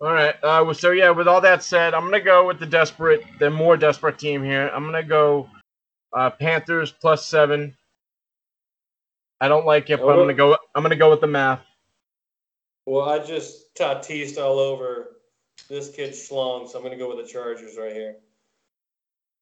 [0.01, 0.35] All right.
[0.43, 3.77] Uh, so yeah, with all that said, I'm gonna go with the desperate, the more
[3.77, 4.71] desperate team here.
[4.73, 5.47] I'm gonna go
[6.13, 7.75] uh, Panthers plus seven.
[9.41, 10.57] I don't like it, but I'm gonna go.
[10.75, 11.61] I'm gonna go with the math.
[12.85, 15.17] Well, I just Tatised all over
[15.69, 18.15] this kid Schlong, so I'm going to go with the Chargers right here.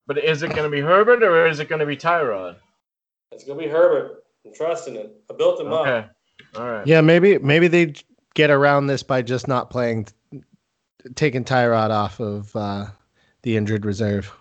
[0.05, 2.57] But is it going to be Herbert or is it going to be Tyrod?
[3.31, 4.23] It's going to be Herbert.
[4.45, 5.15] I'm trusting it.
[5.31, 5.97] I built him Okay.
[5.97, 6.11] up.
[6.55, 6.85] All right.
[6.85, 7.93] Yeah, maybe maybe they
[8.35, 10.07] get around this by just not playing,
[11.15, 12.87] taking Tyrod off of uh,
[13.41, 14.31] the injured reserve.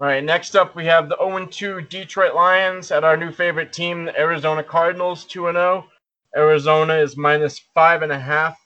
[0.00, 0.22] All right.
[0.22, 4.62] Next up, we have the 0-2 Detroit Lions at our new favorite team, the Arizona
[4.62, 5.84] Cardinals, 2-0.
[6.36, 8.58] Arizona is minus five and a half.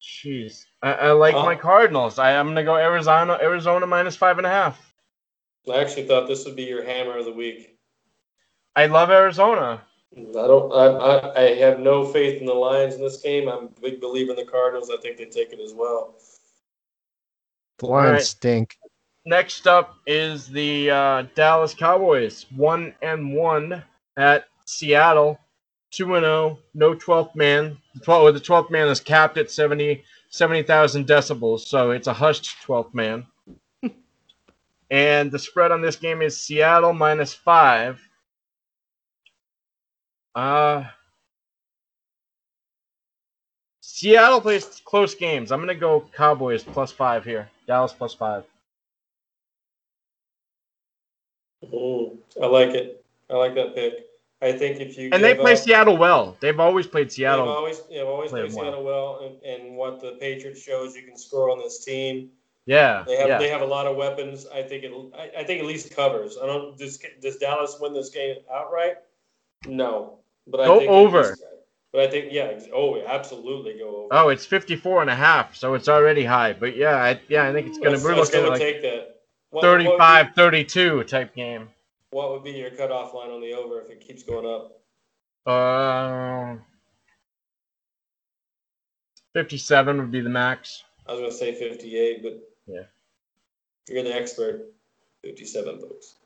[0.00, 0.64] Jeez.
[0.82, 1.44] I, I like Oh.
[1.44, 2.18] my Cardinals.
[2.18, 4.94] I, I'm going to go Arizona, Arizona minus five and a half.
[5.70, 7.76] I actually thought this would be your hammer of the week.
[8.74, 9.82] I love Arizona.
[10.16, 10.72] I don't.
[10.72, 13.48] I, I, I have no faith in the Lions in this game.
[13.48, 14.90] I'm a big believer in the Cardinals.
[14.90, 16.14] I think they take it as well.
[17.78, 18.22] The Lions Alright.
[18.24, 18.76] stink.
[19.26, 23.82] Next up is the uh, Dallas Cowboys, one and one
[24.16, 25.38] at Seattle,
[25.90, 26.58] two and zero.
[26.72, 27.76] No twelfth man.
[27.94, 32.62] The twelfth, the twelfth man is capped at 70 70,000 decibels, so it's a hushed
[32.62, 33.26] twelfth man.
[34.90, 38.00] and the spread on this game is Seattle minus five.
[40.34, 40.84] Uh
[43.82, 45.52] Seattle plays close games.
[45.52, 47.50] I'm gonna go Cowboys plus five here.
[47.66, 48.44] Dallas plus five.
[51.64, 53.04] Mm, I like it.
[53.28, 54.06] I like that pick.
[54.42, 56.36] I think if you And they play up- Seattle well.
[56.40, 57.48] They've always played They've Seattle.
[57.48, 58.64] always, yeah, always play played them well.
[58.66, 62.30] Seattle well, and, and what the Patriots shows you can score on this team.
[62.66, 63.38] Yeah, They have yeah.
[63.38, 64.46] they have a lot of weapons.
[64.52, 64.92] I think it.
[65.18, 66.38] I, I think at least covers.
[66.42, 66.78] I don't.
[66.78, 68.96] Does, does Dallas win this game outright?
[69.66, 71.22] No, but I Go think over.
[71.22, 71.42] least-
[71.92, 72.58] but I think yeah.
[72.72, 74.08] Oh, absolutely go over.
[74.12, 76.52] Oh, it's 54 and a half, so it's already high.
[76.52, 78.04] But yeah, I, yeah, I think it's going to.
[78.04, 79.19] we're I still looking would at take that.
[79.50, 81.68] What, what be- 35 32 type game.
[82.12, 84.76] What would be your cutoff line on the over if it keeps going up?
[85.52, 86.62] Um
[89.34, 90.84] 57 would be the max.
[91.06, 92.82] I was gonna say fifty-eight, but Yeah.
[93.88, 94.72] you're the expert.
[95.22, 96.16] Fifty-seven, folks.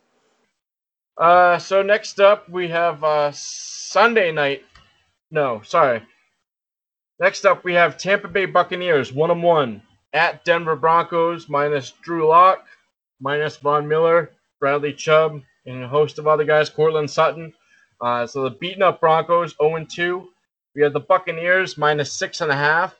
[1.17, 4.65] Uh so next up we have uh Sunday night.
[5.31, 6.03] No, sorry.
[7.21, 9.83] Next up we have Tampa Bay Buccaneers 1 and 1
[10.13, 12.67] at Denver Broncos minus Drew Lock,
[13.21, 14.31] minus Von Miller,
[14.61, 17.53] Bradley Chubb, and a host of other guys, Courtland Sutton.
[18.01, 20.29] Uh, so the beaten up Broncos 0 and 2.
[20.75, 22.99] We have the Buccaneers minus six and a half.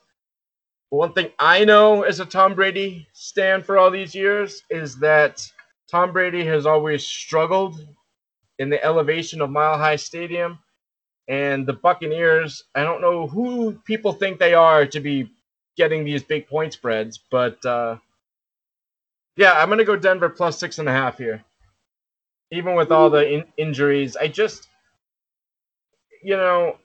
[0.91, 5.51] One thing I know as a Tom Brady stand for all these years is that
[5.91, 7.85] Tom Brady has always struggled
[8.59, 10.59] in the elevation of Mile High Stadium.
[11.29, 15.31] And the Buccaneers, I don't know who people think they are to be
[15.77, 17.97] getting these big point spreads, but uh,
[19.37, 21.45] yeah, I'm going to go Denver plus six and a half here.
[22.53, 24.69] Even with all the in- injuries, I just,
[26.23, 26.77] you know,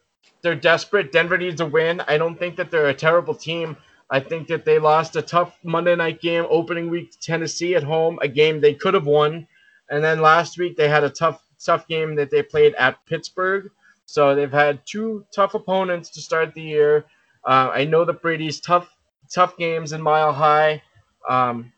[0.41, 1.11] they're desperate.
[1.11, 2.01] Denver needs a win.
[2.07, 3.77] I don't think that they're a terrible team.
[4.09, 7.83] I think that they lost a tough Monday night game opening week to Tennessee at
[7.83, 9.47] home, a game they could have won.
[9.89, 13.69] And then last week they had a tough tough game that they played at Pittsburgh.
[14.05, 17.05] So they've had two tough opponents to start the year.
[17.45, 18.89] Uh, I know that Brady's tough
[19.31, 20.81] tough games in Mile High.
[21.27, 21.71] Um,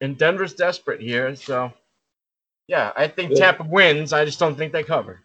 [0.00, 1.72] and Denver's desperate here, so
[2.66, 3.52] yeah, I think Yeah.
[3.52, 4.12] Tampa wins.
[4.12, 5.20] I just don't think they cover.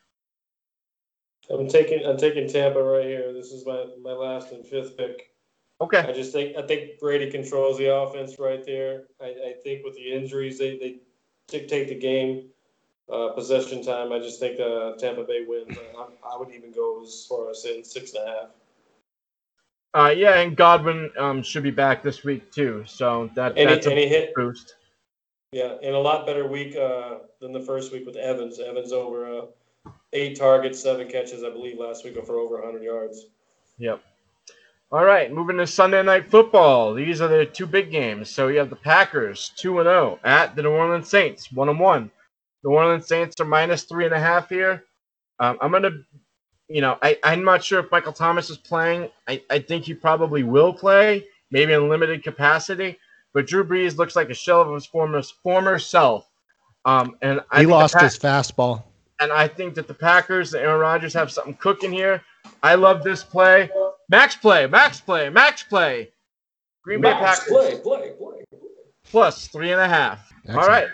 [1.49, 3.31] I'm taking I'm taking Tampa right here.
[3.33, 5.31] This is my, my last and fifth pick.
[5.79, 5.99] Okay.
[5.99, 9.03] I just think I think Brady controls the offense right there.
[9.21, 10.99] I, I think with the injuries they, they
[11.47, 12.49] dictate the game.
[13.07, 14.11] Uh, possession time.
[14.11, 15.77] I just think uh, Tampa Bay wins.
[15.95, 18.49] I, I would even go as far as saying six and a half.
[19.95, 23.85] Uh, yeah, and Godwin um, should be back this week too, so that And that's
[23.87, 24.75] he, a hit boost.
[25.53, 28.59] yeah, and a lot better week uh, than the first week with Evans.
[28.59, 29.45] Evans over uh,
[30.11, 33.27] eight targets, seven catches, I believe, last week for over 100 yards.
[33.77, 34.01] Yep.
[34.91, 36.93] All right, moving to Sunday night football.
[36.93, 38.29] These are the two big games.
[38.29, 41.79] So you have the Packers two and zero at the New Orleans Saints one and
[41.79, 42.11] one.
[42.63, 44.83] New Orleans Saints are minus three and a half here.
[45.39, 46.03] Um, I'm gonna,
[46.67, 49.09] you know, I I'm not sure if Michael Thomas is playing.
[49.27, 52.97] I I think he probably will play, maybe in limited capacity.
[53.33, 56.27] But Drew Brees looks like a shell of his former former self.
[56.85, 58.83] Um, and I He lost Pa- his fastball.
[59.19, 62.21] and I think that the Packers and Aaron Rodgers have something cooking here.
[62.63, 63.69] I love this play.
[64.09, 66.11] Max play, max play, max play.
[66.83, 68.43] Green Bay Max, Packers play, play, play.
[69.09, 70.31] plus three and a half.
[70.49, 70.67] All Excellent.
[70.69, 70.87] right.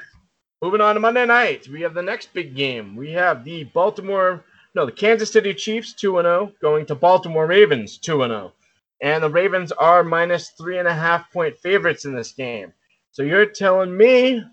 [0.61, 2.95] Moving on to Monday night, we have the next big game.
[2.95, 4.43] We have the Baltimore,
[4.73, 8.53] no, the Kansas City Chiefs 2 0 going to Baltimore Ravens 2 0.
[9.01, 12.71] And the Ravens are minus three and a half point favorites in this game.
[13.11, 14.43] So you're telling me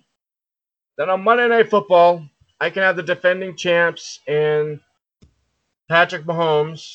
[0.97, 2.25] that on Monday Night Football,
[2.61, 4.81] I can have the defending champs and
[5.89, 6.91] Patrick Mahomes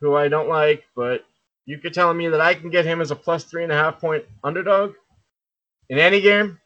[0.00, 1.24] who I don't like, but
[1.66, 3.76] you could tell me that I can get him as a plus three and a
[3.76, 4.94] half point underdog
[5.88, 6.58] in any game.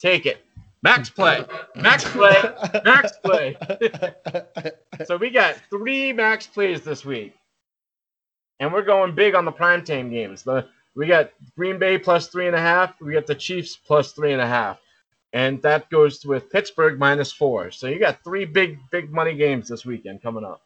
[0.00, 0.44] Take it.
[0.82, 1.44] Max play.
[1.74, 2.36] Max play.
[2.84, 3.56] Max play.
[5.06, 7.32] So we got three max plays this week.
[8.58, 10.42] And we're going big on the primetime games.
[10.42, 13.00] The we got Green Bay plus three and a half.
[13.00, 14.80] We got the Chiefs plus three and a half.
[15.32, 17.70] And that goes with Pittsburgh minus four.
[17.70, 20.62] So you got three big, big money games this weekend coming up.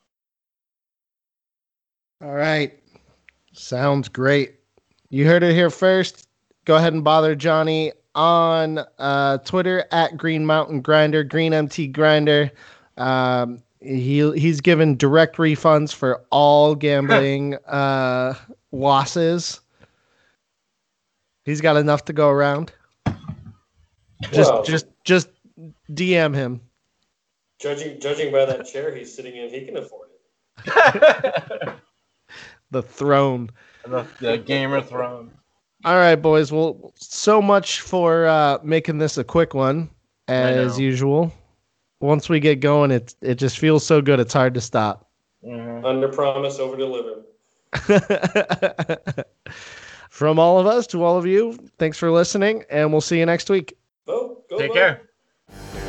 [2.22, 2.78] All right.
[3.52, 4.54] Sounds great.
[5.10, 6.26] You heard it here first.
[6.64, 12.50] Go ahead and bother Johnny on uh, Twitter at Green Mountain Grinder, Green MT Grinder.
[12.96, 18.34] Um, he he's given direct refunds for all gambling uh,
[18.70, 19.60] losses.
[21.44, 22.72] He's got enough to go around.
[24.30, 25.28] Just Well, just just
[25.90, 26.60] DM him.
[27.58, 30.08] judging judging by that chair he's sitting in, he can afford
[30.64, 31.74] it.
[32.70, 33.50] The throne.
[33.86, 35.30] the, the Gamer Throne.
[35.84, 36.52] All right, boys.
[36.52, 39.90] Well, so much for uh, making this a quick one,
[40.28, 41.32] as usual.
[42.00, 44.20] Once we get going, it it just feels so good.
[44.20, 45.08] It's hard to stop.
[45.44, 45.84] Mhm.
[45.84, 47.22] Under promise, over deliver.
[50.10, 53.26] From all of us to all of you, thanks for listening, and we'll see you
[53.26, 53.76] next week.
[54.06, 54.48] Vote.
[54.48, 54.74] Go Take vote.
[54.74, 55.88] care.